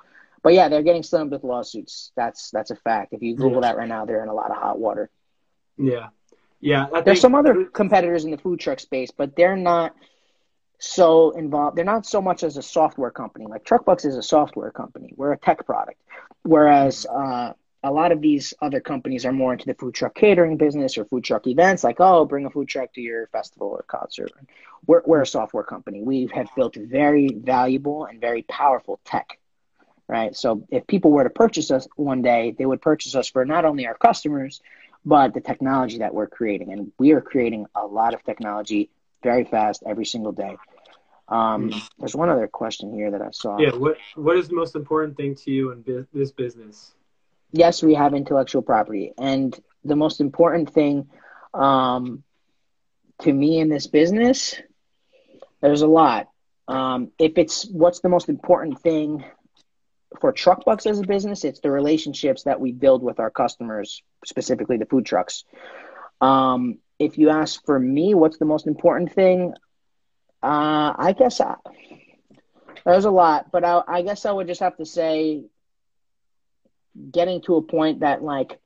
But 0.41 0.53
yeah, 0.53 0.69
they're 0.69 0.83
getting 0.83 1.03
slammed 1.03 1.31
with 1.31 1.43
lawsuits. 1.43 2.11
That's 2.15 2.49
that's 2.51 2.71
a 2.71 2.75
fact. 2.75 3.13
If 3.13 3.21
you 3.21 3.35
Google 3.35 3.55
Yeah. 3.55 3.61
that 3.61 3.77
right 3.77 3.87
now, 3.87 4.05
they're 4.05 4.23
in 4.23 4.29
a 4.29 4.33
lot 4.33 4.51
of 4.51 4.57
hot 4.57 4.79
water. 4.79 5.09
Yeah, 5.77 6.09
yeah. 6.59 6.87
There's 7.05 7.21
some 7.21 7.35
other 7.35 7.65
competitors 7.65 8.25
in 8.25 8.31
the 8.31 8.37
food 8.37 8.59
truck 8.59 8.79
space, 8.79 9.11
but 9.11 9.35
they're 9.35 9.55
not 9.55 9.93
so 10.79 11.31
involved. 11.31 11.77
They're 11.77 11.85
not 11.85 12.05
so 12.05 12.21
much 12.21 12.43
as 12.43 12.57
a 12.57 12.61
software 12.61 13.11
company. 13.11 13.45
Like 13.45 13.65
Truckbucks 13.65 14.05
is 14.05 14.15
a 14.15 14.23
software 14.23 14.71
company. 14.71 15.13
We're 15.15 15.33
a 15.33 15.37
tech 15.37 15.65
product, 15.65 16.01
whereas 16.43 17.05
uh, 17.05 17.53
a 17.83 17.91
lot 17.91 18.11
of 18.11 18.21
these 18.21 18.53
other 18.61 18.79
companies 18.79 19.25
are 19.25 19.31
more 19.31 19.53
into 19.53 19.65
the 19.65 19.73
food 19.73 19.93
truck 19.93 20.15
catering 20.15 20.57
business 20.57 20.97
or 20.97 21.05
food 21.05 21.23
truck 21.23 21.47
events. 21.47 21.83
Like, 21.83 21.97
oh, 21.99 22.25
bring 22.25 22.45
a 22.45 22.49
food 22.49 22.67
truck 22.67 22.93
to 22.93 23.01
your 23.01 23.27
festival 23.27 23.67
or 23.67 23.83
concert. 23.87 24.31
We're 24.87 25.01
we're 25.05 25.21
a 25.21 25.27
software 25.27 25.63
company. 25.63 26.01
We 26.01 26.29
have 26.33 26.47
built 26.55 26.75
very 26.75 27.29
valuable 27.29 28.05
and 28.05 28.19
very 28.19 28.43
powerful 28.43 28.99
tech. 29.05 29.37
Right. 30.07 30.35
So 30.35 30.63
if 30.71 30.87
people 30.87 31.11
were 31.11 31.23
to 31.23 31.29
purchase 31.29 31.69
us 31.69 31.87
one 31.95 32.23
day, 32.23 32.55
they 32.57 32.65
would 32.65 32.81
purchase 32.81 33.13
us 33.13 33.29
for 33.29 33.45
not 33.45 33.63
only 33.63 33.85
our 33.85 33.93
customers, 33.93 34.59
but 35.05 35.35
the 35.35 35.41
technology 35.41 35.99
that 35.99 36.15
we're 36.15 36.27
creating. 36.27 36.73
And 36.73 36.91
we 36.97 37.11
are 37.11 37.21
creating 37.21 37.67
a 37.75 37.85
lot 37.85 38.15
of 38.15 38.23
technology 38.23 38.89
very 39.21 39.43
fast 39.43 39.83
every 39.85 40.05
single 40.05 40.31
day. 40.31 40.57
Um, 41.29 41.71
there's 41.99 42.15
one 42.15 42.29
other 42.29 42.47
question 42.47 42.93
here 42.93 43.11
that 43.11 43.21
I 43.21 43.29
saw. 43.31 43.59
Yeah. 43.59 43.75
What 43.75 43.97
What 44.15 44.37
is 44.37 44.47
the 44.47 44.55
most 44.55 44.75
important 44.75 45.15
thing 45.15 45.35
to 45.35 45.51
you 45.51 45.71
in 45.71 45.81
bu- 45.81 46.07
this 46.13 46.31
business? 46.31 46.93
Yes, 47.51 47.81
we 47.81 47.93
have 47.93 48.13
intellectual 48.13 48.61
property. 48.61 49.13
And 49.17 49.57
the 49.83 49.95
most 49.95 50.21
important 50.21 50.71
thing 50.71 51.09
um, 51.53 52.23
to 53.21 53.33
me 53.33 53.59
in 53.59 53.69
this 53.69 53.87
business, 53.87 54.55
there's 55.61 55.81
a 55.81 55.87
lot. 55.87 56.29
Um, 56.67 57.11
if 57.17 57.37
it's 57.37 57.65
what's 57.65 57.99
the 58.01 58.09
most 58.09 58.29
important 58.29 58.79
thing 58.81 59.23
for 60.21 60.33
Truckbucks 60.33 60.85
as 60.85 60.99
a 60.99 61.03
business, 61.03 61.43
it's 61.43 61.59
the 61.59 61.71
relationships 61.71 62.43
that 62.43 62.59
we 62.59 62.71
build 62.71 63.01
with 63.03 63.19
our 63.19 63.31
customers, 63.31 64.01
specifically 64.25 64.77
the 64.77 64.85
food 64.85 65.05
trucks. 65.05 65.43
Um, 66.21 66.79
if 66.99 67.17
you 67.17 67.29
ask 67.29 67.65
for 67.65 67.79
me, 67.79 68.13
what's 68.13 68.37
the 68.37 68.45
most 68.45 68.67
important 68.67 69.13
thing? 69.13 69.53
Uh, 70.41 70.93
I 70.97 71.15
guess 71.17 71.41
I, 71.41 71.55
there's 72.85 73.05
a 73.05 73.11
lot, 73.11 73.51
but 73.51 73.63
I, 73.63 73.81
I 73.87 74.01
guess 74.01 74.25
I 74.25 74.31
would 74.31 74.47
just 74.47 74.61
have 74.61 74.77
to 74.77 74.85
say 74.85 75.43
getting 77.11 77.41
to 77.41 77.55
a 77.55 77.61
point 77.61 78.01
that 78.01 78.23
like 78.23 78.59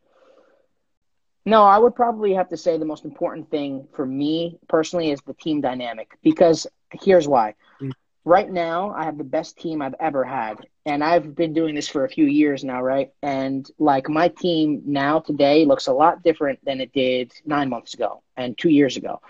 no 1.46 1.64
i 1.64 1.78
would 1.78 1.96
probably 1.96 2.34
have 2.34 2.50
to 2.50 2.58
say 2.58 2.78
the 2.78 2.86
most 2.86 3.06
important 3.06 3.50
thing 3.50 3.88
for 3.94 4.06
me 4.06 4.58
personally 4.68 5.12
is 5.12 5.22
the 5.22 5.34
team 5.34 5.62
dynamic 5.62 6.18
because 6.24 6.68
here's 6.92 7.28
why. 7.28 7.54
Mm. 7.82 7.92
right 8.26 8.50
now 8.50 8.94
i 8.96 9.04
have 9.04 9.18
the 9.18 9.24
best 9.24 9.58
team 9.58 9.82
i've 9.82 9.96
ever 10.00 10.24
had 10.24 10.58
and 10.86 11.04
i've 11.04 11.36
been 11.36 11.54
doing 11.54 11.76
this 11.76 11.88
for 11.88 12.06
a 12.06 12.10
few 12.10 12.26
years 12.26 12.64
now 12.64 12.82
right? 12.82 13.12
And 13.22 13.70
like 13.78 14.10
my 14.10 14.30
team 14.30 14.82
now 14.86 15.20
today 15.20 15.66
looks 15.66 15.88
a 15.88 15.94
lot 15.94 16.24
different 16.24 16.60
than 16.66 16.82
it 16.82 16.94
did 16.94 17.34
nine 17.46 17.70
months 17.70 17.94
ago 17.94 18.24
and 18.38 18.58
two 18.58 18.70
years 18.70 18.98
ago 18.98 19.22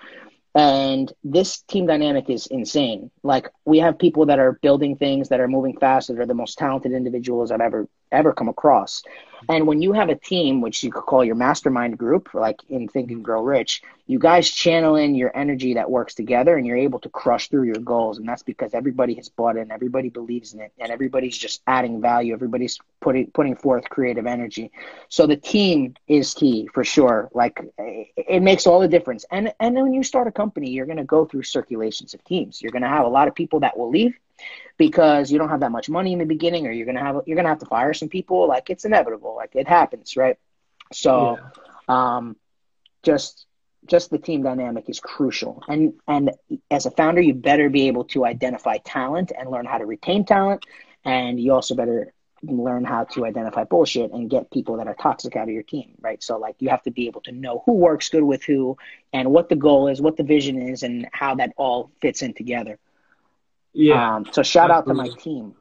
and 0.56 1.12
this 1.24 1.62
team 1.62 1.88
dynamic 1.88 2.30
is 2.30 2.46
insane. 2.48 3.10
Like 3.24 3.50
we 3.66 3.80
have 3.80 3.98
people 3.98 4.28
that 4.28 4.39
are 4.39 4.54
building 4.62 4.96
things 4.96 5.30
that 5.30 5.39
are 5.39 5.48
moving 5.48 5.78
fast 5.78 6.10
that 6.10 6.20
are 6.20 6.26
the 6.26 6.34
most 6.34 6.58
talented 6.58 6.92
individuals 6.92 7.52
i've 7.52 7.62
ever 7.62 7.88
ever 8.12 8.34
come 8.34 8.50
across. 8.50 9.04
And 9.50 9.66
when 9.66 9.82
you 9.82 9.94
have 9.94 10.10
a 10.10 10.16
team 10.16 10.62
which 10.62 10.84
you 10.84 10.92
could 10.92 11.04
call 11.04 11.26
your 11.26 11.36
mastermind 11.36 11.98
group 11.98 12.34
like 12.34 12.60
in 12.70 12.88
think 12.88 13.10
and 13.12 13.24
grow 13.24 13.42
rich 13.42 13.82
you 14.06 14.20
guys 14.20 14.50
channel 14.50 14.98
in 14.98 15.16
your 15.16 15.36
energy 15.36 15.76
that 15.76 15.89
works 15.89 16.13
together 16.13 16.58
and 16.58 16.68
you're 16.68 16.78
able 16.78 17.00
to 17.00 17.10
crush 17.10 17.50
through 17.50 17.63
your 17.63 17.76
goals. 17.76 18.18
And 18.18 18.28
that's 18.28 18.44
because 18.44 18.74
everybody 18.74 19.13
has 19.16 19.30
bought 19.30 19.56
in. 19.56 19.72
Everybody 19.72 20.10
believes 20.10 20.54
in 20.54 20.60
it. 20.60 20.74
And 20.78 20.92
everybody's 20.92 21.38
just 21.38 21.62
adding 21.68 22.02
value. 22.02 22.34
Everybody's 22.34 22.80
putting 23.00 23.32
putting 23.32 23.56
forth 23.56 23.89
creative 23.89 24.28
energy. 24.28 24.72
So 25.08 25.26
the 25.26 25.38
team 25.38 25.96
is 26.08 26.34
key 26.34 26.68
for 26.74 26.84
sure. 26.84 27.30
Like 27.34 27.62
it 27.78 28.08
it 28.18 28.42
makes 28.42 28.68
all 28.68 28.82
the 28.82 28.89
difference. 28.89 29.26
And 29.32 29.54
and 29.60 29.76
then 29.76 29.84
when 29.84 29.94
you 29.94 30.04
start 30.04 30.28
a 30.28 30.32
company 30.32 30.72
you're 30.72 30.86
going 30.86 30.98
to 30.98 31.06
go 31.06 31.26
through 31.26 31.44
circulations 31.44 32.13
of 32.13 32.24
teams. 32.26 32.62
You're 32.62 32.72
going 32.72 32.84
to 32.84 32.89
have 32.89 33.06
a 33.06 33.10
lot 33.10 33.30
of 33.30 33.36
people 33.36 33.62
that 33.62 33.78
will 33.78 33.89
leave 33.89 34.18
because 34.78 35.32
you 35.32 35.38
don't 35.38 35.50
have 35.50 35.62
that 35.62 35.72
much 35.72 35.89
money 35.89 36.12
in 36.12 36.20
the 36.20 36.26
beginning 36.26 36.68
or 36.68 36.72
you're 36.72 36.86
going 36.86 36.98
to 36.98 37.02
have 37.04 37.22
you're 37.26 37.36
going 37.36 37.46
to 37.46 37.50
have 37.50 37.60
to 37.60 37.66
fire 37.66 37.94
some 37.94 38.10
people. 38.10 38.50
Like 38.50 38.70
it's 38.70 38.84
inevitable. 38.84 39.34
Like 39.36 39.56
it 39.56 39.68
happens 39.68 40.18
right? 40.18 40.38
So 40.92 41.39
um 41.88 42.36
just 43.04 43.46
just 43.88 44.10
the 44.10 44.17
team 44.17 44.43
dynamic 44.43 44.89
is 44.89 45.00
crucial. 45.00 45.63
And 45.67 45.93
and 46.08 46.32
as 46.72 46.86
a 46.86 46.91
founder 46.91 47.22
you 47.22 47.34
better 47.34 47.69
be 47.69 47.88
able 47.88 48.06
to 48.06 48.26
identify 48.26 48.78
talent 48.78 49.32
and 49.38 49.50
learn 49.50 49.65
how 49.65 49.78
to 49.78 49.86
retain 49.86 50.26
talent. 50.26 50.65
And 51.06 51.39
you 51.39 51.54
also 51.54 51.76
better 51.76 52.13
learn 52.43 52.84
how 52.84 53.06
to 53.06 53.26
identify 53.26 53.63
bullshit 53.63 54.12
and 54.12 54.30
get 54.30 54.52
people 54.52 54.76
that 54.78 54.88
are 54.88 54.96
toxic 54.96 55.36
out 55.36 55.48
of 55.48 55.54
your 55.54 55.63
team 55.63 55.96
right? 56.02 56.22
So 56.22 56.38
like 56.38 56.56
you 56.60 56.69
have 56.69 56.84
to 56.84 56.91
be 56.91 57.08
able 57.08 57.22
to 57.22 57.32
know 57.32 57.63
who 57.65 57.74
works 57.74 58.10
good 58.10 58.24
with 58.24 58.43
who 58.43 58.78
and 59.13 59.32
what 59.32 59.50
the 59.50 59.56
goal 59.56 59.88
is 59.88 60.02
what 60.02 60.17
the 60.17 60.24
vision 60.24 60.62
is 60.62 60.84
and 60.84 61.08
how 61.13 61.36
that 61.36 61.54
all 61.58 61.91
fits 62.02 62.22
in 62.22 62.34
together. 62.34 62.80
Yeah. 63.74 64.15
um, 64.15 64.28
so 64.32 64.43
shout 64.43 64.72
out 64.72 64.88
to 64.88 64.93
my 64.93 65.10
team. 65.10 65.56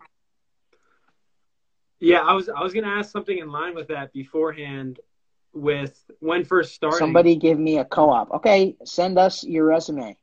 Yeah, 2.02 2.18
I 2.18 2.32
was 2.32 2.48
I 2.48 2.60
was 2.62 2.74
gonna 2.74 2.88
ask 2.88 3.12
something 3.12 3.38
in 3.38 3.52
line 3.52 3.76
with 3.76 3.86
that 3.88 4.12
beforehand. 4.12 4.98
With 5.54 6.02
when 6.20 6.44
first 6.44 6.74
starting, 6.74 6.98
somebody 6.98 7.36
give 7.36 7.58
me 7.58 7.78
a 7.78 7.84
co-op 7.84 8.30
okay 8.32 8.74
send 8.84 9.18
us 9.18 9.44
your 9.44 9.66
resume 9.66 10.16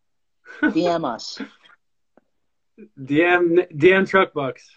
dm 0.62 1.04
us 1.04 1.40
DM 2.98 3.68
DM 3.76 4.08
truck 4.08 4.32
bucks. 4.32 4.70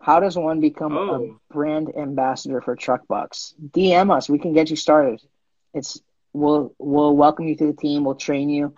How 0.00 0.20
does 0.20 0.36
one 0.36 0.60
become 0.60 0.96
Oh. 0.96 1.14
a 1.50 1.52
brand 1.52 1.92
ambassador 1.96 2.60
for 2.60 2.76
Truckbucks? 2.76 3.54
DM 3.60 4.14
us. 4.16 4.28
We 4.28 4.38
can 4.38 4.52
get 4.52 4.70
you 4.70 4.76
started. 4.76 5.20
It's 5.74 6.00
we'll 6.32 6.72
we'll 6.78 7.16
welcome 7.16 7.48
you 7.48 7.56
to 7.56 7.66
the 7.66 7.72
team. 7.72 8.04
We'll 8.04 8.14
train 8.14 8.48
you. 8.48 8.74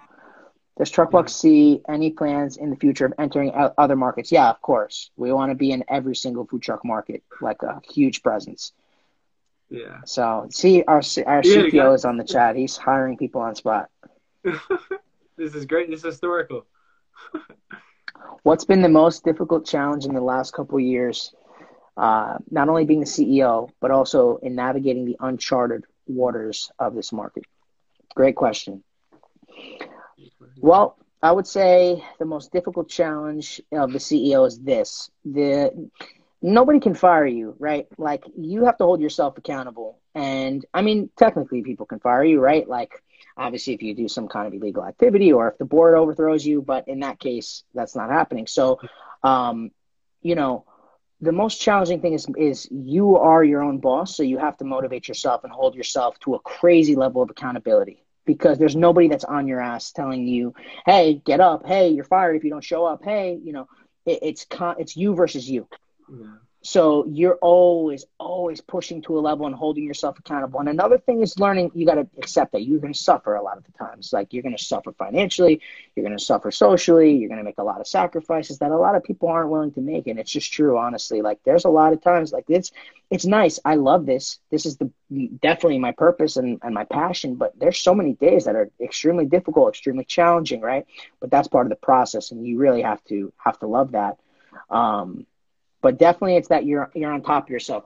Does 0.78 0.90
Truckbucks 0.90 1.28
see 1.30 1.82
any 1.86 2.10
plans 2.10 2.56
in 2.56 2.70
the 2.70 2.76
future 2.76 3.04
of 3.04 3.12
entering 3.18 3.52
other 3.76 3.96
markets? 3.96 4.32
Yeah, 4.32 4.48
of 4.48 4.62
course. 4.62 5.10
We 5.16 5.30
want 5.30 5.50
to 5.50 5.54
be 5.54 5.72
in 5.72 5.84
every 5.88 6.16
single 6.16 6.46
food 6.46 6.62
truck 6.62 6.82
market, 6.86 7.22
like 7.42 7.62
a 7.62 7.82
huge 7.92 8.22
presence. 8.22 8.72
Yeah. 9.70 10.00
So, 10.04 10.48
see, 10.50 10.82
our 10.82 11.00
our 11.26 11.42
Yeah, 11.44 11.62
CPO 11.62 11.94
is 11.94 12.04
on 12.04 12.16
the 12.16 12.24
chat. 12.24 12.56
He's 12.56 12.76
hiring 12.76 13.16
people 13.16 13.40
on 13.40 13.54
spot. 13.54 13.88
this 14.44 15.54
is 15.54 15.64
great. 15.64 15.88
This 15.88 16.00
is 16.00 16.06
historical. 16.06 16.66
What's 18.42 18.64
been 18.64 18.82
the 18.82 18.88
most 18.88 19.24
difficult 19.24 19.66
challenge 19.66 20.06
in 20.06 20.14
the 20.14 20.20
last 20.20 20.52
couple 20.52 20.78
of 20.78 20.84
years? 20.84 21.32
Uh, 21.96 22.38
not 22.50 22.68
only 22.68 22.84
being 22.84 23.00
the 23.00 23.06
CEO, 23.06 23.68
but 23.80 23.90
also 23.90 24.36
in 24.36 24.54
navigating 24.54 25.04
the 25.04 25.16
uncharted 25.20 25.84
waters 26.06 26.70
of 26.78 26.94
this 26.94 27.12
market. 27.12 27.44
Great 28.14 28.36
question. 28.36 28.82
Well, 30.56 30.96
I 31.22 31.30
would 31.30 31.46
say 31.46 32.02
the 32.18 32.24
most 32.24 32.52
difficult 32.52 32.88
challenge 32.88 33.60
of 33.72 33.92
the 33.92 33.98
CEO 33.98 34.46
is 34.46 34.58
this: 34.58 35.10
the 35.24 35.90
nobody 36.42 36.80
can 36.80 36.94
fire 36.94 37.26
you, 37.26 37.54
right? 37.58 37.86
Like 37.98 38.24
you 38.36 38.64
have 38.64 38.78
to 38.78 38.84
hold 38.84 39.00
yourself 39.00 39.36
accountable. 39.38 39.98
And 40.14 40.64
I 40.72 40.82
mean, 40.82 41.10
technically, 41.16 41.62
people 41.62 41.86
can 41.86 42.00
fire 42.00 42.24
you, 42.24 42.40
right? 42.40 42.68
Like 42.68 42.92
obviously, 43.36 43.74
if 43.74 43.82
you 43.82 43.94
do 43.94 44.08
some 44.08 44.28
kind 44.28 44.46
of 44.46 44.54
illegal 44.54 44.84
activity 44.84 45.32
or 45.32 45.48
if 45.48 45.58
the 45.58 45.64
board 45.64 45.94
overthrows 45.94 46.44
you, 46.44 46.62
but 46.62 46.88
in 46.88 47.00
that 47.00 47.20
case, 47.20 47.64
that's 47.74 47.96
not 47.96 48.10
happening. 48.10 48.46
So, 48.46 48.80
um, 49.22 49.70
you 50.22 50.34
know. 50.34 50.64
The 51.22 51.32
most 51.32 51.60
challenging 51.60 52.00
thing 52.00 52.14
is 52.14 52.26
is 52.38 52.66
you 52.70 53.18
are 53.18 53.44
your 53.44 53.62
own 53.62 53.76
boss, 53.76 54.16
so 54.16 54.22
you 54.22 54.38
have 54.38 54.56
to 54.56 54.64
motivate 54.64 55.06
yourself 55.06 55.44
and 55.44 55.52
hold 55.52 55.74
yourself 55.74 56.18
to 56.20 56.34
a 56.34 56.38
crazy 56.38 56.96
level 56.96 57.20
of 57.20 57.28
accountability 57.28 58.02
because 58.24 58.58
there's 58.58 58.74
nobody 58.74 59.08
that's 59.08 59.24
on 59.24 59.46
your 59.46 59.60
ass 59.60 59.92
telling 59.92 60.26
you, 60.26 60.54
"Hey, 60.86 61.20
get 61.22 61.40
up! 61.40 61.66
Hey, 61.66 61.90
you're 61.90 62.04
fired 62.04 62.36
if 62.36 62.44
you 62.44 62.48
don't 62.48 62.64
show 62.64 62.86
up! 62.86 63.04
Hey, 63.04 63.38
you 63.42 63.52
know, 63.52 63.68
it, 64.06 64.20
it's 64.22 64.46
con- 64.46 64.76
it's 64.78 64.96
you 64.96 65.14
versus 65.14 65.46
you." 65.46 65.68
So 66.62 67.06
you're 67.08 67.36
always, 67.36 68.04
always 68.18 68.60
pushing 68.60 69.00
to 69.02 69.18
a 69.18 69.20
level 69.20 69.46
and 69.46 69.54
holding 69.54 69.82
yourself 69.82 70.18
accountable. 70.18 70.60
And 70.60 70.68
another 70.68 70.98
thing 70.98 71.22
is 71.22 71.38
learning, 71.38 71.70
you 71.74 71.86
got 71.86 71.94
to 71.94 72.06
accept 72.18 72.52
that 72.52 72.64
you're 72.64 72.80
going 72.80 72.92
to 72.92 72.98
suffer 72.98 73.34
a 73.34 73.42
lot 73.42 73.56
of 73.56 73.64
the 73.64 73.72
times. 73.72 74.12
Like 74.12 74.34
you're 74.34 74.42
going 74.42 74.56
to 74.56 74.62
suffer 74.62 74.92
financially, 74.92 75.62
you're 75.96 76.04
going 76.04 76.18
to 76.18 76.22
suffer 76.22 76.50
socially, 76.50 77.16
you're 77.16 77.30
going 77.30 77.38
to 77.38 77.44
make 77.44 77.56
a 77.56 77.64
lot 77.64 77.80
of 77.80 77.86
sacrifices 77.86 78.58
that 78.58 78.72
a 78.72 78.76
lot 78.76 78.94
of 78.94 79.02
people 79.02 79.28
aren't 79.28 79.48
willing 79.48 79.72
to 79.72 79.80
make. 79.80 80.06
And 80.06 80.18
it's 80.18 80.30
just 80.30 80.52
true, 80.52 80.76
honestly. 80.76 81.22
Like 81.22 81.38
there's 81.44 81.64
a 81.64 81.70
lot 81.70 81.94
of 81.94 82.02
times 82.02 82.30
like 82.30 82.44
it's, 82.48 82.72
it's 83.08 83.24
nice. 83.24 83.58
I 83.64 83.76
love 83.76 84.04
this. 84.04 84.38
This 84.50 84.66
is 84.66 84.76
the 84.76 84.90
definitely 85.40 85.78
my 85.78 85.92
purpose 85.92 86.36
and, 86.36 86.58
and 86.62 86.74
my 86.74 86.84
passion, 86.84 87.36
but 87.36 87.58
there's 87.58 87.78
so 87.78 87.94
many 87.94 88.12
days 88.12 88.44
that 88.44 88.54
are 88.54 88.70
extremely 88.78 89.24
difficult, 89.24 89.70
extremely 89.70 90.04
challenging, 90.04 90.60
right? 90.60 90.84
But 91.20 91.30
that's 91.30 91.48
part 91.48 91.64
of 91.64 91.70
the 91.70 91.76
process. 91.76 92.32
And 92.32 92.46
you 92.46 92.58
really 92.58 92.82
have 92.82 93.02
to, 93.04 93.32
have 93.38 93.58
to 93.60 93.66
love 93.66 93.92
that. 93.92 94.18
Um, 94.68 95.26
but 95.80 95.98
definitely 95.98 96.36
it's 96.36 96.48
that 96.48 96.64
you're 96.64 96.90
you're 96.94 97.12
on 97.12 97.22
top 97.22 97.44
of 97.44 97.50
yourself. 97.50 97.84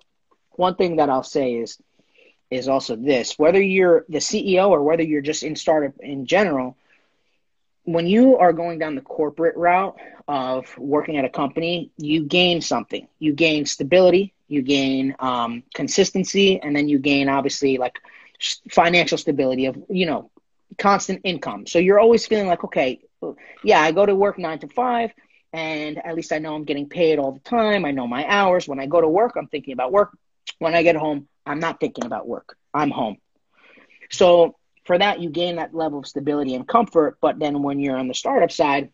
One 0.52 0.74
thing 0.74 0.96
that 0.96 1.10
I'll 1.10 1.22
say 1.22 1.54
is 1.54 1.78
is 2.50 2.68
also 2.68 2.96
this 2.96 3.38
whether 3.38 3.60
you're 3.60 4.04
the 4.08 4.18
CEO 4.18 4.68
or 4.70 4.82
whether 4.82 5.02
you're 5.02 5.22
just 5.22 5.42
in 5.42 5.56
startup 5.56 5.94
in 6.00 6.26
general, 6.26 6.76
when 7.84 8.06
you 8.06 8.38
are 8.38 8.52
going 8.52 8.78
down 8.78 8.94
the 8.94 9.00
corporate 9.00 9.56
route 9.56 9.96
of 10.26 10.76
working 10.78 11.16
at 11.18 11.24
a 11.24 11.28
company, 11.28 11.90
you 11.96 12.24
gain 12.24 12.60
something. 12.60 13.06
You 13.18 13.34
gain 13.34 13.66
stability, 13.66 14.32
you 14.48 14.62
gain 14.62 15.14
um, 15.18 15.62
consistency, 15.74 16.60
and 16.60 16.74
then 16.74 16.88
you 16.88 16.98
gain 16.98 17.28
obviously 17.28 17.76
like 17.76 17.98
financial 18.70 19.18
stability 19.18 19.66
of 19.66 19.76
you 19.88 20.06
know 20.06 20.30
constant 20.78 21.20
income. 21.24 21.66
So 21.66 21.78
you're 21.78 22.00
always 22.00 22.26
feeling 22.26 22.48
like, 22.48 22.64
okay, 22.64 23.00
yeah, 23.62 23.80
I 23.80 23.92
go 23.92 24.04
to 24.06 24.14
work 24.14 24.38
nine 24.38 24.58
to 24.60 24.68
five, 24.68 25.12
and 25.54 26.04
at 26.04 26.16
least 26.16 26.32
I 26.32 26.40
know 26.40 26.56
I'm 26.56 26.64
getting 26.64 26.88
paid 26.88 27.20
all 27.20 27.30
the 27.30 27.38
time. 27.38 27.84
I 27.84 27.92
know 27.92 28.08
my 28.08 28.26
hours. 28.26 28.66
When 28.66 28.80
I 28.80 28.86
go 28.86 29.00
to 29.00 29.06
work, 29.06 29.36
I'm 29.36 29.46
thinking 29.46 29.72
about 29.72 29.92
work. 29.92 30.10
When 30.58 30.74
I 30.74 30.82
get 30.82 30.96
home, 30.96 31.28
I'm 31.46 31.60
not 31.60 31.78
thinking 31.78 32.06
about 32.06 32.26
work. 32.26 32.56
I'm 32.74 32.90
home. 32.90 33.18
So 34.10 34.56
for 34.84 34.98
that, 34.98 35.20
you 35.20 35.30
gain 35.30 35.56
that 35.56 35.72
level 35.72 36.00
of 36.00 36.08
stability 36.08 36.56
and 36.56 36.66
comfort. 36.66 37.18
But 37.20 37.38
then 37.38 37.62
when 37.62 37.78
you're 37.78 37.96
on 37.96 38.08
the 38.08 38.14
startup 38.14 38.50
side, 38.50 38.90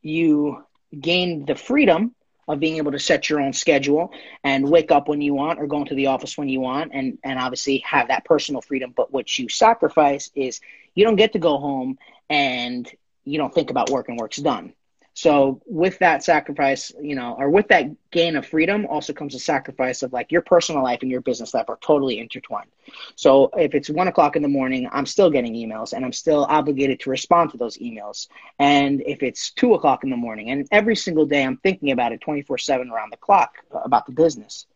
you 0.00 0.64
gain 0.98 1.44
the 1.44 1.54
freedom 1.54 2.14
of 2.48 2.60
being 2.60 2.78
able 2.78 2.92
to 2.92 2.98
set 2.98 3.28
your 3.28 3.42
own 3.42 3.52
schedule 3.52 4.10
and 4.42 4.70
wake 4.70 4.90
up 4.90 5.06
when 5.06 5.20
you 5.20 5.34
want 5.34 5.60
or 5.60 5.66
go 5.66 5.82
into 5.82 5.94
the 5.94 6.06
office 6.06 6.38
when 6.38 6.48
you 6.48 6.60
want 6.60 6.92
and, 6.94 7.18
and 7.22 7.38
obviously 7.38 7.84
have 7.86 8.08
that 8.08 8.24
personal 8.24 8.62
freedom. 8.62 8.94
But 8.96 9.12
what 9.12 9.38
you 9.38 9.50
sacrifice 9.50 10.30
is 10.34 10.62
you 10.94 11.04
don't 11.04 11.16
get 11.16 11.34
to 11.34 11.38
go 11.38 11.58
home 11.58 11.98
and 12.30 12.90
you 13.24 13.36
don't 13.36 13.54
think 13.54 13.68
about 13.68 13.90
work 13.90 14.08
and 14.08 14.18
work's 14.18 14.38
done. 14.38 14.72
So 15.14 15.60
with 15.66 15.98
that 15.98 16.22
sacrifice, 16.22 16.92
you 17.00 17.14
know, 17.14 17.34
or 17.38 17.50
with 17.50 17.68
that 17.68 17.86
gain 18.10 18.36
of 18.36 18.46
freedom 18.46 18.86
also 18.86 19.12
comes 19.12 19.34
a 19.34 19.40
sacrifice 19.40 20.02
of 20.02 20.12
like 20.12 20.30
your 20.30 20.42
personal 20.42 20.82
life 20.82 21.00
and 21.02 21.10
your 21.10 21.20
business 21.20 21.52
life 21.52 21.68
are 21.68 21.78
totally 21.82 22.18
intertwined. 22.18 22.70
So 23.16 23.50
if 23.56 23.74
it's 23.74 23.90
one 23.90 24.08
o'clock 24.08 24.36
in 24.36 24.42
the 24.42 24.48
morning, 24.48 24.88
I'm 24.92 25.06
still 25.06 25.30
getting 25.30 25.54
emails 25.54 25.92
and 25.92 26.04
I'm 26.04 26.12
still 26.12 26.44
obligated 26.48 27.00
to 27.00 27.10
respond 27.10 27.50
to 27.50 27.56
those 27.56 27.76
emails. 27.78 28.28
And 28.58 29.02
if 29.04 29.22
it's 29.22 29.50
two 29.50 29.74
o'clock 29.74 30.04
in 30.04 30.10
the 30.10 30.16
morning 30.16 30.50
and 30.50 30.66
every 30.70 30.96
single 30.96 31.26
day 31.26 31.44
I'm 31.44 31.56
thinking 31.58 31.90
about 31.90 32.12
it 32.12 32.20
24 32.20 32.58
seven 32.58 32.90
around 32.90 33.12
the 33.12 33.16
clock 33.16 33.56
about 33.72 34.06
the 34.06 34.12
business. 34.12 34.66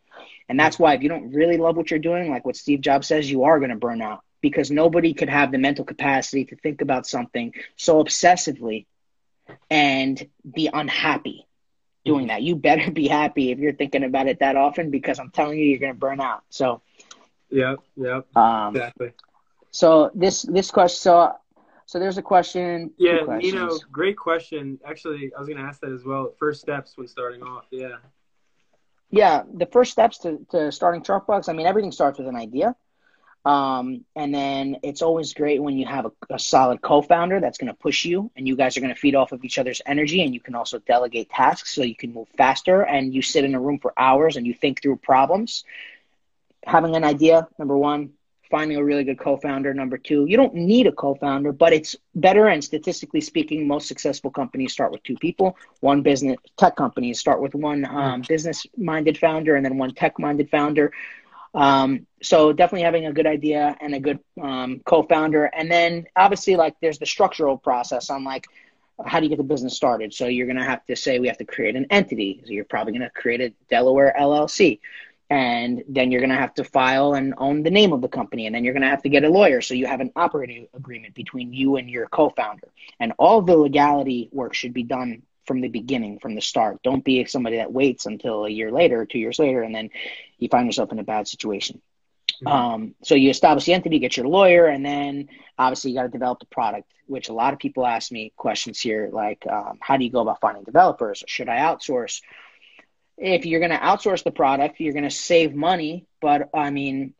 And 0.48 0.58
that's 0.58 0.78
why 0.78 0.94
if 0.94 1.02
you 1.02 1.08
don't 1.08 1.32
really 1.32 1.56
love 1.56 1.76
what 1.76 1.90
you're 1.90 1.98
doing, 1.98 2.30
like 2.30 2.44
what 2.44 2.56
Steve 2.56 2.80
Jobs 2.80 3.06
says, 3.06 3.30
you 3.30 3.44
are 3.44 3.58
going 3.58 3.70
to 3.70 3.76
burn 3.76 4.02
out 4.02 4.22
because 4.40 4.70
nobody 4.70 5.14
could 5.14 5.30
have 5.30 5.52
the 5.52 5.58
mental 5.58 5.84
capacity 5.84 6.44
to 6.44 6.56
think 6.56 6.82
about 6.82 7.06
something 7.06 7.54
so 7.76 8.02
obsessively 8.02 8.84
and 9.70 10.28
be 10.54 10.68
unhappy 10.72 11.46
doing 12.04 12.28
that. 12.28 12.42
You 12.42 12.56
better 12.56 12.90
be 12.90 13.08
happy 13.08 13.50
if 13.50 13.58
you're 13.58 13.72
thinking 13.72 14.04
about 14.04 14.26
it 14.26 14.40
that 14.40 14.56
often 14.56 14.90
because 14.90 15.18
I'm 15.18 15.30
telling 15.30 15.58
you, 15.58 15.66
you're 15.66 15.78
going 15.78 15.92
to 15.92 15.98
burn 15.98 16.20
out. 16.20 16.42
So, 16.50 16.82
yeah, 17.50 17.76
yeah, 17.96 18.20
um, 18.36 18.74
exactly. 18.74 19.12
So 19.70 20.10
this 20.14 20.42
this 20.42 20.70
question, 20.70 20.96
so 20.96 21.32
so 21.86 21.98
there's 21.98 22.18
a 22.18 22.22
question. 22.22 22.92
Yeah, 22.96 23.20
Nino, 23.38 23.78
great 23.90 24.16
question. 24.16 24.78
Actually, 24.86 25.32
I 25.36 25.38
was 25.38 25.48
going 25.48 25.58
to 25.58 25.64
ask 25.64 25.80
that 25.80 25.92
as 25.92 26.04
well. 26.04 26.32
First 26.38 26.60
steps 26.60 26.96
when 26.96 27.08
starting 27.08 27.42
off. 27.42 27.64
Yeah. 27.70 27.96
Yeah, 29.10 29.42
the 29.52 29.66
first 29.66 29.92
steps 29.92 30.18
to, 30.18 30.44
to 30.50 30.72
starting 30.72 31.02
Truckbucks. 31.02 31.48
I 31.48 31.52
mean, 31.52 31.66
everything 31.66 31.92
starts 31.92 32.18
with 32.18 32.26
an 32.26 32.34
idea. 32.34 32.74
Um, 33.44 34.06
and 34.16 34.34
then 34.34 34.78
it's 34.82 35.02
always 35.02 35.34
great 35.34 35.62
when 35.62 35.76
you 35.76 35.84
have 35.84 36.06
a, 36.06 36.12
a 36.30 36.38
solid 36.38 36.80
co-founder 36.80 37.40
that's 37.40 37.58
going 37.58 37.72
to 37.72 37.78
push 37.78 38.06
you 38.06 38.30
and 38.36 38.48
you 38.48 38.56
guys 38.56 38.76
are 38.76 38.80
going 38.80 38.94
to 38.94 38.98
feed 38.98 39.14
off 39.14 39.32
of 39.32 39.44
each 39.44 39.58
other's 39.58 39.82
energy 39.84 40.22
and 40.22 40.32
you 40.32 40.40
can 40.40 40.54
also 40.54 40.78
delegate 40.78 41.28
tasks 41.28 41.74
so 41.74 41.82
you 41.82 41.94
can 41.94 42.14
move 42.14 42.28
faster 42.38 42.80
and 42.82 43.12
you 43.12 43.20
sit 43.20 43.44
in 43.44 43.54
a 43.54 43.60
room 43.60 43.78
for 43.78 43.92
hours 43.98 44.36
and 44.36 44.46
you 44.46 44.54
think 44.54 44.80
through 44.80 44.96
problems. 44.96 45.64
Having 46.64 46.96
an 46.96 47.04
idea, 47.04 47.46
number 47.58 47.76
one, 47.76 48.12
finding 48.50 48.78
a 48.78 48.84
really 48.84 49.04
good 49.04 49.18
co-founder, 49.18 49.74
number 49.74 49.98
two, 49.98 50.24
you 50.26 50.38
don't 50.38 50.54
need 50.54 50.86
a 50.86 50.92
co-founder, 50.92 51.52
but 51.52 51.74
it's 51.74 51.96
better 52.14 52.46
and 52.46 52.62
statistically 52.64 53.20
speaking, 53.20 53.66
most 53.66 53.88
successful 53.88 54.30
companies 54.30 54.72
start 54.72 54.90
with 54.90 55.02
two 55.02 55.16
people. 55.16 55.58
One 55.80 56.00
business 56.00 56.36
tech 56.56 56.76
companies 56.76 57.20
start 57.20 57.42
with 57.42 57.54
one 57.54 57.84
um, 57.84 58.22
business-minded 58.26 59.18
founder 59.18 59.56
and 59.56 59.64
then 59.66 59.76
one 59.76 59.92
tech-minded 59.92 60.48
founder 60.50 60.92
um, 61.54 62.06
so 62.22 62.52
definitely 62.52 62.82
having 62.82 63.06
a 63.06 63.12
good 63.12 63.26
idea 63.26 63.76
and 63.80 63.94
a 63.94 64.00
good 64.00 64.18
um, 64.42 64.80
co-founder, 64.84 65.44
and 65.44 65.70
then 65.70 66.06
obviously 66.16 66.56
like 66.56 66.74
there's 66.80 66.98
the 66.98 67.06
structural 67.06 67.56
process 67.56 68.10
on 68.10 68.24
like 68.24 68.46
how 69.04 69.18
do 69.18 69.26
you 69.26 69.30
get 69.30 69.38
the 69.38 69.44
business 69.44 69.76
started. 69.76 70.12
So 70.12 70.26
you're 70.26 70.46
gonna 70.46 70.64
have 70.64 70.84
to 70.86 70.96
say 70.96 71.18
we 71.18 71.28
have 71.28 71.38
to 71.38 71.44
create 71.44 71.76
an 71.76 71.86
entity. 71.90 72.42
So 72.44 72.52
you're 72.52 72.64
probably 72.64 72.92
gonna 72.92 73.10
create 73.10 73.40
a 73.40 73.52
Delaware 73.68 74.14
LLC, 74.18 74.80
and 75.30 75.84
then 75.88 76.10
you're 76.10 76.20
gonna 76.20 76.36
have 76.36 76.54
to 76.54 76.64
file 76.64 77.14
and 77.14 77.34
own 77.38 77.62
the 77.62 77.70
name 77.70 77.92
of 77.92 78.00
the 78.00 78.08
company, 78.08 78.46
and 78.46 78.54
then 78.54 78.64
you're 78.64 78.74
gonna 78.74 78.90
have 78.90 79.02
to 79.02 79.08
get 79.08 79.24
a 79.24 79.28
lawyer. 79.28 79.60
So 79.60 79.74
you 79.74 79.86
have 79.86 80.00
an 80.00 80.10
operating 80.16 80.66
agreement 80.74 81.14
between 81.14 81.52
you 81.52 81.76
and 81.76 81.88
your 81.88 82.06
co-founder, 82.08 82.68
and 82.98 83.12
all 83.18 83.42
the 83.42 83.56
legality 83.56 84.28
work 84.32 84.54
should 84.54 84.72
be 84.74 84.82
done 84.82 85.22
from 85.46 85.60
the 85.60 85.68
beginning, 85.68 86.18
from 86.18 86.34
the 86.34 86.40
start. 86.40 86.82
Don't 86.82 87.04
be 87.04 87.24
somebody 87.26 87.56
that 87.56 87.72
waits 87.72 88.06
until 88.06 88.44
a 88.44 88.50
year 88.50 88.70
later, 88.70 89.06
two 89.06 89.18
years 89.18 89.38
later, 89.38 89.62
and 89.62 89.74
then 89.74 89.90
you 90.38 90.48
find 90.48 90.66
yourself 90.66 90.92
in 90.92 90.98
a 90.98 91.04
bad 91.04 91.28
situation. 91.28 91.80
Mm-hmm. 92.42 92.46
Um, 92.46 92.94
so 93.02 93.14
you 93.14 93.30
establish 93.30 93.64
the 93.64 93.74
entity, 93.74 93.98
get 93.98 94.16
your 94.16 94.26
lawyer, 94.26 94.66
and 94.66 94.84
then 94.84 95.28
obviously 95.58 95.90
you 95.90 95.96
got 95.96 96.04
to 96.04 96.08
develop 96.08 96.40
the 96.40 96.46
product. 96.46 96.90
Which 97.06 97.28
a 97.28 97.34
lot 97.34 97.52
of 97.52 97.58
people 97.58 97.86
ask 97.86 98.10
me 98.10 98.32
questions 98.34 98.80
here, 98.80 99.10
like 99.12 99.46
um, 99.46 99.78
how 99.80 99.98
do 99.98 100.04
you 100.04 100.10
go 100.10 100.20
about 100.20 100.40
finding 100.40 100.64
developers? 100.64 101.22
Should 101.26 101.50
I 101.50 101.58
outsource? 101.58 102.22
If 103.18 103.44
you're 103.44 103.60
going 103.60 103.72
to 103.72 103.78
outsource 103.78 104.24
the 104.24 104.30
product, 104.30 104.80
you're 104.80 104.94
going 104.94 105.04
to 105.04 105.10
save 105.10 105.54
money, 105.54 106.06
but 106.22 106.48
I 106.54 106.70
mean, 106.70 107.12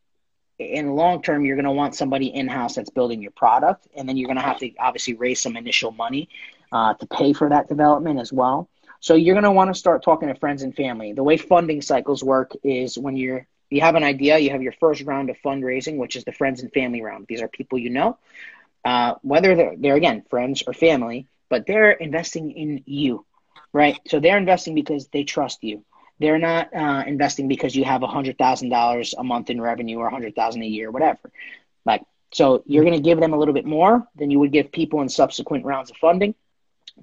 in 0.58 0.86
the 0.86 0.92
long 0.92 1.20
term, 1.20 1.44
you're 1.44 1.56
going 1.56 1.66
to 1.66 1.70
want 1.72 1.94
somebody 1.94 2.26
in 2.26 2.48
house 2.48 2.76
that's 2.76 2.90
building 2.90 3.20
your 3.20 3.32
product, 3.32 3.86
and 3.94 4.08
then 4.08 4.16
you're 4.16 4.26
going 4.26 4.38
to 4.38 4.42
have 4.42 4.58
to 4.60 4.70
obviously 4.78 5.14
raise 5.14 5.42
some 5.42 5.56
initial 5.56 5.92
money 5.92 6.28
uh, 6.74 6.92
to 6.94 7.06
pay 7.06 7.32
for 7.32 7.48
that 7.48 7.68
development 7.68 8.18
as 8.20 8.32
well. 8.32 8.68
So 9.00 9.14
you're 9.14 9.34
going 9.34 9.44
to 9.44 9.52
want 9.52 9.72
to 9.72 9.78
start 9.78 10.02
talking 10.02 10.28
to 10.28 10.34
friends 10.34 10.62
and 10.62 10.74
family. 10.74 11.12
The 11.12 11.22
way 11.22 11.36
funding 11.36 11.80
cycles 11.82 12.24
work 12.24 12.52
is 12.64 12.98
when 12.98 13.16
you're 13.16 13.46
you 13.70 13.80
have 13.80 13.94
an 13.94 14.04
idea, 14.04 14.38
you 14.38 14.50
have 14.50 14.62
your 14.62 14.74
first 14.80 15.02
round 15.02 15.30
of 15.30 15.36
fundraising, 15.44 15.96
which 15.96 16.16
is 16.16 16.24
the 16.24 16.32
friends 16.32 16.62
and 16.62 16.72
family 16.72 17.02
round. 17.02 17.26
These 17.28 17.42
are 17.42 17.48
people 17.48 17.78
you 17.78 17.90
know, 17.90 18.18
uh, 18.84 19.14
whether 19.22 19.54
they're, 19.56 19.74
they're 19.76 19.96
again 19.96 20.22
friends 20.30 20.62
or 20.66 20.72
family, 20.74 21.26
but 21.48 21.66
they're 21.66 21.92
investing 21.92 22.52
in 22.52 22.82
you, 22.86 23.24
right? 23.72 23.98
So 24.06 24.20
they're 24.20 24.36
investing 24.36 24.74
because 24.74 25.08
they 25.08 25.24
trust 25.24 25.64
you. 25.64 25.84
They're 26.20 26.38
not 26.38 26.74
uh, 26.74 27.04
investing 27.06 27.48
because 27.48 27.74
you 27.74 27.84
have 27.84 28.02
hundred 28.02 28.38
thousand 28.38 28.68
dollars 28.68 29.14
a 29.16 29.24
month 29.24 29.50
in 29.50 29.60
revenue 29.60 29.98
or 29.98 30.06
a 30.06 30.10
hundred 30.10 30.34
thousand 30.34 30.62
a 30.62 30.66
year, 30.66 30.90
whatever. 30.90 31.30
Like 31.84 32.02
so, 32.32 32.62
you're 32.66 32.84
going 32.84 32.94
to 32.94 33.00
give 33.00 33.20
them 33.20 33.32
a 33.32 33.38
little 33.38 33.54
bit 33.54 33.66
more 33.66 34.06
than 34.16 34.30
you 34.30 34.38
would 34.40 34.52
give 34.52 34.72
people 34.72 35.00
in 35.02 35.08
subsequent 35.08 35.64
rounds 35.64 35.90
of 35.90 35.96
funding. 35.96 36.34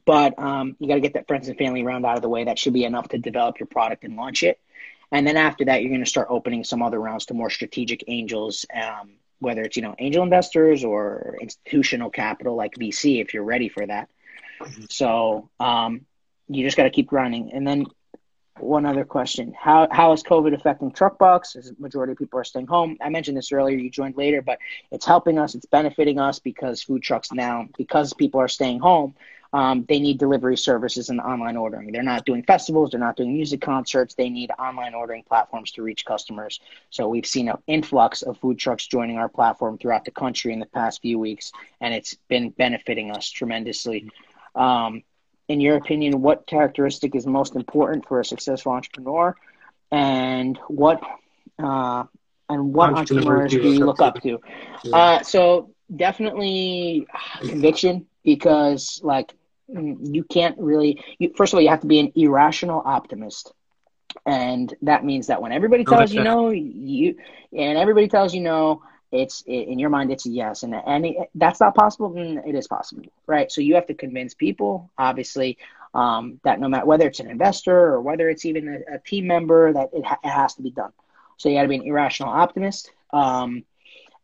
But 0.05 0.39
um, 0.39 0.75
you 0.79 0.87
got 0.87 0.95
to 0.95 1.01
get 1.01 1.13
that 1.13 1.27
friends 1.27 1.47
and 1.47 1.57
family 1.57 1.83
round 1.83 2.05
out 2.05 2.15
of 2.15 2.21
the 2.21 2.29
way. 2.29 2.45
That 2.45 2.57
should 2.57 2.73
be 2.73 2.85
enough 2.85 3.09
to 3.09 3.17
develop 3.17 3.59
your 3.59 3.67
product 3.67 4.03
and 4.03 4.15
launch 4.15 4.43
it. 4.43 4.59
And 5.11 5.27
then 5.27 5.37
after 5.37 5.65
that, 5.65 5.81
you're 5.81 5.89
going 5.89 6.03
to 6.03 6.09
start 6.09 6.27
opening 6.29 6.63
some 6.63 6.81
other 6.81 6.99
rounds 6.99 7.25
to 7.27 7.33
more 7.33 7.49
strategic 7.49 8.05
angels, 8.07 8.65
um, 8.73 9.11
whether 9.39 9.61
it's 9.61 9.75
you 9.75 9.81
know 9.81 9.95
angel 9.99 10.23
investors 10.23 10.83
or 10.83 11.37
institutional 11.41 12.09
capital 12.09 12.55
like 12.55 12.75
VC, 12.75 13.21
if 13.21 13.33
you're 13.33 13.43
ready 13.43 13.67
for 13.67 13.85
that. 13.85 14.09
So 14.89 15.49
um, 15.59 16.05
you 16.47 16.63
just 16.63 16.77
got 16.77 16.83
to 16.83 16.89
keep 16.89 17.07
grinding. 17.07 17.51
And 17.51 17.67
then 17.67 17.87
one 18.59 18.85
other 18.85 19.03
question: 19.03 19.53
How 19.57 19.87
how 19.91 20.13
is 20.13 20.23
COVID 20.23 20.53
affecting 20.53 20.91
Truckbucks? 20.91 21.55
As 21.55 21.73
majority 21.77 22.13
of 22.13 22.17
people 22.17 22.39
are 22.39 22.43
staying 22.45 22.67
home. 22.67 22.97
I 23.01 23.09
mentioned 23.09 23.35
this 23.35 23.51
earlier. 23.51 23.77
You 23.77 23.89
joined 23.89 24.15
later, 24.17 24.41
but 24.41 24.59
it's 24.91 25.05
helping 25.05 25.39
us. 25.39 25.55
It's 25.55 25.65
benefiting 25.65 26.19
us 26.19 26.39
because 26.39 26.81
food 26.81 27.01
trucks 27.01 27.31
now, 27.31 27.67
because 27.77 28.13
people 28.13 28.39
are 28.39 28.47
staying 28.47 28.79
home, 28.79 29.15
um, 29.53 29.85
they 29.87 29.99
need 29.99 30.17
delivery 30.17 30.55
services 30.55 31.09
and 31.09 31.19
online 31.19 31.57
ordering. 31.57 31.91
They're 31.91 32.03
not 32.03 32.25
doing 32.25 32.43
festivals, 32.43 32.91
they're 32.91 32.99
not 32.99 33.17
doing 33.17 33.33
music 33.33 33.61
concerts. 33.61 34.15
They 34.15 34.29
need 34.29 34.49
online 34.57 34.93
ordering 34.93 35.23
platforms 35.23 35.71
to 35.73 35.83
reach 35.83 36.05
customers. 36.05 36.59
So 36.89 37.07
we've 37.09 37.25
seen 37.25 37.49
an 37.49 37.57
influx 37.67 38.21
of 38.21 38.37
food 38.37 38.57
trucks 38.57 38.87
joining 38.87 39.17
our 39.17 39.27
platform 39.27 39.77
throughout 39.77 40.05
the 40.05 40.11
country 40.11 40.53
in 40.53 40.59
the 40.59 40.65
past 40.67 41.01
few 41.01 41.19
weeks, 41.19 41.51
and 41.81 41.93
it's 41.93 42.15
been 42.29 42.49
benefiting 42.51 43.11
us 43.11 43.29
tremendously. 43.29 44.09
Um, 44.55 45.03
in 45.49 45.59
your 45.59 45.75
opinion, 45.75 46.21
what 46.21 46.47
characteristic 46.47 47.13
is 47.13 47.27
most 47.27 47.55
important 47.57 48.07
for 48.07 48.21
a 48.21 48.25
successful 48.25 48.71
entrepreneur, 48.71 49.35
and 49.91 50.57
what 50.69 51.01
uh, 51.61 52.05
and 52.47 52.73
what 52.73 52.93
entrepreneurs 52.93 53.51
do 53.51 53.61
you 53.61 53.85
look 53.85 54.01
up 54.01 54.21
to? 54.21 54.39
Uh, 54.93 55.21
so 55.23 55.71
definitely 55.93 57.05
conviction 57.41 58.05
because 58.23 59.01
like 59.03 59.33
you 59.71 60.23
can't 60.23 60.57
really 60.59 61.03
you, 61.19 61.33
first 61.35 61.53
of 61.53 61.57
all 61.57 61.61
you 61.61 61.69
have 61.69 61.81
to 61.81 61.87
be 61.87 61.99
an 61.99 62.11
irrational 62.15 62.81
optimist. 62.83 63.53
And 64.25 64.73
that 64.81 65.05
means 65.05 65.27
that 65.27 65.41
when 65.41 65.53
everybody 65.53 65.85
tells 65.85 66.13
you 66.13 66.23
no 66.23 66.49
you 66.49 67.15
and 67.57 67.77
everybody 67.77 68.07
tells 68.07 68.33
you 68.33 68.41
no 68.41 68.83
it's 69.11 69.43
in 69.45 69.79
your 69.79 69.89
mind 69.89 70.11
it's 70.11 70.25
a 70.25 70.29
yes. 70.29 70.63
And 70.63 70.75
and 70.75 71.05
that's 71.35 71.59
not 71.59 71.75
possible 71.75 72.09
then 72.09 72.41
it 72.45 72.55
is 72.55 72.67
possible 72.67 73.03
right? 73.27 73.51
So 73.51 73.61
you 73.61 73.75
have 73.75 73.87
to 73.87 73.93
convince 73.93 74.33
people 74.33 74.89
obviously 74.97 75.57
um, 75.93 76.39
that 76.43 76.59
no 76.59 76.69
matter 76.69 76.85
whether 76.85 77.07
it's 77.07 77.19
an 77.19 77.29
investor 77.29 77.75
or 77.75 78.01
whether 78.01 78.29
it's 78.29 78.45
even 78.45 78.67
a, 78.89 78.95
a 78.95 78.99
team 78.99 79.27
member 79.27 79.73
that 79.73 79.89
it, 79.93 80.05
ha- 80.05 80.19
it, 80.23 80.29
has 80.29 80.53
to 80.55 80.61
be 80.61 80.71
done. 80.71 80.93
So 81.35 81.49
you 81.49 81.55
got 81.55 81.63
to 81.63 81.67
be 81.67 81.75
an 81.75 81.83
irrational 81.83 82.29
optimist 82.29 82.91
um, 83.11 83.65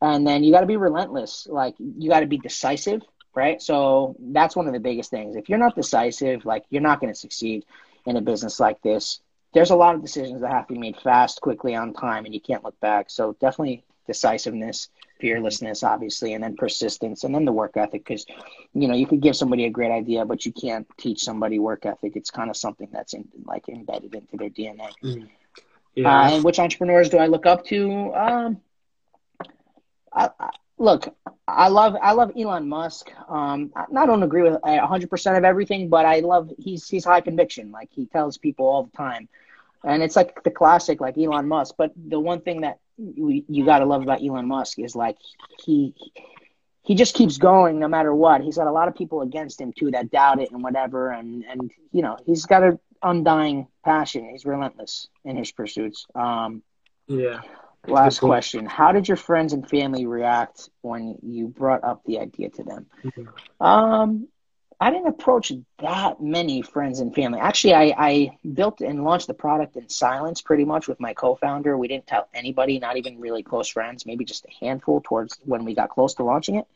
and 0.01 0.25
then 0.25 0.43
you 0.43 0.51
got 0.51 0.61
to 0.61 0.67
be 0.67 0.77
relentless. 0.77 1.47
Like 1.49 1.75
you 1.79 2.09
got 2.09 2.21
to 2.21 2.27
be 2.27 2.37
decisive, 2.37 3.01
right? 3.37 3.61
So 3.61 4.15
that's 4.19 4.55
one 4.55 4.65
of 4.65 4.73
the 4.73 4.79
biggest 4.79 5.11
things. 5.11 5.35
If 5.35 5.47
you're 5.47 5.59
not 5.59 5.75
decisive, 5.75 6.43
like 6.43 6.65
you're 6.71 6.81
not 6.81 6.99
going 6.99 7.13
to 7.13 7.19
succeed 7.19 7.65
in 8.07 8.17
a 8.17 8.21
business 8.21 8.59
like 8.59 8.81
this. 8.81 9.21
There's 9.53 9.69
a 9.69 9.75
lot 9.75 9.93
of 9.93 10.01
decisions 10.01 10.41
that 10.41 10.51
have 10.51 10.65
to 10.67 10.73
be 10.73 10.79
made 10.79 10.97
fast, 10.97 11.39
quickly, 11.39 11.75
on 11.75 11.93
time, 11.93 12.25
and 12.25 12.33
you 12.33 12.41
can't 12.41 12.63
look 12.63 12.77
back. 12.79 13.11
So 13.11 13.37
definitely 13.39 13.83
decisiveness, 14.07 14.89
fearlessness, 15.19 15.83
obviously, 15.83 16.33
and 16.33 16.43
then 16.43 16.55
persistence, 16.55 17.23
and 17.23 17.33
then 17.33 17.45
the 17.45 17.51
work 17.51 17.77
ethic. 17.77 18.03
Because 18.05 18.25
you 18.73 18.87
know 18.87 18.95
you 18.95 19.05
could 19.05 19.21
give 19.21 19.35
somebody 19.35 19.65
a 19.65 19.69
great 19.69 19.91
idea, 19.91 20.25
but 20.25 20.45
you 20.45 20.51
can't 20.51 20.87
teach 20.97 21.23
somebody 21.23 21.59
work 21.59 21.85
ethic. 21.85 22.15
It's 22.15 22.31
kind 22.31 22.49
of 22.49 22.57
something 22.57 22.89
that's 22.91 23.13
in, 23.13 23.27
like 23.45 23.69
embedded 23.69 24.15
into 24.15 24.35
their 24.35 24.49
DNA. 24.49 24.89
Mm. 25.03 25.29
Yeah. 25.93 26.09
Uh, 26.09 26.29
and 26.31 26.43
which 26.43 26.59
entrepreneurs 26.59 27.09
do 27.09 27.17
I 27.17 27.27
look 27.27 27.45
up 27.45 27.65
to? 27.65 28.13
Um, 28.15 28.61
I, 30.11 30.29
I, 30.39 30.49
look, 30.77 31.13
I 31.47 31.69
love 31.69 31.95
I 32.01 32.13
love 32.13 32.31
Elon 32.37 32.67
Musk. 32.67 33.11
Um, 33.27 33.71
I 33.75 34.05
don't 34.05 34.23
agree 34.23 34.43
with 34.43 34.61
hundred 34.63 35.09
percent 35.09 35.37
of 35.37 35.43
everything, 35.43 35.89
but 35.89 36.05
I 36.05 36.19
love 36.19 36.51
he's 36.57 36.87
he's 36.87 37.05
high 37.05 37.21
conviction. 37.21 37.71
Like 37.71 37.89
he 37.91 38.05
tells 38.05 38.37
people 38.37 38.67
all 38.67 38.83
the 38.83 38.97
time, 38.97 39.27
and 39.83 40.03
it's 40.03 40.15
like 40.15 40.43
the 40.43 40.51
classic 40.51 41.01
like 41.01 41.17
Elon 41.17 41.47
Musk. 41.47 41.75
But 41.77 41.91
the 41.95 42.19
one 42.19 42.41
thing 42.41 42.61
that 42.61 42.79
you, 42.97 43.43
you 43.47 43.65
got 43.65 43.79
to 43.79 43.85
love 43.85 44.01
about 44.01 44.23
Elon 44.23 44.47
Musk 44.47 44.79
is 44.79 44.95
like 44.95 45.17
he 45.63 45.93
he 46.83 46.95
just 46.95 47.15
keeps 47.15 47.37
going 47.37 47.79
no 47.79 47.87
matter 47.87 48.13
what. 48.13 48.41
He's 48.41 48.57
got 48.57 48.67
a 48.67 48.71
lot 48.71 48.87
of 48.87 48.95
people 48.95 49.21
against 49.21 49.59
him 49.59 49.73
too 49.73 49.91
that 49.91 50.11
doubt 50.11 50.41
it 50.41 50.51
and 50.51 50.63
whatever, 50.63 51.11
and 51.11 51.43
and 51.45 51.71
you 51.91 52.01
know 52.01 52.17
he's 52.25 52.45
got 52.45 52.63
an 52.63 52.79
undying 53.01 53.67
passion. 53.83 54.29
He's 54.31 54.45
relentless 54.45 55.07
in 55.25 55.35
his 55.35 55.51
pursuits. 55.51 56.05
Um, 56.15 56.63
yeah. 57.07 57.41
Last 57.87 58.19
question. 58.19 58.65
How 58.65 58.91
did 58.91 59.07
your 59.07 59.17
friends 59.17 59.53
and 59.53 59.67
family 59.67 60.05
react 60.05 60.69
when 60.81 61.17
you 61.21 61.47
brought 61.47 61.83
up 61.83 62.03
the 62.05 62.19
idea 62.19 62.49
to 62.49 62.63
them? 62.63 62.85
Mm-hmm. 63.03 63.63
Um, 63.65 64.27
I 64.79 64.91
didn't 64.91 65.07
approach 65.07 65.51
that 65.79 66.21
many 66.21 66.61
friends 66.61 66.99
and 66.99 67.13
family. 67.13 67.39
Actually, 67.39 67.73
I, 67.73 67.95
I 67.97 68.37
built 68.53 68.81
and 68.81 69.03
launched 69.03 69.25
the 69.25 69.33
product 69.33 69.75
in 69.75 69.89
silence 69.89 70.41
pretty 70.41 70.65
much 70.65 70.87
with 70.87 70.99
my 70.99 71.13
co 71.13 71.35
founder. 71.35 71.77
We 71.77 71.87
didn't 71.87 72.05
tell 72.05 72.27
anybody, 72.33 72.77
not 72.77 72.97
even 72.97 73.19
really 73.19 73.41
close 73.41 73.67
friends, 73.67 74.05
maybe 74.05 74.23
just 74.23 74.45
a 74.45 74.65
handful 74.65 75.01
towards 75.03 75.39
when 75.45 75.65
we 75.65 75.73
got 75.73 75.89
close 75.89 76.13
to 76.15 76.23
launching 76.23 76.55
it. 76.55 76.67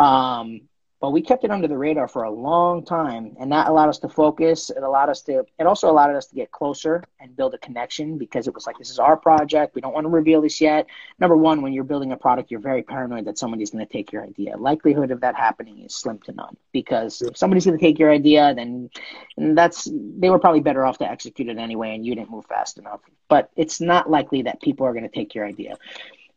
Um, 0.00 0.62
but 1.02 1.10
we 1.10 1.20
kept 1.20 1.42
it 1.42 1.50
under 1.50 1.66
the 1.66 1.76
radar 1.76 2.06
for 2.06 2.22
a 2.22 2.30
long 2.30 2.84
time 2.84 3.36
and 3.40 3.50
that 3.50 3.66
allowed 3.66 3.88
us 3.88 3.98
to 3.98 4.08
focus. 4.08 4.70
It 4.70 4.84
allowed 4.84 5.08
us 5.08 5.20
to 5.22 5.44
it 5.58 5.66
also 5.66 5.90
allowed 5.90 6.14
us 6.14 6.26
to 6.26 6.36
get 6.36 6.52
closer 6.52 7.02
and 7.18 7.36
build 7.36 7.54
a 7.54 7.58
connection 7.58 8.18
because 8.18 8.46
it 8.46 8.54
was 8.54 8.68
like 8.68 8.78
this 8.78 8.88
is 8.88 9.00
our 9.00 9.16
project. 9.16 9.74
We 9.74 9.80
don't 9.80 9.92
want 9.92 10.04
to 10.04 10.08
reveal 10.08 10.40
this 10.40 10.60
yet. 10.60 10.86
Number 11.18 11.36
one 11.36 11.60
when 11.60 11.72
you're 11.72 11.82
building 11.82 12.12
a 12.12 12.16
product 12.16 12.52
you're 12.52 12.60
very 12.60 12.84
paranoid 12.84 13.24
that 13.24 13.36
somebody's 13.36 13.70
going 13.70 13.84
to 13.84 13.92
take 13.92 14.12
your 14.12 14.22
idea. 14.22 14.56
Likelihood 14.56 15.10
of 15.10 15.20
that 15.22 15.34
happening 15.34 15.80
is 15.80 15.92
slim 15.92 16.20
to 16.20 16.32
none 16.32 16.56
because 16.72 17.20
if 17.20 17.36
somebody's 17.36 17.66
going 17.66 17.76
to 17.76 17.84
take 17.84 17.98
your 17.98 18.12
idea 18.12 18.54
then 18.54 18.88
that's 19.36 19.90
they 19.92 20.30
were 20.30 20.38
probably 20.38 20.60
better 20.60 20.86
off 20.86 20.98
to 20.98 21.10
execute 21.10 21.48
it 21.48 21.58
anyway 21.58 21.96
and 21.96 22.06
you 22.06 22.14
didn't 22.14 22.30
move 22.30 22.46
fast 22.46 22.78
enough. 22.78 23.00
But 23.28 23.50
it's 23.56 23.80
not 23.80 24.08
likely 24.08 24.42
that 24.42 24.62
people 24.62 24.86
are 24.86 24.92
going 24.92 25.02
to 25.02 25.14
take 25.14 25.34
your 25.34 25.46
idea 25.46 25.76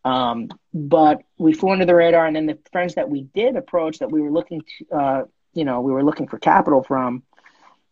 um, 0.05 0.49
but 0.71 1.23
we 1.37 1.53
flew 1.53 1.71
under 1.71 1.85
the 1.85 1.95
radar, 1.95 2.27
and 2.27 2.35
then 2.35 2.45
the 2.45 2.59
friends 2.71 2.93
that 2.95 3.09
we 3.09 3.23
did 3.23 3.57
approach 3.57 3.99
that 3.99 4.11
we 4.11 4.21
were 4.21 4.31
looking 4.31 4.61
to, 4.61 4.95
uh, 4.95 5.23
you 5.53 5.65
know, 5.65 5.81
we 5.81 5.91
were 5.91 6.03
looking 6.03 6.27
for 6.27 6.37
capital 6.37 6.83
from, 6.83 7.23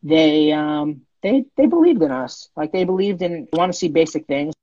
they 0.04 0.52
um, 0.52 1.02
they 1.24 1.46
they 1.58 1.66
believed 1.66 2.04
in 2.04 2.12
us. 2.12 2.50
Like 2.56 2.72
they 2.72 2.84
believed 2.84 3.22
in 3.24 3.48
want 3.52 3.74
to 3.74 3.78
see 3.78 3.90
basic 3.90 4.28
things. 4.28 4.54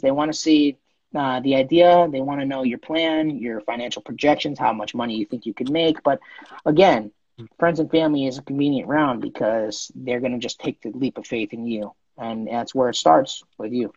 They 0.00 0.12
want 0.12 0.32
to 0.32 0.38
see 0.38 0.76
uh, 1.16 1.40
the 1.40 1.56
idea. 1.56 2.06
They 2.12 2.20
want 2.20 2.40
to 2.40 2.46
know 2.46 2.62
your 2.62 2.78
plan, 2.78 3.38
your 3.38 3.60
financial 3.62 4.02
projections, 4.02 4.58
how 4.58 4.72
much 4.72 4.94
money 4.94 5.16
you 5.16 5.26
think 5.26 5.46
you 5.46 5.54
can 5.54 5.72
make. 5.72 6.02
But 6.04 6.20
again, 6.64 7.10
friends 7.58 7.80
and 7.80 7.90
family 7.90 8.26
is 8.26 8.38
a 8.38 8.42
convenient 8.42 8.88
round 8.88 9.20
because 9.20 9.90
they're 9.96 10.20
going 10.20 10.32
to 10.32 10.38
just 10.38 10.60
take 10.60 10.80
the 10.82 10.90
leap 10.90 11.18
of 11.18 11.26
faith 11.26 11.52
in 11.52 11.66
you, 11.66 11.92
and 12.16 12.46
that's 12.46 12.72
where 12.72 12.88
it 12.88 12.96
starts 12.96 13.42
with 13.58 13.72
you. 13.72 13.92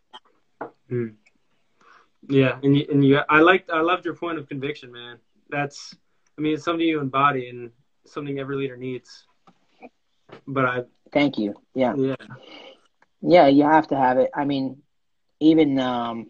Mm. 0.89 1.15
Yeah, 2.27 2.57
and 2.63 2.77
you, 2.77 2.85
and 2.89 3.03
you, 3.03 3.19
I 3.29 3.39
liked, 3.39 3.71
I 3.71 3.81
loved 3.81 4.05
your 4.05 4.15
point 4.15 4.37
of 4.37 4.47
conviction, 4.47 4.91
man. 4.91 5.17
That's, 5.49 5.95
I 6.37 6.41
mean, 6.41 6.53
it's 6.53 6.63
something 6.63 6.85
you 6.85 6.99
embody 6.99 7.49
and 7.49 7.71
something 8.05 8.39
every 8.39 8.55
leader 8.55 8.77
needs. 8.77 9.25
But 10.47 10.65
I. 10.65 10.83
Thank 11.11 11.37
you. 11.37 11.55
Yeah. 11.73 11.95
Yeah. 11.95 12.15
Yeah, 13.21 13.47
you 13.47 13.63
have 13.63 13.87
to 13.87 13.95
have 13.95 14.17
it. 14.17 14.31
I 14.33 14.45
mean, 14.45 14.81
even, 15.39 15.77
um, 15.79 16.27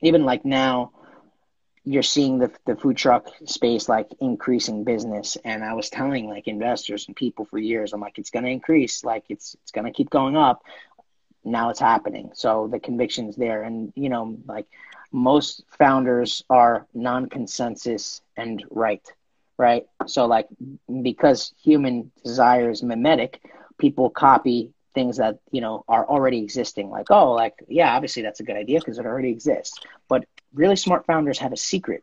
even 0.00 0.24
like 0.24 0.44
now, 0.44 0.92
you're 1.84 2.02
seeing 2.02 2.38
the 2.38 2.50
the 2.64 2.76
food 2.76 2.96
truck 2.96 3.28
space 3.44 3.88
like 3.88 4.08
increasing 4.20 4.84
business 4.84 5.36
and 5.44 5.64
i 5.64 5.74
was 5.74 5.90
telling 5.90 6.28
like 6.28 6.46
investors 6.46 7.06
and 7.06 7.16
people 7.16 7.44
for 7.44 7.58
years 7.58 7.92
i'm 7.92 8.00
like 8.00 8.18
it's 8.18 8.30
going 8.30 8.44
to 8.44 8.50
increase 8.50 9.04
like 9.04 9.24
it's 9.28 9.56
it's 9.62 9.72
going 9.72 9.84
to 9.84 9.90
keep 9.90 10.08
going 10.08 10.36
up 10.36 10.62
now 11.44 11.70
it's 11.70 11.80
happening 11.80 12.30
so 12.34 12.68
the 12.70 12.78
conviction's 12.78 13.34
there 13.36 13.62
and 13.64 13.92
you 13.96 14.08
know 14.08 14.38
like 14.46 14.66
most 15.12 15.64
founders 15.78 16.42
are 16.48 16.86
non-consensus 16.94 18.22
and 18.36 18.64
right 18.70 19.06
right? 19.62 19.86
So 20.06 20.26
like 20.26 20.48
because 21.02 21.54
human 21.62 22.10
desire 22.24 22.70
is 22.70 22.82
mimetic 22.82 23.40
people 23.78 24.10
copy 24.10 24.70
things 24.94 25.16
that 25.16 25.38
you 25.50 25.60
know 25.60 25.84
are 25.88 26.06
already 26.06 26.42
existing. 26.42 26.90
Like 26.90 27.10
oh 27.10 27.32
like 27.32 27.54
yeah 27.68 27.94
obviously 27.94 28.22
that's 28.22 28.40
a 28.40 28.42
good 28.42 28.56
idea 28.56 28.80
because 28.80 28.98
it 28.98 29.06
already 29.06 29.30
exists. 29.30 29.78
But 30.08 30.24
really 30.52 30.76
smart 30.76 31.06
founders 31.06 31.38
have 31.38 31.52
a 31.52 31.56
secret. 31.56 32.02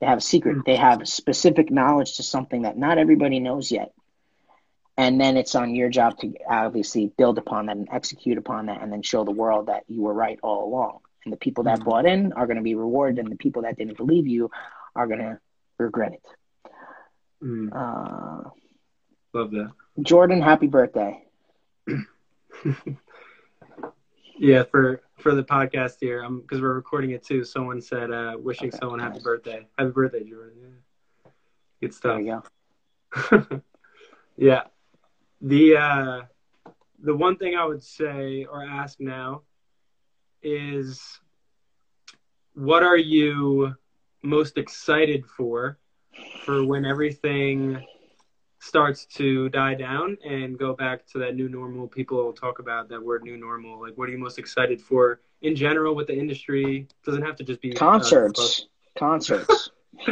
They 0.00 0.06
have 0.06 0.18
a 0.18 0.22
secret. 0.22 0.56
Mm-hmm. 0.56 0.70
They 0.70 0.76
have 0.76 1.06
specific 1.06 1.70
knowledge 1.70 2.16
to 2.16 2.22
something 2.22 2.62
that 2.62 2.76
not 2.76 2.98
everybody 2.98 3.38
knows 3.38 3.70
yet. 3.70 3.92
And 4.96 5.20
then 5.20 5.36
it's 5.36 5.54
on 5.54 5.74
your 5.74 5.88
job 5.88 6.18
to 6.18 6.34
obviously 6.48 7.12
build 7.16 7.38
upon 7.38 7.66
that 7.66 7.76
and 7.76 7.88
execute 7.90 8.36
upon 8.36 8.66
that 8.66 8.82
and 8.82 8.92
then 8.92 9.02
show 9.02 9.24
the 9.24 9.30
world 9.30 9.66
that 9.66 9.84
you 9.88 10.02
were 10.02 10.12
right 10.12 10.38
all 10.42 10.64
along 10.64 11.00
and 11.24 11.32
the 11.32 11.36
people 11.38 11.64
that 11.64 11.80
mm-hmm. 11.80 11.88
bought 11.88 12.06
in 12.06 12.32
are 12.32 12.46
going 12.46 12.56
to 12.56 12.62
be 12.62 12.74
rewarded, 12.74 13.18
and 13.18 13.30
the 13.30 13.36
people 13.36 13.62
that 13.62 13.76
didn't 13.76 13.96
believe 13.96 14.26
you 14.26 14.50
are 14.94 15.06
going 15.06 15.20
to 15.20 15.38
regret 15.78 16.12
it. 16.12 16.26
Mm. 17.42 17.70
Uh, 17.72 18.50
Love 19.32 19.50
that. 19.52 19.72
Jordan, 20.00 20.40
happy 20.40 20.66
birthday. 20.66 21.24
yeah, 24.38 24.62
for 24.64 25.02
for 25.18 25.34
the 25.34 25.44
podcast 25.44 25.96
here, 26.00 26.24
um, 26.24 26.40
because 26.40 26.60
we're 26.60 26.74
recording 26.74 27.10
it 27.10 27.24
too. 27.24 27.44
Someone 27.44 27.80
said, 27.80 28.10
uh, 28.10 28.36
wishing 28.38 28.68
okay, 28.68 28.78
someone 28.78 28.98
nice. 28.98 29.12
happy 29.12 29.22
birthday. 29.22 29.66
Happy 29.78 29.90
birthday, 29.90 30.24
Jordan. 30.24 30.58
Yeah. 30.60 31.30
Good 31.80 31.94
stuff. 31.94 32.18
There 32.18 32.24
you 32.24 32.42
go. 33.40 33.62
yeah. 34.36 34.62
The 35.40 35.76
uh, 35.76 36.20
the 37.02 37.14
one 37.14 37.36
thing 37.36 37.56
I 37.56 37.64
would 37.64 37.82
say 37.82 38.44
or 38.44 38.62
ask 38.62 39.00
now 39.00 39.42
is 40.42 41.20
what 42.54 42.82
are 42.82 42.96
you 42.96 43.74
most 44.22 44.58
excited 44.58 45.26
for 45.26 45.78
for 46.44 46.64
when 46.64 46.84
everything 46.84 47.82
starts 48.60 49.06
to 49.06 49.48
die 49.48 49.74
down 49.74 50.16
and 50.24 50.56
go 50.56 50.72
back 50.72 51.04
to 51.04 51.18
that 51.18 51.34
new 51.34 51.48
normal 51.48 51.88
people 51.88 52.32
talk 52.32 52.58
about 52.60 52.88
that 52.88 53.02
word 53.02 53.24
new 53.24 53.36
normal? 53.36 53.80
Like 53.80 53.96
what 53.96 54.08
are 54.08 54.12
you 54.12 54.18
most 54.18 54.38
excited 54.38 54.80
for 54.80 55.20
in 55.40 55.56
general 55.56 55.94
with 55.94 56.06
the 56.06 56.16
industry? 56.16 56.86
Doesn't 57.04 57.22
have 57.22 57.36
to 57.36 57.44
just 57.44 57.60
be 57.60 57.72
concerts. 57.72 58.66
uh, 58.96 58.98
concerts. 58.98 59.70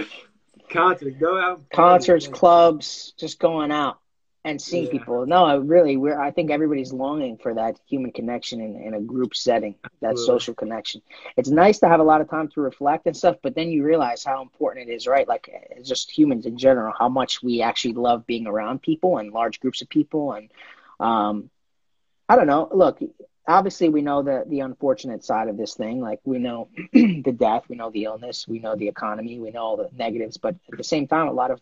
Concerts. 0.71 1.17
Go 1.19 1.37
out 1.37 1.69
concerts 1.73 2.29
clubs 2.29 3.13
just 3.19 3.41
going 3.41 3.73
out 3.73 4.00
and 4.45 4.61
seeing 4.61 4.87
yeah. 4.87 4.93
people. 4.93 5.27
No, 5.27 5.45
I 5.45 5.57
really, 5.57 5.97
we're. 5.97 6.19
I 6.19 6.31
think 6.31 6.51
everybody's 6.51 6.93
longing 6.93 7.37
for 7.37 7.55
that 7.55 7.79
human 7.87 8.11
connection 8.11 8.61
in, 8.61 8.77
in 8.77 8.95
a 8.95 9.01
group 9.01 9.37
setting, 9.37 9.75
that 10.01 10.13
Absolutely. 10.13 10.25
social 10.25 10.55
connection. 10.55 11.03
It's 11.37 11.51
nice 11.51 11.79
to 11.81 11.89
have 11.89 12.01
a 12.01 12.05
lot 12.05 12.21
of 12.21 12.31
time 12.31 12.49
to 12.49 12.61
reflect 12.61 13.07
and 13.07 13.17
stuff, 13.17 13.37
but 13.43 13.55
then 13.55 13.69
you 13.69 13.85
realize 13.85 14.25
how 14.25 14.41
important 14.41 14.89
it 14.89 14.93
is, 14.93 15.07
right? 15.07 15.29
Like 15.29 15.51
just 15.85 16.11
humans 16.11 16.47
in 16.47 16.57
general, 16.57 16.95
how 16.99 17.09
much 17.09 17.43
we 17.43 17.61
actually 17.61 17.95
love 17.95 18.27
being 18.27 18.47
around 18.47 18.83
people 18.83 19.19
and 19.19 19.33
large 19.33 19.61
groups 19.61 19.83
of 19.83 19.89
people. 19.89 20.33
And 20.33 20.51
um, 20.99 21.51
I 22.29 22.37
don't 22.37 22.47
know. 22.47 22.69
Look, 22.73 23.01
obviously, 23.47 23.91
we 23.91 24.01
know 24.01 24.23
the 24.23 24.45
the 24.47 24.61
unfortunate 24.61 25.23
side 25.23 25.49
of 25.49 25.59
this 25.59 25.75
thing. 25.75 26.01
Like 26.01 26.21
we 26.25 26.39
know 26.39 26.69
the 26.93 27.37
death, 27.37 27.65
we 27.69 27.77
know 27.77 27.91
the 27.91 28.05
illness, 28.05 28.49
we 28.49 28.59
know 28.59 28.75
the 28.75 28.89
economy, 28.89 29.39
we 29.39 29.51
know 29.51 29.63
all 29.63 29.77
the 29.77 29.91
negatives, 29.95 30.39
but 30.39 30.55
at 30.73 30.79
the 30.79 30.85
same 30.85 31.07
time, 31.07 31.29
a 31.29 31.33
lot 31.33 31.51
of 31.51 31.61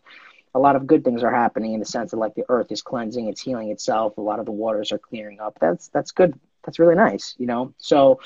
a 0.55 0.59
lot 0.59 0.77
of 0.77 0.87
good 0.87 1.05
things 1.05 1.23
are 1.23 1.31
happening 1.31 1.75
in 1.75 1.81
the 1.81 1.87
sense 1.87 2.11
that 2.11 2.17
like 2.17 2.35
the 2.35 2.45
earth 2.49 2.71
is 2.71 2.83
cleansing, 2.83 3.29
it's 3.29 3.41
healing 3.41 3.71
itself. 3.71 4.17
A 4.17 4.21
lot 4.21 4.39
of 4.39 4.47
the 4.47 4.53
waters 4.53 4.93
are 4.93 4.99
clearing 4.99 5.41
up. 5.41 5.59
That's 5.61 5.89
that's 5.89 6.11
good. 6.11 6.39
That's 6.65 6.79
really 6.79 6.95
nice, 6.95 7.35
you 7.39 7.47
know. 7.47 7.75
So, 7.79 8.21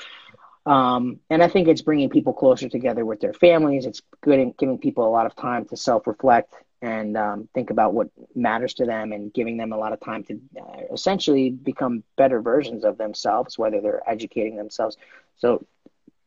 um, 0.66 1.20
and 1.30 1.42
I 1.42 1.48
think 1.48 1.68
it's 1.68 1.82
bringing 1.82 2.10
people 2.10 2.32
closer 2.32 2.68
together 2.68 3.04
with 3.04 3.20
their 3.20 3.32
families. 3.32 3.86
It's 3.86 4.02
good 4.20 4.38
in 4.38 4.54
giving 4.58 4.78
people 4.78 5.06
a 5.06 5.10
lot 5.10 5.26
of 5.26 5.34
time 5.36 5.64
to 5.66 5.76
self 5.76 6.06
reflect 6.06 6.54
and 6.80 7.16
um, 7.16 7.48
think 7.54 7.70
about 7.70 7.94
what 7.94 8.08
matters 8.34 8.74
to 8.74 8.84
them, 8.84 9.12
and 9.12 9.32
giving 9.32 9.56
them 9.56 9.72
a 9.72 9.76
lot 9.76 9.92
of 9.92 10.00
time 10.00 10.24
to 10.24 10.40
uh, 10.60 10.80
essentially 10.92 11.50
become 11.50 12.02
better 12.16 12.42
versions 12.42 12.84
of 12.84 12.98
themselves, 12.98 13.56
whether 13.56 13.80
they're 13.80 14.02
educating 14.08 14.56
themselves. 14.56 14.96
So, 15.36 15.64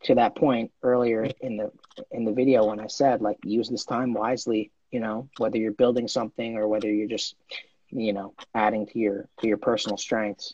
to 0.04 0.16
that 0.16 0.36
point 0.36 0.72
earlier 0.84 1.24
in 1.42 1.58
the 1.58 1.72
in 2.12 2.26
the 2.26 2.32
video 2.32 2.66
when 2.66 2.80
I 2.80 2.88
said 2.88 3.22
like 3.22 3.38
use 3.44 3.70
this 3.70 3.86
time 3.86 4.14
wisely, 4.14 4.72
you 4.92 5.00
know, 5.00 5.30
whether 5.38 5.58
you're 5.58 5.72
building 5.72 6.08
something 6.08 6.58
or 6.58 6.68
whether 6.68 6.92
you're 6.92 7.08
just, 7.08 7.36
you 7.90 8.14
know, 8.14 8.34
adding 8.54 8.86
to 8.88 9.00
your 9.00 9.28
to 9.40 9.48
your 9.48 9.58
personal 9.58 9.98
strengths. 9.98 10.54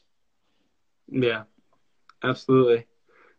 Yeah, 1.10 1.44
absolutely. 2.24 2.88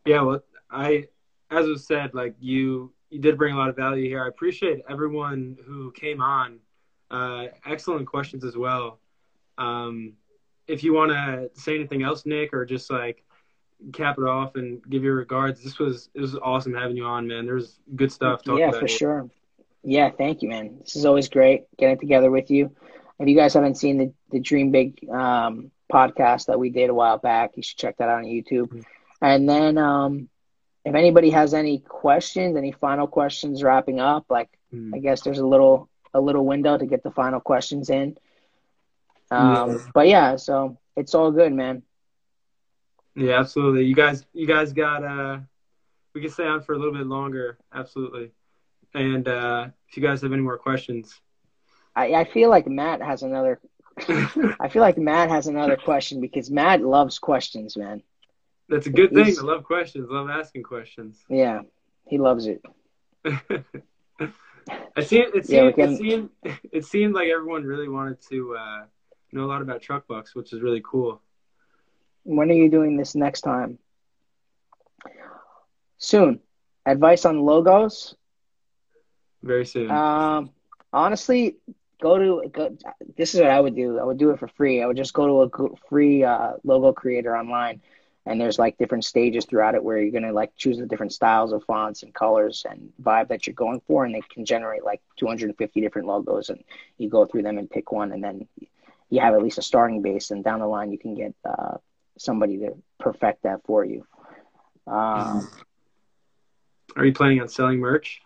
Yeah, 0.05 0.22
well, 0.22 0.43
I, 0.70 1.09
as 1.51 1.66
was 1.66 1.86
said, 1.86 2.14
like 2.14 2.34
you, 2.40 2.93
you 3.11 3.20
did 3.20 3.38
bring 3.38 3.55
a 3.55 3.57
lot 3.57 3.68
of 3.68 3.76
value 3.76 4.09
here. 4.09 4.24
I 4.24 4.28
appreciate 4.28 4.82
everyone 4.88 5.57
who 5.66 5.93
came 5.93 6.20
on. 6.20 6.59
Uh, 7.11 7.47
excellent 7.66 8.07
questions 8.07 8.45
as 8.45 8.57
well. 8.57 8.99
Um, 9.59 10.14
if 10.66 10.82
you 10.82 10.95
want 10.95 11.11
to 11.11 11.51
say 11.55 11.74
anything 11.74 12.03
else, 12.03 12.24
Nick, 12.24 12.55
or 12.55 12.64
just 12.64 12.90
like 12.90 13.22
cap 13.93 14.16
it 14.18 14.24
off 14.24 14.57
and 14.57 14.82
give 14.88 15.03
your 15.03 15.16
regards, 15.16 15.62
this 15.62 15.78
was 15.78 16.09
it 16.14 16.20
was 16.20 16.36
awesome 16.36 16.74
having 16.74 16.97
you 16.97 17.05
on, 17.05 17.26
man. 17.26 17.45
There's 17.45 17.80
good 17.97 18.11
stuff. 18.11 18.43
yeah, 18.47 18.70
for 18.70 18.88
sure. 18.88 19.28
Yeah, 19.83 20.11
thank 20.11 20.43
you, 20.43 20.49
man. 20.49 20.78
This 20.80 20.97
is 20.97 21.05
always 21.05 21.28
great 21.28 21.64
getting 21.76 21.99
together 21.99 22.30
with 22.30 22.51
you. 22.51 22.74
If 23.18 23.28
you 23.28 23.37
guys 23.37 23.55
haven't 23.55 23.76
seen 23.76 23.99
the 23.99 24.12
the 24.30 24.41
Dream 24.41 24.70
Big 24.70 25.09
um, 25.11 25.70
podcast 25.93 26.47
that 26.47 26.59
we 26.59 26.70
did 26.70 26.91
a 26.91 26.95
while 26.95 27.18
back, 27.18 27.57
you 27.57 27.62
should 27.62 27.78
check 27.78 27.97
that 27.99 28.09
out 28.09 28.18
on 28.18 28.24
YouTube. 28.24 28.68
Mm-hmm. 28.68 28.80
And 29.20 29.49
then, 29.49 29.78
um, 29.78 30.28
if 30.85 30.95
anybody 30.95 31.30
has 31.30 31.55
any 31.55 31.78
questions, 31.78 32.57
any 32.57 32.72
final 32.72 33.07
questions, 33.07 33.62
wrapping 33.62 34.01
up, 34.01 34.26
like 34.28 34.51
mm-hmm. 34.74 34.95
I 34.95 34.99
guess 34.99 35.22
there's 35.22 35.39
a 35.39 35.47
little 35.47 35.89
a 36.14 36.20
little 36.20 36.45
window 36.45 36.76
to 36.76 36.87
get 36.87 37.03
the 37.03 37.11
final 37.11 37.41
questions 37.41 37.91
in. 37.91 38.16
Um, 39.30 39.70
yeah. 39.70 39.78
But 39.95 40.09
yeah, 40.09 40.37
so 40.37 40.78
it's 40.97 41.14
all 41.14 41.30
good, 41.30 41.53
man. 41.53 41.83
Yeah, 43.14 43.39
absolutely. 43.39 43.85
You 43.85 43.95
guys, 43.95 44.24
you 44.33 44.47
guys 44.47 44.72
got. 44.72 45.05
uh 45.05 45.39
We 46.14 46.20
can 46.20 46.30
stay 46.30 46.47
on 46.47 46.62
for 46.62 46.74
a 46.74 46.78
little 46.78 46.93
bit 46.93 47.07
longer. 47.07 47.59
Absolutely. 47.72 48.33
And 48.95 49.26
uh 49.28 49.68
if 49.88 49.97
you 49.97 50.03
guys 50.03 50.22
have 50.22 50.32
any 50.32 50.43
more 50.43 50.59
questions, 50.59 51.20
I, 51.95 52.14
I 52.14 52.24
feel 52.24 52.51
like 52.51 52.66
Matt 52.66 53.03
has 53.03 53.22
another. 53.22 53.61
I 54.09 54.68
feel 54.70 54.80
like 54.80 54.97
Matt 54.97 55.28
has 55.28 55.47
another 55.47 55.76
question 55.76 56.20
because 56.20 56.51
Matt 56.51 56.80
loves 56.80 57.18
questions, 57.18 57.76
man. 57.76 58.03
That's 58.68 58.86
a 58.86 58.90
good 58.90 59.12
thing. 59.12 59.26
He's, 59.26 59.38
I 59.38 59.43
love 59.43 59.64
questions. 59.64 60.09
I 60.11 60.14
love 60.14 60.30
asking 60.30 60.62
questions. 60.62 61.18
Yeah, 61.28 61.61
he 62.07 62.18
loves 62.18 62.47
it. 62.47 62.62
I 63.24 63.43
see. 65.03 65.20
It 65.20 65.47
seemed, 65.47 65.49
yeah, 65.49 65.70
can... 65.72 65.93
it 65.93 65.99
seemed. 65.99 66.30
It 66.72 66.84
seemed 66.86 67.14
like 67.14 67.28
everyone 67.28 67.64
really 67.64 67.88
wanted 67.88 68.18
to 68.30 68.57
uh, 68.57 68.84
know 69.32 69.45
a 69.45 69.47
lot 69.47 69.61
about 69.61 69.82
truck 69.82 70.07
bucks, 70.07 70.34
which 70.34 70.55
is 70.55 70.62
really 70.62 70.82
cool. 70.84 71.20
When 72.24 72.51
are 72.51 72.55
you 72.55 72.70
doing 72.70 72.97
this 72.97 73.14
next 73.14 73.43
time? 73.43 73.78
Soon. 75.99 76.40
Advice 76.86 77.24
on 77.26 77.40
logos. 77.40 78.16
Very 79.43 79.66
soon. 79.66 79.90
Um, 79.90 80.51
honestly, 80.93 81.57
go 82.01 82.18
to 82.18 82.49
go, 82.49 82.76
this 83.16 83.34
is 83.34 83.40
what 83.40 83.51
I 83.51 83.61
would 83.61 83.74
do. 83.74 83.99
I 83.99 84.05
would 84.05 84.18
do 84.18 84.30
it 84.30 84.38
for 84.38 84.49
free. 84.49 84.82
I 84.82 84.86
would 84.86 84.97
just 84.97 85.14
go 85.14 85.26
to 85.26 85.64
a 85.64 85.68
free 85.88 86.24
uh, 86.24 86.55
logo 86.64 86.93
creator 86.93 87.36
online, 87.36 87.80
and 88.26 88.40
there's 88.40 88.59
like 88.59 88.78
different 88.78 89.05
stages 89.05 89.45
throughout 89.45 89.74
it 89.74 89.82
where 89.82 89.99
you're 89.99 90.12
gonna 90.12 90.32
like 90.32 90.55
choose 90.57 90.78
the 90.78 90.86
different 90.86 91.12
styles 91.12 91.53
of 91.53 91.64
fonts 91.64 92.03
and 92.03 92.14
colors 92.14 92.64
and 92.68 92.93
vibe 93.03 93.28
that 93.28 93.47
you're 93.47 93.55
going 93.55 93.80
for, 93.86 94.05
and 94.05 94.14
they 94.14 94.22
can 94.32 94.45
generate 94.45 94.84
like 94.84 95.01
250 95.16 95.80
different 95.80 96.09
logos, 96.09 96.49
and 96.51 96.62
you 96.99 97.09
go 97.09 97.26
through 97.26 97.43
them 97.43 97.59
and 97.59 97.70
pick 97.70 97.93
one, 97.93 98.12
and 98.12 98.22
then 98.22 98.47
you 99.11 99.20
have 99.20 99.34
at 99.34 99.43
least 99.43 99.59
a 99.59 99.62
starting 99.62 100.03
base, 100.03 100.30
and 100.30 100.45
down 100.45 100.61
the 100.61 100.66
line 100.66 100.90
you 100.90 100.99
can 100.99 101.14
get 101.14 101.34
uh, 101.45 101.76
somebody 102.18 102.59
to 102.59 102.74
perfect 102.99 103.43
that 103.43 103.61
for 103.64 103.84
you. 103.84 104.07
Um, 104.86 105.49
Are 106.97 107.05
you 107.05 107.12
planning 107.12 107.40
on 107.40 107.49
selling 107.49 107.78
merch? 107.78 108.22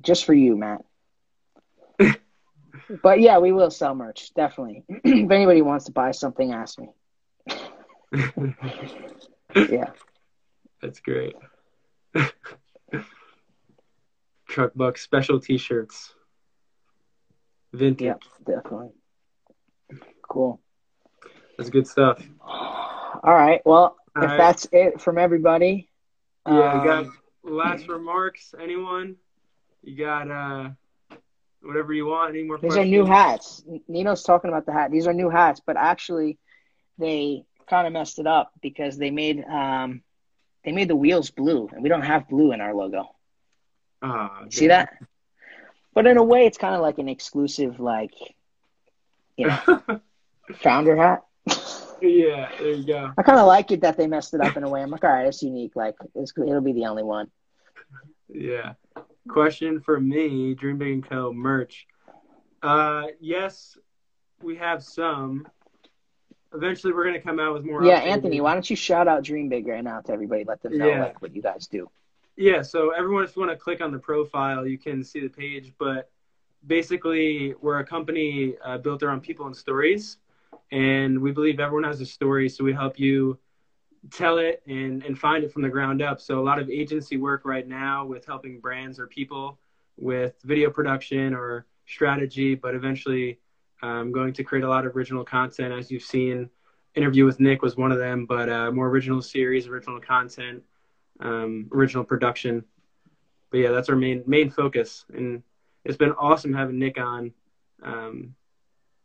Just 0.00 0.24
for 0.24 0.34
you, 0.34 0.56
Matt. 0.56 0.82
but 3.02 3.20
yeah, 3.20 3.38
we 3.38 3.52
will 3.52 3.70
sell 3.70 3.94
merch 3.94 4.32
definitely. 4.34 4.84
if 4.88 5.30
anybody 5.30 5.62
wants 5.62 5.86
to 5.86 5.92
buy 5.92 6.10
something, 6.10 6.52
ask 6.52 6.78
me. 6.78 6.88
yeah, 9.54 9.90
that's 10.82 11.00
great. 11.00 11.34
Truck 14.48 14.72
Buck 14.74 14.98
special 14.98 15.40
T-shirts. 15.40 16.14
Vintage. 17.72 18.06
Yep, 18.06 18.22
definitely. 18.46 18.90
Cool. 20.22 20.60
That's 21.56 21.70
good 21.70 21.86
stuff. 21.86 22.22
All 22.40 23.34
right. 23.34 23.60
Well, 23.64 23.96
All 24.16 24.22
if 24.22 24.30
right. 24.30 24.36
that's 24.38 24.68
it 24.72 25.00
from 25.00 25.18
everybody. 25.18 25.88
Yeah, 26.46 26.72
um, 26.72 26.88
um, 26.88 27.18
last 27.44 27.88
remarks? 27.88 28.54
Anyone? 28.60 29.16
You 29.86 29.96
got 29.96 30.28
uh 30.28 30.70
whatever 31.62 31.92
you 31.92 32.06
want. 32.06 32.30
Any 32.34 32.42
more 32.42 32.56
These 32.58 32.72
questions? 32.72 32.86
are 32.86 32.90
new 32.90 33.04
hats. 33.06 33.64
Nino's 33.86 34.24
talking 34.24 34.50
about 34.50 34.66
the 34.66 34.72
hat. 34.72 34.90
These 34.90 35.06
are 35.06 35.12
new 35.12 35.30
hats, 35.30 35.60
but 35.64 35.76
actually 35.76 36.38
they 36.98 37.44
kind 37.70 37.86
of 37.86 37.92
messed 37.92 38.18
it 38.18 38.26
up 38.26 38.50
because 38.60 38.98
they 38.98 39.12
made 39.12 39.44
um 39.44 40.02
they 40.64 40.72
made 40.72 40.88
the 40.88 40.96
wheels 40.96 41.30
blue 41.30 41.68
and 41.72 41.84
we 41.84 41.88
don't 41.88 42.02
have 42.02 42.28
blue 42.28 42.50
in 42.52 42.60
our 42.60 42.74
logo. 42.74 43.08
Ah, 44.02 44.42
See 44.50 44.66
that? 44.66 44.92
But 45.94 46.06
in 46.08 46.16
a 46.16 46.24
way 46.24 46.46
it's 46.46 46.58
kind 46.58 46.74
of 46.74 46.80
like 46.80 46.98
an 46.98 47.08
exclusive 47.08 47.78
like 47.78 48.12
you 49.36 49.46
know 49.46 49.60
founder 50.62 50.96
hat. 50.96 51.22
yeah, 52.02 52.50
there 52.58 52.72
you 52.72 52.84
go. 52.84 53.12
I 53.16 53.22
kind 53.22 53.38
of 53.38 53.46
like 53.46 53.70
it 53.70 53.82
that 53.82 53.96
they 53.96 54.08
messed 54.08 54.34
it 54.34 54.40
up 54.40 54.56
in 54.56 54.64
a 54.64 54.68
way. 54.68 54.82
I'm 54.82 54.90
like, 54.90 55.04
all 55.04 55.10
right, 55.10 55.26
it's 55.26 55.42
unique. 55.44 55.76
Like, 55.76 55.94
it's, 56.16 56.32
it'll 56.36 56.60
be 56.60 56.72
the 56.72 56.86
only 56.86 57.04
one. 57.04 57.30
Yeah. 58.28 58.72
Question 59.28 59.80
for 59.80 60.00
me, 60.00 60.54
Dream 60.54 60.78
Big 60.78 60.92
and 60.92 61.08
Co. 61.08 61.32
merch. 61.32 61.86
Uh, 62.62 63.04
yes, 63.20 63.76
we 64.42 64.56
have 64.56 64.82
some. 64.82 65.46
Eventually, 66.54 66.92
we're 66.92 67.04
gonna 67.04 67.20
come 67.20 67.38
out 67.38 67.54
with 67.54 67.64
more. 67.64 67.84
Yeah, 67.84 67.98
Anthony, 67.98 68.40
why 68.40 68.54
don't 68.54 68.68
you 68.68 68.76
shout 68.76 69.08
out 69.08 69.24
Dream 69.24 69.48
Big 69.48 69.66
right 69.66 69.84
now 69.84 70.00
to 70.00 70.12
everybody? 70.12 70.44
Let 70.44 70.62
them 70.62 70.78
know 70.78 70.88
yeah. 70.88 71.04
like 71.04 71.22
what 71.22 71.34
you 71.34 71.42
guys 71.42 71.66
do. 71.66 71.90
Yeah, 72.36 72.62
so 72.62 72.90
everyone, 72.90 73.24
if 73.24 73.34
you 73.34 73.40
want 73.40 73.52
to 73.52 73.62
click 73.62 73.80
on 73.80 73.92
the 73.92 73.98
profile, 73.98 74.66
you 74.66 74.78
can 74.78 75.02
see 75.02 75.20
the 75.20 75.28
page. 75.28 75.72
But 75.78 76.10
basically, 76.66 77.54
we're 77.60 77.78
a 77.78 77.84
company 77.84 78.56
uh, 78.64 78.78
built 78.78 79.02
around 79.02 79.22
people 79.22 79.46
and 79.46 79.56
stories 79.56 80.18
and 80.72 81.20
we 81.20 81.32
believe 81.32 81.60
everyone 81.60 81.84
has 81.84 82.00
a 82.00 82.06
story 82.06 82.48
so 82.48 82.64
we 82.64 82.72
help 82.72 82.98
you 82.98 83.38
tell 84.10 84.38
it 84.38 84.62
and, 84.66 85.02
and 85.04 85.18
find 85.18 85.44
it 85.44 85.52
from 85.52 85.62
the 85.62 85.68
ground 85.68 86.02
up. 86.02 86.20
So 86.20 86.38
a 86.38 86.42
lot 86.42 86.58
of 86.58 86.70
agency 86.70 87.16
work 87.16 87.42
right 87.44 87.66
now 87.66 88.04
with 88.04 88.24
helping 88.24 88.60
brands 88.60 88.98
or 88.98 89.06
people 89.06 89.58
with 89.96 90.34
video 90.44 90.70
production 90.70 91.34
or 91.34 91.66
strategy 91.86 92.54
but 92.54 92.74
eventually 92.74 93.38
i'm 93.80 94.12
going 94.12 94.32
to 94.32 94.42
create 94.42 94.64
a 94.64 94.68
lot 94.68 94.84
of 94.84 94.94
original 94.94 95.24
content. 95.24 95.72
As 95.72 95.90
you've 95.90 96.02
seen 96.02 96.50
interview 96.94 97.24
with 97.24 97.40
nick 97.40 97.62
was 97.62 97.76
one 97.76 97.92
of 97.92 97.98
them 97.98 98.26
but 98.26 98.48
uh, 98.48 98.70
more 98.70 98.88
original 98.88 99.22
series 99.22 99.66
original 99.66 100.00
content 100.00 100.62
um, 101.20 101.68
original 101.72 102.04
production. 102.04 102.64
But 103.50 103.58
yeah 103.58 103.70
that's 103.70 103.88
our 103.88 103.96
main 103.96 104.22
main 104.26 104.50
focus. 104.50 105.04
And 105.14 105.42
it's 105.84 105.96
been 105.96 106.12
awesome 106.12 106.52
having 106.52 106.78
nick 106.78 106.98
on. 106.98 107.32
Um, 107.82 108.34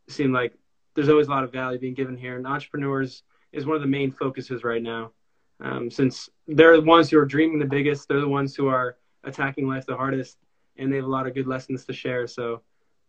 seemed 0.07 0.33
like 0.33 0.53
there's 0.95 1.09
always 1.09 1.27
a 1.27 1.31
lot 1.31 1.43
of 1.43 1.51
value 1.51 1.79
being 1.79 1.93
given 1.93 2.17
here, 2.17 2.35
and 2.35 2.45
entrepreneurs 2.45 3.23
is 3.51 3.65
one 3.65 3.75
of 3.75 3.81
the 3.81 3.87
main 3.87 4.11
focuses 4.11 4.63
right 4.63 4.81
now. 4.81 5.11
Um, 5.59 5.91
since 5.91 6.29
they're 6.47 6.77
the 6.77 6.83
ones 6.83 7.09
who 7.09 7.19
are 7.19 7.25
dreaming 7.25 7.59
the 7.59 7.65
biggest, 7.65 8.07
they're 8.07 8.19
the 8.19 8.27
ones 8.27 8.55
who 8.55 8.67
are 8.67 8.97
attacking 9.23 9.67
life 9.67 9.85
the 9.85 9.95
hardest, 9.95 10.37
and 10.77 10.91
they 10.91 10.97
have 10.97 11.05
a 11.05 11.09
lot 11.09 11.27
of 11.27 11.35
good 11.35 11.47
lessons 11.47 11.85
to 11.85 11.93
share. 11.93 12.27
So 12.27 12.61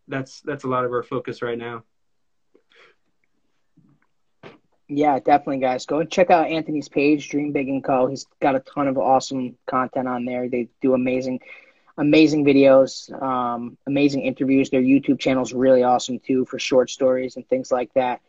that's 0.07 0.41
that's 0.41 0.63
a 0.63 0.67
lot 0.67 0.85
of 0.85 0.91
our 0.91 1.03
focus 1.03 1.41
right 1.41 1.57
now. 1.57 1.83
Yeah, 4.87 5.17
definitely, 5.17 5.59
guys. 5.59 5.85
Go 5.85 5.99
and 5.99 6.11
check 6.11 6.29
out 6.29 6.47
Anthony's 6.47 6.89
page, 6.89 7.29
Dream 7.29 7.51
Big 7.51 7.69
and 7.69 7.83
Co. 7.83 8.07
He's 8.07 8.27
got 8.41 8.55
a 8.55 8.59
ton 8.59 8.87
of 8.87 8.97
awesome 8.97 9.57
content 9.65 10.07
on 10.07 10.25
there. 10.25 10.49
They 10.49 10.69
do 10.81 10.93
amazing 10.93 11.39
amazing 11.97 12.43
videos, 12.43 13.11
um, 13.21 13.77
amazing 13.87 14.21
interviews. 14.21 14.69
Their 14.69 14.81
YouTube 14.81 15.19
channel 15.19 15.43
is 15.43 15.53
really 15.53 15.83
awesome 15.83 16.19
too 16.19 16.45
for 16.45 16.59
short 16.59 16.89
stories 16.89 17.35
and 17.35 17.47
things 17.47 17.71
like 17.71 17.93
that. 17.93 18.21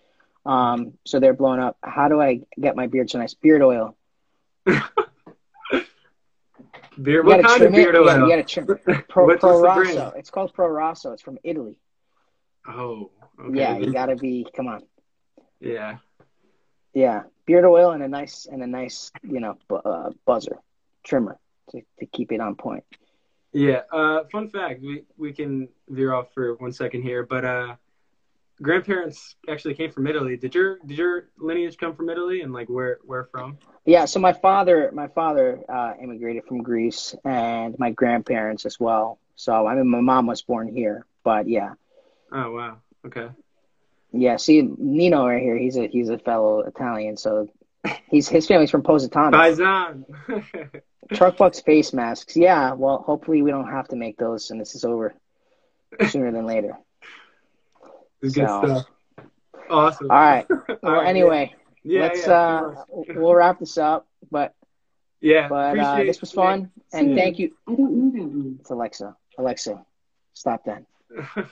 Um, 0.47 0.95
so 1.05 1.21
they're 1.21 1.35
blown 1.35 1.61
up. 1.61 1.77
How 1.83 2.09
do 2.09 2.21
I 2.21 2.41
get 2.61 2.77
my 2.77 2.87
beard 2.87 3.11
so 3.11 3.19
nice? 3.19 3.35
Beard 3.35 3.63
oil. 3.63 3.97
beard, 4.67 4.83
what 7.27 7.45
kind 7.45 7.63
of 7.63 7.73
beard 7.73 7.95
it. 7.95 7.99
oil? 7.99 8.07
Yeah, 8.07 8.19
you 8.19 8.29
gotta 8.29 8.45
trim. 8.45 8.67
Pro, 9.09 9.27
Proraso. 9.37 10.17
It's 10.17 10.31
called 10.31 10.55
Proraso. 10.55 11.13
It's 11.13 11.23
from 11.23 11.39
Italy. 11.43 11.79
Oh, 12.69 13.11
okay. 13.41 13.59
Yeah, 13.59 13.79
you 13.79 13.93
gotta 13.93 14.17
be. 14.17 14.47
Come 14.55 14.69
on. 14.69 14.83
Yeah. 15.61 15.99
Yeah, 16.93 17.23
beard 17.47 17.65
oil 17.65 17.91
and 17.91 18.03
a 18.03 18.09
nice 18.09 18.47
and 18.47 18.63
a 18.63 18.67
nice, 18.67 19.11
you 19.23 19.41
know, 19.41 19.57
uh, 19.71 20.11
buzzer 20.25 20.59
trimmer 21.03 21.39
to, 21.71 21.83
to 21.99 22.07
keep 22.07 22.33
it 22.33 22.41
on 22.41 22.55
point. 22.55 22.85
Yeah. 23.53 23.83
Uh, 23.93 24.25
fun 24.31 24.49
fact: 24.49 24.81
we 24.81 25.05
we 25.17 25.33
can 25.33 25.69
veer 25.89 26.15
off 26.15 26.33
for 26.33 26.55
one 26.57 26.73
second 26.73 27.03
here, 27.03 27.25
but 27.25 27.45
uh, 27.45 27.77
grandparents 28.63 29.37
actually 29.49 29.75
came 29.75 29.91
from 29.91 30.07
Italy. 30.07 30.37
Did 30.37 30.55
your 30.55 30.79
did 30.87 30.99
your 30.99 31.29
lineage 31.39 31.77
come 31.79 31.95
from 31.95 32.09
Italy 32.11 32.41
and 32.43 32.53
like 32.53 32.69
where 32.69 32.99
where 33.05 33.25
from? 33.25 33.59
Yeah, 33.85 34.07
so 34.07 34.21
my 34.21 34.33
father, 34.33 34.91
my 34.95 35.09
father 35.09 35.61
uh, 35.69 35.93
immigrated 36.03 36.45
from 36.45 36.63
Greece, 36.63 37.15
and 37.25 37.79
my 37.79 37.91
grandparents 37.91 38.65
as 38.67 38.79
well. 38.81 39.19
So 39.37 39.67
I 39.67 39.75
mean, 39.75 39.89
my 39.89 40.01
mom 40.01 40.27
was 40.27 40.43
born 40.43 40.69
here, 40.75 41.07
but 41.23 41.49
yeah, 41.49 41.75
Oh 42.33 42.53
wow. 42.53 42.79
Okay. 43.07 43.29
yeah. 44.13 44.37
See, 44.37 44.63
Nino 44.63 45.27
right 45.27 45.43
here, 45.43 45.57
he's 45.59 45.77
a 45.77 45.87
he's 45.89 46.09
a 46.09 46.19
fellow 46.19 46.61
Italian, 46.61 47.17
so 47.17 47.49
he's 48.11 48.29
his 48.29 48.47
family's 48.47 48.71
from 48.71 48.83
Positano. 48.83 49.37
Paisan. 49.37 50.05
Truck 51.13 51.37
Bucks 51.37 51.61
face 51.61 51.93
masks. 51.93 52.35
Yeah, 52.37 52.73
well, 52.73 52.99
hopefully 52.99 53.43
we 53.43 53.51
don't 53.51 53.69
have 53.71 53.89
to 53.89 53.97
make 53.97 54.17
those, 54.17 54.51
and 54.51 54.59
this 54.61 54.75
is 54.75 54.85
over 54.85 55.15
sooner 56.09 56.33
than 56.33 56.47
later. 56.47 56.79
Good 58.33 58.49
So- 58.49 58.63
stuff. 58.65 58.87
Awesome. 59.71 60.11
All 60.11 60.17
right. 60.19 60.47
All 60.51 60.77
Well, 60.83 60.93
right, 60.97 61.07
anyway, 61.07 61.55
yeah, 61.83 62.03
let's 62.03 62.27
yeah, 62.27 62.33
uh, 62.33 62.85
of 62.93 63.17
we'll 63.17 63.35
wrap 63.35 63.59
this 63.59 63.79
up. 63.79 64.07
But 64.31 64.55
yeah. 65.21 65.49
but 65.49 65.79
uh, 65.79 65.97
this 66.05 66.21
was 66.21 66.33
fun, 66.33 66.71
and 66.93 67.11
Yeah. 67.11 67.17
thank 67.17 67.39
you. 67.39 67.55
I 67.67 67.75
don't 67.75 67.93
know 67.93 68.11
that 68.13 68.29
one. 68.29 68.57
It's 68.61 68.71
Alexa. 68.71 69.17
Alexa, 69.39 69.85
stop 70.35 70.65
that. 70.67 70.85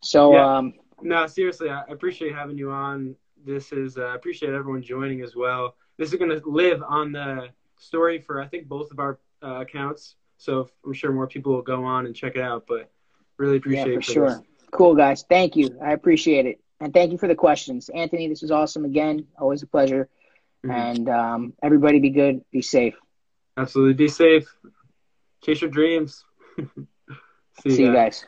So 0.00 0.34
Yeah. 0.34 0.56
um, 0.58 0.74
no, 1.00 1.26
seriously, 1.26 1.70
I 1.70 1.82
appreciate 1.88 2.34
having 2.34 2.58
you 2.58 2.70
on. 2.70 3.16
This 3.44 3.72
is 3.72 3.96
uh, 3.96 4.02
I 4.02 4.14
appreciate 4.14 4.52
everyone 4.52 4.82
joining 4.82 5.22
as 5.22 5.34
well. 5.34 5.76
This 5.96 6.12
is 6.12 6.18
going 6.18 6.30
to 6.30 6.42
live 6.48 6.82
on 6.82 7.10
the 7.12 7.48
story 7.78 8.18
for 8.18 8.40
I 8.40 8.46
think 8.46 8.68
both 8.68 8.90
of 8.90 8.98
our 8.98 9.18
uh, 9.42 9.60
accounts. 9.62 10.16
So 10.36 10.68
I'm 10.84 10.92
sure 10.92 11.10
more 11.12 11.26
people 11.26 11.52
will 11.54 11.62
go 11.62 11.84
on 11.84 12.04
and 12.06 12.14
check 12.14 12.36
it 12.36 12.42
out. 12.42 12.66
But 12.68 12.90
really 13.38 13.56
appreciate 13.56 13.86
yeah, 13.88 13.94
for 13.94 13.98
it 14.00 14.04
sure. 14.04 14.28
this. 14.30 14.40
Cool 14.74 14.96
guys, 14.96 15.24
thank 15.28 15.54
you. 15.54 15.78
I 15.80 15.92
appreciate 15.92 16.46
it, 16.46 16.60
and 16.80 16.92
thank 16.92 17.12
you 17.12 17.18
for 17.18 17.28
the 17.28 17.34
questions, 17.36 17.88
Anthony. 17.94 18.28
This 18.28 18.42
was 18.42 18.50
awesome 18.50 18.84
again. 18.84 19.26
Always 19.38 19.62
a 19.62 19.68
pleasure. 19.68 20.08
Mhm. 20.66 20.74
And 20.74 21.08
um, 21.08 21.52
everybody, 21.62 22.00
be 22.00 22.10
good, 22.10 22.44
be 22.50 22.60
safe. 22.60 22.94
Absolutely. 23.56 23.94
Be 23.94 24.08
safe. 24.08 24.52
Chase 25.44 25.60
your 25.60 25.70
dreams. 25.70 26.24
See 27.60 27.82
you 27.84 27.92
guys. 27.92 28.26